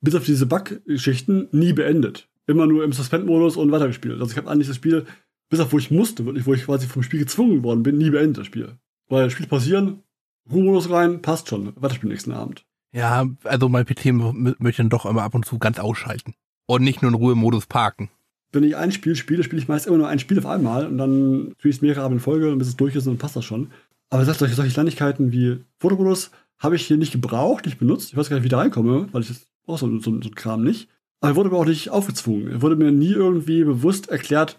bis 0.00 0.14
auf 0.14 0.24
diese 0.24 0.46
Bug-Geschichten, 0.46 1.48
nie 1.52 1.72
beendet. 1.72 2.28
Immer 2.46 2.66
nur 2.66 2.84
im 2.84 2.92
Suspend-Modus 2.92 3.56
und 3.56 3.72
weitergespielt. 3.72 4.20
Also 4.20 4.30
ich 4.30 4.36
habe 4.36 4.50
eigentlich 4.50 4.68
das 4.68 4.76
Spiel, 4.76 5.06
bis 5.48 5.60
auf 5.60 5.72
wo 5.72 5.78
ich 5.78 5.90
musste, 5.90 6.24
wirklich, 6.24 6.46
wo 6.46 6.54
ich 6.54 6.64
quasi 6.64 6.86
vom 6.86 7.02
Spiel 7.02 7.20
gezwungen 7.20 7.62
worden 7.62 7.82
bin, 7.82 7.98
nie 7.98 8.10
beendet, 8.10 8.38
das 8.38 8.46
Spiel. 8.46 8.76
Weil 9.08 9.30
Spiel 9.30 9.46
passieren, 9.46 10.02
Ruhemodus 10.50 10.90
rein, 10.90 11.22
passt 11.22 11.48
schon. 11.48 11.72
Weiterspielen 11.76 12.12
nächsten 12.12 12.32
Abend. 12.32 12.64
Ja, 12.92 13.26
also 13.44 13.68
mein 13.68 13.84
PC 13.84 14.12
möchte 14.12 14.82
dann 14.82 14.90
doch 14.90 15.06
immer 15.06 15.22
ab 15.22 15.34
und 15.34 15.44
zu 15.44 15.58
ganz 15.58 15.78
ausschalten. 15.78 16.34
Und 16.66 16.82
nicht 16.82 17.02
nur 17.02 17.10
in 17.10 17.16
Ruhemodus 17.16 17.66
parken. 17.66 18.10
Wenn 18.52 18.64
ich 18.64 18.76
ein 18.76 18.92
Spiel 18.92 19.16
spiele, 19.16 19.42
spiele 19.42 19.60
ich 19.60 19.68
meist 19.68 19.86
immer 19.86 19.98
nur 19.98 20.08
ein 20.08 20.18
Spiel 20.18 20.38
auf 20.38 20.46
einmal 20.46 20.86
und 20.86 20.98
dann 20.98 21.54
spiele 21.58 21.70
ich 21.70 21.76
es 21.76 21.82
mehrere 21.82 22.02
Abende 22.04 22.18
in 22.18 22.22
Folge 22.24 22.50
und 22.50 22.58
bis 22.58 22.68
es 22.68 22.76
durch 22.76 22.94
ist 22.94 23.06
und 23.06 23.14
dann 23.14 23.18
passt 23.18 23.36
das 23.36 23.44
schon. 23.44 23.70
Aber 24.08 24.24
sagt 24.24 24.38
solche, 24.38 24.54
solche 24.54 24.72
Kleinigkeiten 24.72 25.32
wie 25.32 25.58
Fotomodus 25.78 26.30
habe 26.58 26.76
ich 26.76 26.86
hier 26.86 26.96
nicht 26.96 27.12
gebraucht, 27.12 27.66
nicht 27.66 27.78
benutzt. 27.78 28.10
Ich 28.10 28.16
weiß 28.16 28.28
gar 28.28 28.36
nicht, 28.36 28.44
wie 28.44 28.48
ich 28.48 28.50
da 28.50 28.58
reinkomme, 28.58 29.08
weil 29.12 29.22
ich 29.22 29.28
das 29.28 29.46
auch 29.66 29.78
so, 29.78 29.90
so, 29.98 30.20
so 30.20 30.28
ein 30.28 30.34
Kram 30.34 30.62
nicht. 30.62 30.88
Aber 31.20 31.32
er 31.32 31.36
wurde 31.36 31.50
mir 31.50 31.56
auch 31.56 31.66
nicht 31.66 31.90
aufgezwungen. 31.90 32.48
Er 32.48 32.62
wurde 32.62 32.76
mir 32.76 32.92
nie 32.92 33.12
irgendwie 33.12 33.64
bewusst 33.64 34.08
erklärt, 34.08 34.58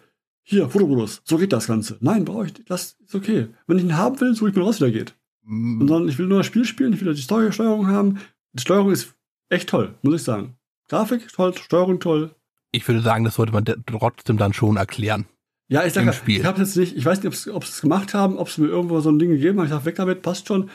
hier, 0.50 0.70
Fotomodus, 0.70 1.22
so 1.26 1.38
geht 1.38 1.52
das 1.52 1.68
Ganze. 1.68 1.98
Nein, 2.00 2.24
brauche 2.24 2.46
ich 2.46 2.58
nicht. 2.58 2.70
Das 2.70 2.96
ist 3.06 3.14
okay. 3.14 3.50
Wenn 3.68 3.78
ich 3.78 3.84
ihn 3.84 3.98
haben 3.98 4.20
will, 4.22 4.34
suche 4.34 4.50
ich 4.50 4.56
mir 4.56 4.64
raus, 4.64 4.80
wie 4.80 4.86
der 4.86 4.94
geht. 4.94 5.14
Mm. 5.44 5.82
Und 5.82 5.88
dann, 5.88 6.08
ich 6.08 6.18
will 6.18 6.28
nur 6.28 6.38
das 6.38 6.48
Spiel 6.48 6.64
spielen, 6.64 6.94
ich 6.94 7.04
will 7.04 7.14
die 7.14 7.22
Steuerung 7.22 7.88
haben. 7.88 8.20
Die 8.54 8.62
Steuerung 8.62 8.92
ist 8.92 9.14
echt 9.50 9.68
toll, 9.68 9.96
muss 10.04 10.16
ich 10.16 10.24
sagen. 10.24 10.56
Grafik 10.88 11.28
toll, 11.34 11.54
Steuerung 11.58 12.00
toll. 12.00 12.34
Ich 12.72 12.88
würde 12.88 13.02
sagen, 13.02 13.26
das 13.26 13.36
sollte 13.36 13.52
man 13.52 13.66
trotzdem 13.86 14.38
dann 14.38 14.54
schon 14.54 14.78
erklären. 14.78 15.26
Ja, 15.70 15.86
ich 15.86 15.92
sage, 15.92 16.14
ich 16.26 16.46
habe 16.46 16.62
jetzt 16.62 16.78
nicht, 16.78 16.96
ich 16.96 17.04
weiß 17.04 17.22
nicht, 17.22 17.28
ob 17.28 17.66
sie 17.66 17.72
es 17.72 17.82
gemacht 17.82 18.14
haben, 18.14 18.38
ob 18.38 18.48
es 18.48 18.58
mir 18.58 18.68
irgendwo 18.68 19.02
so 19.02 19.10
ein 19.10 19.20
Ding 19.20 19.32
gegeben 19.32 19.60
hat. 19.60 19.66
Ich 19.66 19.72
sage, 19.72 19.84
weg 19.84 19.96
damit, 19.96 20.22
passt 20.22 20.48
schon. 20.48 20.70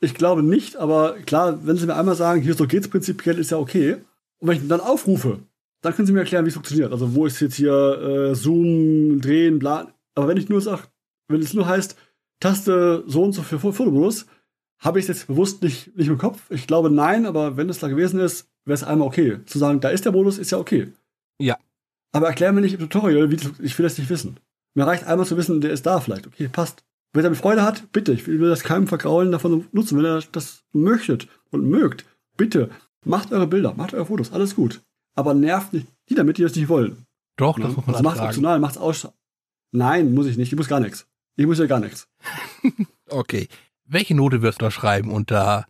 Ich 0.00 0.14
glaube 0.14 0.42
nicht, 0.42 0.76
aber 0.76 1.16
klar, 1.24 1.66
wenn 1.66 1.76
sie 1.76 1.86
mir 1.86 1.96
einmal 1.96 2.16
sagen, 2.16 2.42
hier 2.42 2.54
so 2.54 2.66
geht's 2.66 2.88
prinzipiell, 2.88 3.38
ist 3.38 3.50
ja 3.50 3.58
okay. 3.58 3.96
Und 4.38 4.48
wenn 4.48 4.56
ich 4.56 4.68
dann 4.68 4.80
aufrufe, 4.80 5.40
dann 5.82 5.94
können 5.94 6.06
sie 6.06 6.12
mir 6.12 6.20
erklären, 6.20 6.44
wie 6.44 6.48
es 6.48 6.54
funktioniert. 6.54 6.92
Also 6.92 7.14
wo 7.14 7.26
ist 7.26 7.40
jetzt 7.40 7.54
hier 7.54 7.72
äh, 7.72 8.34
Zoom, 8.34 9.20
Drehen, 9.20 9.58
bla. 9.58 9.88
Aber 10.14 10.28
wenn 10.28 10.36
ich 10.36 10.48
nur 10.48 10.60
sage, 10.60 10.82
wenn 11.28 11.40
es 11.40 11.54
nur 11.54 11.66
heißt, 11.66 11.96
Taste 12.40 13.04
so 13.06 13.22
und 13.22 13.32
so 13.32 13.42
für 13.42 13.58
Fotomodus, 13.58 14.26
habe 14.78 14.98
ich 14.98 15.04
es 15.04 15.08
jetzt 15.08 15.26
bewusst 15.26 15.62
nicht, 15.62 15.96
nicht 15.96 16.08
im 16.08 16.18
Kopf. 16.18 16.50
Ich 16.50 16.66
glaube 16.66 16.90
nein, 16.90 17.24
aber 17.24 17.56
wenn 17.56 17.70
es 17.70 17.78
da 17.78 17.88
gewesen 17.88 18.20
ist, 18.20 18.48
wäre 18.64 18.74
es 18.74 18.84
einmal 18.84 19.08
okay. 19.08 19.38
Zu 19.46 19.58
sagen, 19.58 19.80
da 19.80 19.88
ist 19.88 20.04
der 20.04 20.12
Modus, 20.12 20.38
ist 20.38 20.50
ja 20.50 20.58
okay. 20.58 20.92
Ja. 21.38 21.56
Aber 22.12 22.28
erklär 22.28 22.52
mir 22.52 22.60
nicht 22.60 22.74
im 22.74 22.80
Tutorial, 22.80 23.30
wie, 23.30 23.38
ich 23.62 23.78
will 23.78 23.84
das 23.84 23.98
nicht 23.98 24.10
wissen. 24.10 24.38
Mir 24.74 24.86
reicht 24.86 25.04
einmal 25.04 25.26
zu 25.26 25.36
wissen, 25.36 25.60
der 25.60 25.70
ist 25.70 25.86
da 25.86 26.00
vielleicht. 26.00 26.26
Okay, 26.26 26.48
passt. 26.48 26.84
Wenn 27.16 27.24
er 27.24 27.34
Freude 27.34 27.62
hat, 27.62 27.90
bitte. 27.92 28.12
Ich 28.12 28.26
will 28.26 28.48
das 28.48 28.62
keinem 28.62 28.86
vergraulen 28.86 29.32
davon 29.32 29.66
nutzen. 29.72 29.96
Wenn 29.96 30.04
er 30.04 30.22
das 30.32 30.64
möchtet 30.72 31.28
und 31.50 31.68
mögt, 31.68 32.04
bitte. 32.36 32.70
Macht 33.04 33.32
eure 33.32 33.46
Bilder, 33.46 33.74
macht 33.74 33.94
eure 33.94 34.06
Fotos, 34.06 34.32
alles 34.32 34.54
gut. 34.54 34.82
Aber 35.14 35.32
nervt 35.32 35.72
nicht 35.72 35.86
die 36.08 36.14
damit, 36.14 36.38
die 36.38 36.42
das 36.42 36.54
nicht 36.54 36.68
wollen. 36.68 37.06
Doch, 37.36 37.58
das 37.58 37.70
ja? 37.70 37.76
muss 37.76 37.86
man 37.86 37.94
also 37.94 38.02
macht 38.04 38.20
optional, 38.20 38.58
macht's 38.60 38.78
aus. 38.78 39.08
Nein, 39.72 40.14
muss 40.14 40.26
ich 40.26 40.36
nicht. 40.36 40.52
Ich 40.52 40.56
muss 40.56 40.68
gar 40.68 40.80
nichts. 40.80 41.06
Ich 41.36 41.46
muss 41.46 41.58
ja 41.58 41.66
gar 41.66 41.80
nichts. 41.80 42.08
okay. 43.10 43.48
Welche 43.84 44.14
Note 44.14 44.42
wirst 44.42 44.60
du 44.60 44.66
da 44.66 44.70
schreiben 44.70 45.10
unter 45.10 45.66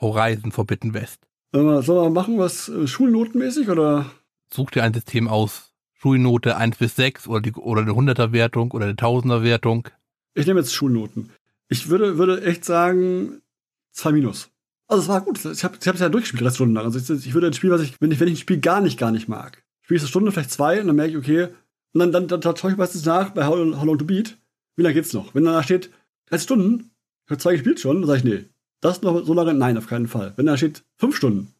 Horizon 0.00 0.52
Forbidden 0.52 0.94
West? 0.94 1.26
Sollen 1.52 1.86
wir, 1.86 2.10
machen, 2.10 2.38
was 2.38 2.68
äh, 2.68 2.86
schulnotenmäßig 2.86 3.68
oder? 3.68 4.06
Such 4.52 4.70
dir 4.70 4.82
ein 4.82 4.94
System 4.94 5.28
aus. 5.28 5.72
Schulnote 5.94 6.56
1 6.56 6.76
bis 6.76 6.96
6 6.96 7.26
oder, 7.28 7.40
die, 7.40 7.52
oder 7.52 7.82
eine 7.82 7.92
100er 7.92 8.32
Wertung 8.32 8.70
oder 8.72 8.84
eine 8.84 8.94
1000er 8.94 9.42
Wertung. 9.42 9.88
Ich 10.36 10.46
nehme 10.46 10.60
jetzt 10.60 10.74
Schulnoten. 10.74 11.30
Ich 11.68 11.88
würde, 11.88 12.18
würde 12.18 12.42
echt 12.42 12.64
sagen, 12.64 13.40
2 13.92 14.12
minus. 14.12 14.50
Also 14.86 15.02
es 15.02 15.08
war 15.08 15.22
gut. 15.22 15.42
Ich 15.44 15.64
habe 15.64 15.76
es 15.78 16.00
ja 16.00 16.08
durchgespielt, 16.10 16.44
drei 16.44 16.54
Stunden 16.54 16.74
lang. 16.74 16.84
Also 16.84 16.98
ich, 16.98 17.26
ich, 17.26 17.34
würde 17.34 17.46
ein 17.46 17.54
Spiel, 17.54 17.70
was 17.70 17.80
ich, 17.80 17.94
wenn 18.00 18.12
ich, 18.12 18.20
wenn 18.20 18.28
ich 18.28 18.34
ein 18.34 18.40
Spiel 18.40 18.60
gar 18.60 18.82
nicht, 18.82 18.98
gar 18.98 19.10
nicht 19.10 19.28
mag, 19.28 19.64
spiele 19.82 19.96
ich 19.96 20.02
eine 20.02 20.10
Stunde, 20.10 20.30
vielleicht 20.30 20.50
zwei, 20.50 20.80
und 20.80 20.88
dann 20.88 20.96
merke 20.96 21.12
ich, 21.12 21.16
okay, 21.16 21.48
und 21.94 22.00
dann, 22.00 22.12
dann, 22.12 22.28
dann, 22.28 22.40
dann 22.42 22.56
schaue 22.56 22.72
ich 22.72 22.76
meistens 22.76 23.06
nach 23.06 23.30
bei 23.30 23.46
How, 23.46 23.56
How 23.76 23.84
Long 23.84 23.98
to 23.98 24.04
Beat, 24.04 24.36
wie 24.76 24.82
lange 24.82 24.94
geht's 24.94 25.14
noch? 25.14 25.34
Wenn 25.34 25.44
da 25.44 25.62
steht, 25.62 25.90
30 26.26 26.44
Stunden, 26.44 26.90
ich 27.24 27.30
habe 27.30 27.40
zwei 27.40 27.52
gespielt 27.52 27.80
schon, 27.80 28.02
dann 28.02 28.06
sage 28.06 28.18
ich, 28.18 28.24
nee, 28.24 28.44
das 28.82 29.00
noch 29.00 29.24
so 29.24 29.32
lange, 29.32 29.54
nein, 29.54 29.78
auf 29.78 29.86
keinen 29.86 30.06
Fall. 30.06 30.34
Wenn 30.36 30.46
da 30.46 30.58
steht, 30.58 30.84
fünf 30.98 31.16
Stunden, 31.16 31.54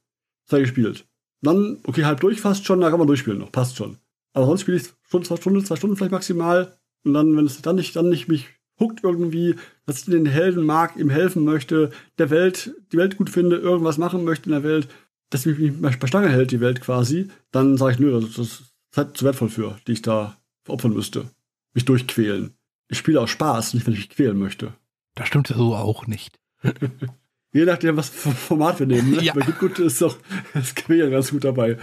zwei 0.45 0.61
gespielt, 0.61 1.07
dann, 1.41 1.79
okay, 1.85 2.05
halb 2.05 2.21
durch 2.21 2.43
fast 2.43 2.67
schon, 2.67 2.83
da 2.83 2.91
kann 2.91 2.99
man 2.99 3.09
durchspielen 3.09 3.39
noch, 3.39 3.51
passt 3.51 3.77
schon. 3.77 3.97
Aber 4.35 4.45
sonst 4.45 4.61
spiele 4.61 4.77
ich 4.77 4.93
Stunde, 5.09 5.27
zwei 5.27 5.37
Stunden, 5.37 5.65
zwei 5.65 5.77
Stunden 5.77 5.97
vielleicht 5.97 6.13
maximal, 6.13 6.77
und 7.07 7.15
dann, 7.15 7.37
wenn 7.37 7.47
es 7.47 7.63
dann 7.63 7.77
nicht, 7.77 7.95
dann 7.95 8.09
nicht 8.09 8.29
mich 8.29 8.49
huckt 8.79 9.03
irgendwie, 9.03 9.57
dass 9.87 10.01
ich 10.01 10.05
den 10.07 10.27
Helden 10.27 10.65
mag, 10.65 10.97
ihm 10.97 11.11
helfen 11.11 11.45
möchte, 11.45 11.91
der 12.19 12.31
Welt, 12.31 12.75
die 12.93 12.97
Welt 12.97 13.17
gut 13.17 13.31
finde, 13.31 13.57
irgendwas 13.57 13.99
machen 13.99 14.25
möchte 14.25 14.47
in 14.47 14.53
der 14.53 14.63
Welt, 14.63 14.89
dass 15.31 15.47
mich, 15.47 15.59
mich 15.59 15.99
bei 15.99 16.07
Stange 16.07 16.29
hält, 16.29 16.53
die 16.53 16.61
Welt 16.61 16.81
quasi, 16.81 17.29
dann 17.51 17.77
sage 17.77 17.95
ich, 17.95 17.99
nö, 17.99 18.13
das, 18.21 18.35
das 18.35 18.47
ist 18.47 18.75
halt 18.97 19.17
zu 19.17 19.25
wertvoll 19.25 19.49
für, 19.49 19.79
die 19.87 19.93
ich 19.93 20.03
da 20.03 20.37
opfern 20.69 20.93
müsste. 20.93 21.31
Mich 21.75 21.85
durchquälen. 21.85 22.55
Ich 22.89 22.99
spiele 22.99 23.21
aus 23.21 23.31
Spaß, 23.31 23.75
nicht 23.75 23.87
wenn 23.87 23.95
ich 23.95 24.01
mich 24.01 24.11
quälen 24.11 24.39
möchte. 24.39 24.75
Das 25.15 25.29
stimmt 25.29 25.49
ja 25.49 25.57
so 25.57 25.75
auch 25.75 26.07
nicht. 26.07 26.39
Je 27.53 27.65
nachdem, 27.65 27.97
was 27.97 28.11
für 28.11 28.31
Format 28.31 28.79
wir 28.81 28.87
nehmen. 28.87 29.13
Ne? 29.13 29.23
Ja. 29.23 29.33
Bei 29.33 29.41
Gitgut 29.41 29.79
ist 29.79 30.03
doch 30.03 30.19
das 30.53 30.75
Quälen 30.75 31.11
ganz 31.11 31.31
gut 31.31 31.45
dabei. 31.45 31.79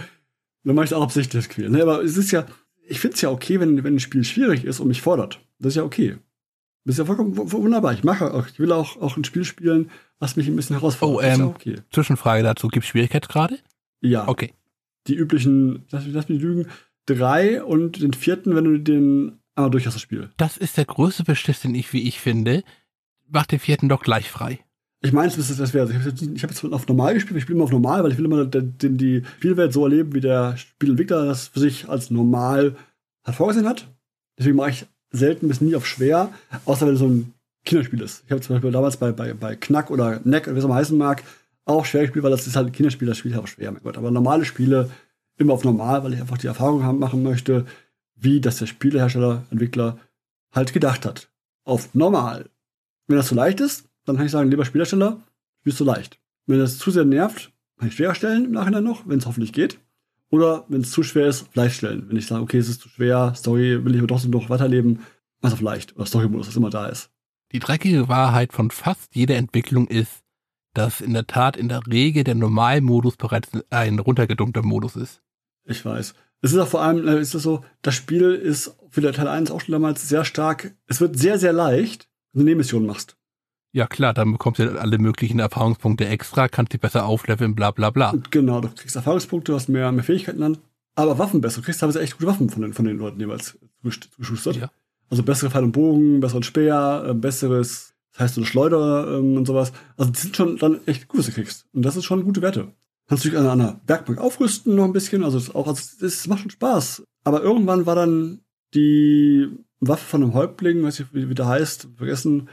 Dann 0.62 0.76
mache 0.76 0.86
ich 0.86 0.94
auch 0.94 1.02
absichtlich 1.02 1.44
das 1.44 1.52
Quälen. 1.52 1.72
Ne? 1.72 1.82
Aber 1.82 2.02
es 2.02 2.16
ist 2.16 2.30
ja, 2.30 2.46
ich 2.86 3.00
finde 3.00 3.14
es 3.16 3.20
ja 3.20 3.30
okay, 3.30 3.60
wenn, 3.60 3.82
wenn 3.82 3.96
ein 3.96 4.00
Spiel 4.00 4.24
schwierig 4.24 4.64
ist 4.64 4.80
und 4.80 4.88
mich 4.88 5.02
fordert. 5.02 5.40
Das 5.58 5.72
ist 5.72 5.76
ja 5.76 5.82
okay. 5.82 6.16
Das 6.84 6.94
ist 6.94 6.98
ja 6.98 7.04
vollkommen 7.06 7.36
wunderbar. 7.36 7.94
Ich 7.94 8.04
mache 8.04 8.32
auch, 8.34 8.46
ich 8.46 8.58
will 8.58 8.70
auch, 8.72 9.00
auch 9.00 9.16
ein 9.16 9.24
Spiel 9.24 9.44
spielen, 9.44 9.90
was 10.18 10.36
mich 10.36 10.46
ein 10.48 10.56
bisschen 10.56 10.76
herausfordert. 10.76 11.16
Oh, 11.16 11.20
ja 11.26 11.34
ähm, 11.34 11.42
okay. 11.48 11.76
Zwischenfrage 11.90 12.42
dazu, 12.42 12.68
gibt 12.68 12.84
es 12.84 12.90
Schwierigkeitsgrade? 12.90 13.58
Ja, 14.02 14.28
Okay. 14.28 14.52
die 15.06 15.14
üblichen, 15.14 15.84
lass 15.90 16.04
mich, 16.04 16.14
lass 16.14 16.28
mich 16.28 16.40
lügen, 16.42 16.66
drei 17.06 17.62
und 17.64 18.02
den 18.02 18.12
vierten, 18.12 18.54
wenn 18.54 18.64
du 18.64 18.78
den 18.78 19.38
einmal 19.54 19.70
durch 19.70 19.86
hast, 19.86 19.94
das 19.94 20.02
Spiel. 20.02 20.28
Das 20.36 20.56
ist 20.58 20.76
der 20.76 20.84
größte 20.84 21.24
Beschiss, 21.24 21.60
den 21.60 21.74
ich, 21.74 21.92
wie 21.94 22.06
ich 22.06 22.20
finde. 22.20 22.64
Mach 23.28 23.46
den 23.46 23.58
vierten 23.60 23.88
doch 23.88 24.02
gleich 24.02 24.30
frei. 24.30 24.60
Ich 25.00 25.12
meine, 25.12 25.30
das, 25.32 25.54
das 25.56 25.74
wäre. 25.74 25.88
Ich 25.90 25.96
habe 25.96 26.08
jetzt, 26.08 26.42
hab 26.42 26.50
jetzt 26.50 26.64
auf 26.64 26.88
normal 26.88 27.14
gespielt, 27.14 27.36
ich 27.36 27.42
spiele 27.44 27.56
immer 27.56 27.64
auf 27.64 27.70
normal, 27.72 28.02
weil 28.04 28.12
ich 28.12 28.18
will 28.18 28.24
immer 28.24 28.44
den, 28.46 28.76
den, 28.78 28.96
die 28.98 29.22
Spielwelt 29.38 29.72
so 29.72 29.84
erleben, 29.84 30.14
wie 30.14 30.20
der 30.20 30.56
Spielentwickler 30.56 31.24
das 31.26 31.48
für 31.48 31.60
sich 31.60 31.88
als 31.88 32.10
normal 32.10 32.76
hat 33.22 33.34
vorgesehen 33.34 33.68
hat. 33.68 33.86
Deswegen 34.38 34.56
mache 34.56 34.70
ich 34.70 34.86
selten 35.14 35.48
bis 35.48 35.60
nie 35.60 35.76
auf 35.76 35.86
schwer, 35.86 36.30
außer 36.64 36.86
wenn 36.86 36.94
es 36.94 37.00
so 37.00 37.08
ein 37.08 37.32
Kinderspiel 37.64 38.02
ist. 38.02 38.22
Ich 38.26 38.30
habe 38.30 38.40
zum 38.40 38.56
Beispiel 38.56 38.72
damals 38.72 38.96
bei, 38.96 39.12
bei, 39.12 39.32
bei 39.32 39.56
Knack 39.56 39.90
oder 39.90 40.20
Neck 40.24 40.46
wie 40.52 40.58
es 40.58 40.64
immer 40.64 40.74
heißen 40.74 40.96
mag, 40.96 41.22
auch 41.64 41.86
schwer 41.86 42.02
gespielt, 42.02 42.22
weil 42.22 42.30
das 42.30 42.46
ist 42.46 42.56
halt 42.56 42.66
ein 42.66 42.72
Kinderspiel, 42.72 43.08
das 43.08 43.18
spielt 43.18 43.36
auch 43.36 43.46
schwer, 43.46 43.72
mein 43.72 43.82
Gott. 43.82 43.96
Aber 43.96 44.10
normale 44.10 44.44
Spiele 44.44 44.90
immer 45.38 45.54
auf 45.54 45.64
normal, 45.64 46.04
weil 46.04 46.12
ich 46.12 46.20
einfach 46.20 46.38
die 46.38 46.46
Erfahrung 46.46 46.82
haben, 46.82 46.98
machen 46.98 47.22
möchte, 47.22 47.64
wie 48.16 48.40
das 48.40 48.58
der 48.58 48.66
Spielehersteller, 48.66 49.44
Entwickler 49.50 49.98
halt 50.52 50.72
gedacht 50.72 51.06
hat. 51.06 51.28
Auf 51.64 51.94
normal. 51.94 52.50
Wenn 53.06 53.16
das 53.16 53.28
zu 53.28 53.34
leicht 53.34 53.60
ist, 53.60 53.88
dann 54.04 54.16
kann 54.16 54.26
ich 54.26 54.32
sagen, 54.32 54.50
lieber 54.50 54.64
Spielhersteller, 54.64 55.20
spielst 55.60 55.80
du 55.80 55.84
leicht. 55.84 56.18
Wenn 56.46 56.58
das 56.58 56.78
zu 56.78 56.90
sehr 56.90 57.04
nervt, 57.04 57.52
kann 57.78 57.88
ich 57.88 57.94
schwerer 57.94 58.14
stellen 58.14 58.44
im 58.44 58.52
Nachhinein 58.52 58.84
noch, 58.84 59.08
wenn 59.08 59.18
es 59.18 59.26
hoffentlich 59.26 59.52
geht. 59.52 59.78
Oder 60.30 60.64
wenn 60.68 60.80
es 60.80 60.90
zu 60.90 61.02
schwer 61.02 61.26
ist, 61.28 61.54
leicht 61.54 61.76
stellen. 61.76 62.08
Wenn 62.08 62.16
ich 62.16 62.26
sage, 62.26 62.42
okay, 62.42 62.58
es 62.58 62.68
ist 62.68 62.80
zu 62.80 62.88
schwer, 62.88 63.34
Story 63.36 63.84
will 63.84 63.94
ich 63.94 64.00
aber 64.00 64.08
trotzdem 64.08 64.30
noch 64.30 64.50
weiterleben, 64.50 65.00
mach 65.40 65.52
auf 65.52 65.60
leicht. 65.60 65.94
Oder 65.96 66.06
Story-Modus, 66.06 66.48
was 66.48 66.56
immer 66.56 66.70
da 66.70 66.86
ist. 66.86 67.10
Die 67.52 67.60
dreckige 67.60 68.08
Wahrheit 68.08 68.52
von 68.52 68.70
fast 68.70 69.14
jeder 69.14 69.36
Entwicklung 69.36 69.86
ist, 69.86 70.24
dass 70.74 71.00
in 71.00 71.12
der 71.12 71.26
Tat 71.26 71.56
in 71.56 71.68
der 71.68 71.86
Regel 71.86 72.24
der 72.24 72.34
Normalmodus 72.34 73.16
bereits 73.16 73.50
ein 73.70 73.98
runtergedunkter 74.00 74.62
Modus 74.62 74.96
ist. 74.96 75.22
Ich 75.64 75.84
weiß. 75.84 76.14
Es 76.42 76.52
ist 76.52 76.58
auch 76.58 76.68
vor 76.68 76.82
allem, 76.82 77.06
äh, 77.06 77.20
ist 77.20 77.34
es 77.34 77.42
so, 77.42 77.64
das 77.80 77.94
Spiel 77.94 78.32
ist 78.32 78.76
für 78.90 79.00
der 79.00 79.12
Teil 79.12 79.28
1 79.28 79.50
auch 79.50 79.60
schon 79.60 79.72
damals 79.72 80.08
sehr 80.08 80.24
stark. 80.24 80.74
Es 80.86 81.00
wird 81.00 81.18
sehr, 81.18 81.38
sehr 81.38 81.52
leicht, 81.52 82.08
wenn 82.32 82.40
du 82.40 82.44
Nebenmissionen 82.46 82.86
machst. 82.86 83.16
Ja 83.74 83.88
klar, 83.88 84.14
dann 84.14 84.30
bekommst 84.30 84.60
du 84.60 84.80
alle 84.80 84.98
möglichen 84.98 85.40
Erfahrungspunkte 85.40 86.06
extra, 86.06 86.46
kannst 86.46 86.72
dich 86.72 86.80
besser 86.80 87.06
aufleveln, 87.06 87.56
bla 87.56 87.72
bla 87.72 87.90
bla. 87.90 88.14
Genau, 88.30 88.60
du 88.60 88.68
kriegst 88.68 88.94
Erfahrungspunkte, 88.94 89.50
du 89.50 89.56
hast 89.56 89.68
mehr, 89.68 89.90
mehr 89.90 90.04
Fähigkeiten 90.04 90.40
dann. 90.40 90.58
Aber 90.94 91.18
Waffen 91.18 91.40
besser. 91.40 91.60
Du 91.60 91.64
kriegst 91.64 91.80
teilweise 91.80 92.00
echt 92.00 92.12
gute 92.12 92.28
Waffen 92.28 92.48
von 92.50 92.62
den, 92.62 92.72
von 92.72 92.84
den 92.84 92.98
Leuten 92.98 93.18
jeweils 93.18 93.58
zugeschustert. 93.82 94.56
Ja. 94.56 94.70
Also 95.10 95.24
bessere 95.24 95.50
Pfeil 95.50 95.64
und 95.64 95.72
Bogen, 95.72 96.20
besseren 96.20 96.44
Speer, 96.44 97.04
äh, 97.08 97.14
besseres, 97.14 97.94
das 98.12 98.20
heißt 98.20 98.34
so 98.36 98.42
eine 98.42 98.46
Schleuder 98.46 99.18
ähm, 99.18 99.36
und 99.36 99.44
sowas. 99.44 99.72
Also 99.96 100.12
die 100.12 100.20
sind 100.20 100.36
schon 100.36 100.56
dann 100.56 100.78
echt 100.86 101.08
gut, 101.08 101.18
was 101.18 101.26
du 101.26 101.32
kriegst. 101.32 101.66
Und 101.72 101.82
das 101.82 101.96
ist 101.96 102.04
schon 102.04 102.22
gute 102.22 102.42
Werte. 102.42 102.68
Kannst 103.08 103.24
du 103.24 103.30
dich 103.30 103.36
an 103.36 103.48
einer 103.48 103.80
Werkbank 103.88 104.20
aufrüsten 104.20 104.76
noch 104.76 104.84
ein 104.84 104.92
bisschen. 104.92 105.24
Also 105.24 105.36
es 105.38 105.48
ist 105.48 105.54
auch, 105.56 105.66
also 105.66 106.06
es 106.06 106.28
macht 106.28 106.42
schon 106.42 106.50
Spaß. 106.50 107.02
Aber 107.24 107.42
irgendwann 107.42 107.86
war 107.86 107.96
dann 107.96 108.38
die 108.72 109.48
Waffe 109.80 110.04
von 110.04 110.22
einem 110.22 110.34
Häuptling, 110.34 110.84
weiß 110.84 111.00
ich 111.00 111.06
wie 111.12 111.34
der 111.34 111.48
heißt, 111.48 111.88
vergessen, 111.96 112.48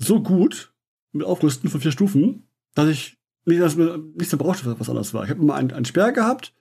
so 0.00 0.20
gut 0.22 0.72
mit 1.12 1.24
Aufrüsten 1.26 1.68
von 1.70 1.80
vier 1.80 1.92
Stufen, 1.92 2.44
dass 2.74 2.88
ich 2.88 3.16
nichts 3.44 3.76
mehr 3.76 3.98
brauchte, 4.38 4.74
was 4.78 4.88
anders 4.88 5.12
war. 5.14 5.24
Ich 5.24 5.30
habe 5.30 5.40
immer 5.42 5.54
einen, 5.54 5.72
einen 5.72 5.84
Speer 5.84 6.12
gehabt. 6.12 6.52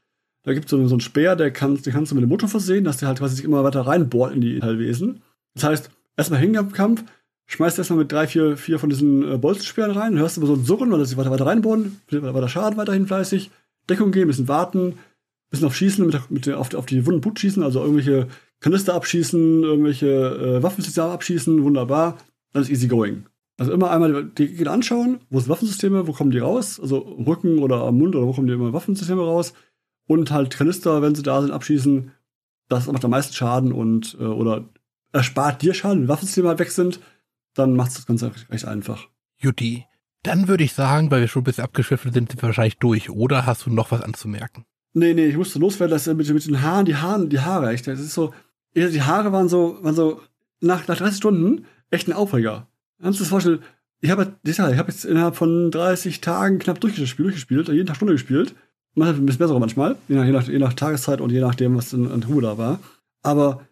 Da 0.43 0.53
gibt 0.53 0.65
es 0.65 0.71
so, 0.71 0.87
so 0.87 0.93
einen 0.95 1.01
Speer, 1.01 1.35
der 1.35 1.51
kann, 1.51 1.75
den 1.81 1.93
kannst 1.93 2.11
du 2.11 2.15
mit 2.15 2.23
dem 2.23 2.29
Motor 2.29 2.49
versehen, 2.49 2.83
dass 2.83 2.97
der 2.97 3.07
halt 3.09 3.19
quasi 3.19 3.35
sich 3.35 3.45
immer 3.45 3.63
weiter 3.63 3.81
reinbohrt 3.81 4.33
in 4.33 4.41
die 4.41 4.59
Teilwesen. 4.59 5.21
Das 5.53 5.63
heißt, 5.65 5.91
erstmal 6.17 6.39
Hinkampf, 6.39 7.03
schmeißt 7.47 7.77
erstmal 7.77 7.99
mit 7.99 8.11
drei, 8.11 8.25
vier, 8.27 8.55
vier 8.57 8.79
von 8.79 8.89
diesen 8.89 9.33
äh, 9.33 9.37
Bolzensperren 9.37 9.91
rein, 9.91 10.17
hörst 10.17 10.37
du 10.37 10.41
immer 10.41 10.47
so 10.47 10.53
ein 10.55 10.63
Surren, 10.65 10.91
weil 10.91 10.99
das 10.99 11.09
sich 11.09 11.17
weiter, 11.17 11.31
weiter 11.31 11.45
reinbohren, 11.45 11.99
weiter 12.09 12.47
Schaden 12.49 12.77
weiterhin 12.77 13.07
fleißig, 13.07 13.51
Deckung 13.89 14.11
gehen, 14.11 14.27
bisschen 14.27 14.47
warten, 14.47 14.97
bisschen 15.49 15.67
auf 15.67 15.75
Schießen, 15.75 16.05
mit, 16.05 16.31
mit 16.31 16.49
auf, 16.49 16.69
die- 16.69 16.77
auf 16.77 16.85
die 16.85 17.05
wunden 17.05 17.21
Blut 17.21 17.39
schießen, 17.39 17.61
also 17.63 17.81
irgendwelche 17.81 18.27
Kanister 18.61 18.93
abschießen, 18.93 19.63
irgendwelche 19.63 20.07
äh, 20.07 20.63
Waffensysteme 20.63 21.09
abschießen, 21.09 21.63
wunderbar, 21.63 22.17
dann 22.53 22.61
ist 22.61 22.69
easy 22.69 22.87
going. 22.87 23.25
Also 23.57 23.73
immer 23.73 23.91
einmal 23.91 24.25
die 24.25 24.47
Gegner 24.47 24.71
anschauen, 24.71 25.19
wo 25.29 25.39
sind 25.39 25.49
Waffensysteme, 25.49 26.07
wo 26.07 26.13
kommen 26.13 26.31
die 26.31 26.39
raus, 26.39 26.79
also 26.79 27.15
im 27.17 27.25
Rücken 27.25 27.59
oder 27.59 27.83
am 27.83 27.97
Mund 27.97 28.15
oder 28.15 28.25
wo 28.25 28.33
kommen 28.33 28.47
die 28.47 28.53
immer 28.53 28.71
Waffensysteme 28.71 29.21
raus 29.21 29.53
und 30.07 30.31
halt 30.31 30.55
Kanister, 30.55 31.01
wenn 31.01 31.13
sie 31.13 31.23
da 31.23 31.41
sind, 31.41 31.51
abschießen, 31.51 32.11
das 32.69 32.87
macht 32.87 33.03
am 33.03 33.11
meisten 33.11 33.33
Schaden 33.33 33.73
und 33.73 34.15
äh, 34.19 34.23
oder 34.23 34.65
erspart 35.11 35.61
dir 35.61 35.73
Schaden, 35.73 36.03
wenn 36.03 36.07
Waffensysteme 36.07 36.47
halt 36.47 36.59
weg 36.59 36.71
sind, 36.71 37.01
dann 37.53 37.75
macht 37.75 37.95
das 37.95 38.05
Ganze 38.05 38.33
recht, 38.33 38.49
recht 38.49 38.65
einfach. 38.65 39.07
Juti, 39.37 39.85
dann 40.23 40.47
würde 40.47 40.63
ich 40.63 40.73
sagen, 40.73 41.11
weil 41.11 41.21
wir 41.21 41.27
schon 41.27 41.41
ein 41.41 41.45
bisschen 41.45 41.63
abgeschwiffen 41.63 42.11
sind, 42.13 42.31
sind 42.31 42.41
wir 42.41 42.47
wahrscheinlich 42.47 42.77
durch. 42.77 43.09
Oder 43.09 43.45
hast 43.45 43.65
du 43.65 43.69
noch 43.69 43.91
was 43.91 44.01
anzumerken? 44.01 44.65
Nee, 44.93 45.13
nee, 45.13 45.25
ich 45.25 45.37
musste 45.37 45.59
loswerden, 45.59 45.91
dass 45.91 46.07
mit, 46.07 46.29
mit 46.29 46.45
den 46.45 46.61
Haaren, 46.61 46.85
die 46.85 46.95
Haare, 46.95 47.27
die 47.27 47.39
Haare, 47.39 47.71
echt, 47.71 47.87
das 47.87 47.99
ist 47.99 48.13
so, 48.13 48.33
die 48.75 49.01
Haare 49.01 49.31
waren 49.31 49.49
so, 49.49 49.77
waren 49.81 49.95
so, 49.95 50.21
nach, 50.61 50.87
nach 50.87 50.97
30 50.97 51.17
Stunden 51.17 51.65
echt 51.91 52.07
ein 52.07 52.13
Aufreger. 52.13 52.67
Kannst 53.01 53.19
du 53.19 53.23
das 53.23 53.29
vorstellen? 53.29 53.59
Ich 54.01 54.11
habe 54.11 54.33
ich 54.43 54.59
hab 54.59 54.87
jetzt 54.87 55.05
innerhalb 55.05 55.35
von 55.35 55.71
30 55.71 56.21
Tagen 56.21 56.59
knapp 56.59 56.79
durchgespielt, 56.79 57.27
durchgespielt 57.27 57.67
jeden 57.67 57.87
Tag 57.87 57.97
Stunde 57.97 58.13
gespielt. 58.13 58.55
Man 58.95 59.07
hat 59.07 59.15
ein 59.15 59.25
bisschen 59.25 59.39
besser 59.39 59.59
manchmal, 59.59 59.97
je 60.07 60.15
nach, 60.15 60.25
je, 60.25 60.31
nach, 60.31 60.47
je 60.47 60.59
nach 60.59 60.73
Tageszeit 60.73 61.21
und 61.21 61.31
je 61.31 61.41
nachdem, 61.41 61.75
was 61.75 61.93
in, 61.93 62.09
an 62.09 62.23
Ruhe 62.23 62.41
da 62.41 62.57
war. 62.57 62.79
Aber 63.21 63.67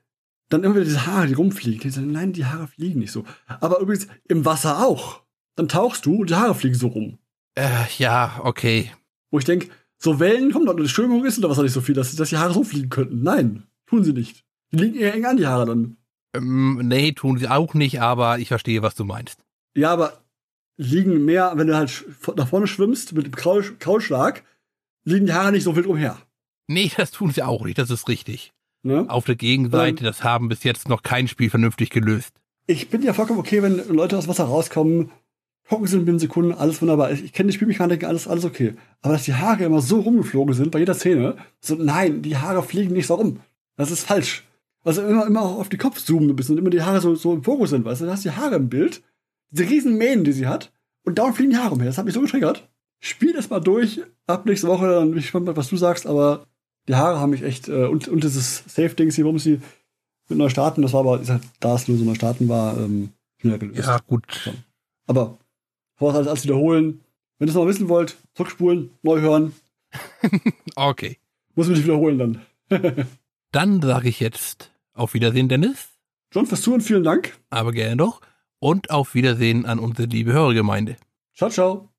dann 0.50 0.64
immer 0.64 0.76
wieder 0.76 0.86
diese 0.86 1.06
Haare, 1.06 1.28
die 1.28 1.34
rumfliegen. 1.34 1.92
Die 1.92 2.00
nein, 2.00 2.34
die 2.34 2.46
Haare 2.46 2.68
fliegen 2.68 3.00
nicht 3.00 3.12
so. 3.12 3.26
Aber 3.48 3.80
übrigens 3.80 4.08
im 4.28 4.46
Wasser 4.46 4.86
auch. 4.86 5.22
Dann 5.56 5.68
tauchst 5.68 6.06
du 6.06 6.22
und 6.22 6.30
die 6.30 6.36
Haare 6.36 6.56
fliegen 6.56 6.76
so 6.76 6.88
rum. 6.88 7.18
Äh, 7.56 7.86
ja, 7.98 8.40
okay. 8.44 8.92
Wo 9.32 9.40
ich 9.40 9.46
denke, 9.46 9.70
so 9.98 10.20
Wellen 10.20 10.52
kommen 10.52 10.68
doch, 10.68 10.76
die 10.76 10.88
Strömung 10.88 11.26
ist 11.26 11.40
oder 11.40 11.50
was 11.50 11.58
nicht 11.58 11.74
so 11.74 11.82
viel, 11.82 11.96
dass, 11.96 12.16
dass 12.16 12.30
die 12.30 12.38
Haare 12.38 12.54
so 12.54 12.64
fliegen 12.64 12.90
könnten. 12.90 13.24
Nein, 13.24 13.64
tun 13.88 14.04
sie 14.04 14.14
nicht. 14.14 14.46
Die 14.72 14.78
liegen 14.78 14.96
eher 14.96 15.16
eng 15.16 15.26
an 15.26 15.38
die 15.38 15.48
Haare 15.48 15.66
dann. 15.66 15.97
Ähm, 16.38 16.82
nee, 16.84 17.12
tun 17.12 17.38
sie 17.38 17.48
auch 17.50 17.74
nicht, 17.74 18.02
aber 18.02 18.40
ich 18.40 18.48
verstehe, 18.48 18.82
was 18.82 18.96
du 18.96 19.04
meinst. 19.04 19.40
Ja, 19.76 19.92
aber 19.92 20.22
liegen 20.78 21.26
mehr, 21.26 21.54
wenn 21.56 21.68
du 21.68 21.76
halt 21.76 22.06
nach 22.36 22.48
vorne 22.48 22.68
schwimmst 22.68 23.14
mit 23.14 23.26
dem 23.26 23.36
Kraul, 23.36 23.64
Kraulschlag, 23.80 24.44
liegen 25.04 25.26
die 25.26 25.34
Haare 25.34 25.52
nicht 25.52 25.64
so 25.64 25.76
wild 25.76 25.88
umher. 25.88 26.18
Nee, 26.68 26.92
das 26.96 27.12
tun 27.12 27.32
sie 27.32 27.44
auch 27.44 27.66
nicht, 27.66 27.78
das 27.78 27.90
ist 27.90 28.08
richtig. 28.08 28.52
Ne? 28.84 29.06
Auf 29.10 29.26
der 29.26 29.36
Gegenseite, 29.36 30.00
Ähm. 30.00 30.06
das 30.06 30.24
haben 30.24 30.50
bis 30.50 30.64
jetzt 30.64 30.88
noch 30.90 31.02
kein 31.02 31.28
Spiel 31.28 31.50
vernünftig 31.50 31.90
gelöst. 31.90 32.34
Ich 32.68 32.90
bin 32.90 33.02
ja 33.02 33.14
vollkommen 33.14 33.40
okay, 33.40 33.64
wenn 33.64 33.88
Leute 33.88 34.18
aus 34.18 34.26
dem 34.26 34.30
Wasser 34.30 34.44
rauskommen, 34.44 35.12
gucken 35.68 35.88
sie 35.88 35.98
in 35.98 36.20
Sekunden, 36.20 36.54
alles 36.54 36.82
wunderbar. 36.82 37.12
Ich, 37.12 37.24
ich 37.24 37.34
kenne 37.34 37.48
die 37.48 37.56
Spielmechaniken, 37.56 38.08
alles, 38.08 38.28
alles 38.28 38.46
okay. 38.46 38.76
Aber 39.02 39.14
dass 39.14 39.24
die 39.24 39.34
Haare 39.34 39.64
immer 39.64 39.82
so 39.82 40.02
rumgeflogen 40.02 40.54
sind 40.54 40.72
bei 40.72 40.80
jeder 40.80 40.94
Szene, 40.94 41.38
so 41.60 41.76
nein, 41.76 42.22
die 42.22 42.38
Haare 42.38 42.64
fliegen 42.64 42.94
nicht 42.94 43.08
so 43.08 43.16
rum. 43.16 43.40
Das 43.78 43.92
ist 43.92 44.04
falsch. 44.04 44.44
Also 44.84 45.02
immer, 45.02 45.26
immer 45.26 45.42
auch 45.42 45.60
auf 45.60 45.70
die 45.70 45.78
Kopf 45.78 46.02
zoomen 46.04 46.30
ein 46.30 46.36
bisschen 46.36 46.56
und 46.56 46.60
immer 46.60 46.70
die 46.70 46.82
Haare 46.82 47.02
so, 47.02 47.16
so 47.16 47.34
im 47.34 47.44
Fokus 47.44 47.72
sind, 47.72 47.84
weißt 47.86 48.02
du, 48.02 48.06
da 48.06 48.12
hast 48.14 48.26
du 48.26 48.30
die 48.30 48.36
Haare 48.36 48.56
im 48.56 48.70
Bild, 48.70 49.04
diese 49.50 49.70
riesen 49.70 49.98
Mähnen, 49.98 50.24
die 50.24 50.32
sie 50.32 50.48
hat, 50.48 50.72
und 51.04 51.18
dauernd 51.18 51.36
fliegen 51.36 51.52
die 51.52 51.58
Haare 51.58 51.74
umher. 51.74 51.88
Das 51.88 51.98
hat 51.98 52.06
mich 52.06 52.14
so 52.14 52.22
getriggert. 52.22 52.70
Spiel 53.00 53.34
das 53.34 53.50
mal 53.50 53.60
durch, 53.60 54.02
ab 54.26 54.46
nächste 54.46 54.68
Woche, 54.68 54.88
dann 54.88 55.10
bin 55.10 55.20
ich 55.20 55.26
gespannt, 55.26 55.48
was 55.56 55.70
du 55.70 55.78
sagst, 55.78 56.08
aber 56.08 56.46
die 56.88 56.96
Haare 56.96 57.20
haben 57.20 57.32
mich 57.32 57.44
echt, 57.44 57.68
äh, 57.68 57.86
und, 57.86 58.08
und 58.08 58.24
dieses 58.24 58.64
Safe-Dings 58.68 59.16
hier, 59.16 59.26
warum 59.26 59.40
sie 59.40 59.60
mit 60.30 60.38
neu 60.38 60.50
starten, 60.50 60.82
das 60.82 60.94
war 60.94 61.02
aber, 61.02 61.22
ist 61.22 61.30
halt, 61.30 61.44
da 61.60 61.76
es 61.76 61.88
nur 61.88 61.98
so 61.98 62.06
neu 62.06 62.16
starten 62.16 62.50
war, 62.50 62.78
ähm, 62.78 63.10
schneller 63.40 63.60
gelöst. 63.60 63.88
Ja, 63.88 64.00
gut. 64.06 64.52
Aber 65.06 65.38
vor 65.96 66.14
alles, 66.14 66.28
alles 66.28 66.44
wiederholen. 66.44 67.02
Wenn 67.40 67.48
ihr 67.48 67.52
es 67.52 67.56
noch 67.56 67.68
wissen 67.68 67.90
wollt, 67.90 68.18
zurückspulen, 68.34 68.92
neu 69.02 69.22
hören. 69.22 69.54
Okay. 70.76 71.18
Muss 71.56 71.70
mich 71.70 71.84
wiederholen 71.84 72.20
dann. 72.20 72.42
Dann 73.58 73.82
sage 73.82 74.08
ich 74.08 74.20
jetzt 74.20 74.72
auf 74.94 75.16
Wiedersehen, 75.16 75.50
Dennis. 75.50 75.90
John, 76.32 76.46
fürs 76.46 76.62
Zuhören, 76.62 76.82
vielen 76.82 77.04
Dank. 77.04 77.40
Aber 77.50 77.72
gerne 77.72 77.98
doch. 77.98 78.22
Und 78.60 78.92
auf 78.92 79.16
Wiedersehen 79.16 79.66
an 79.66 79.80
unsere 79.80 80.08
liebe 80.08 80.32
Hörergemeinde. 80.32 80.96
Ciao, 81.34 81.50
ciao. 81.50 81.90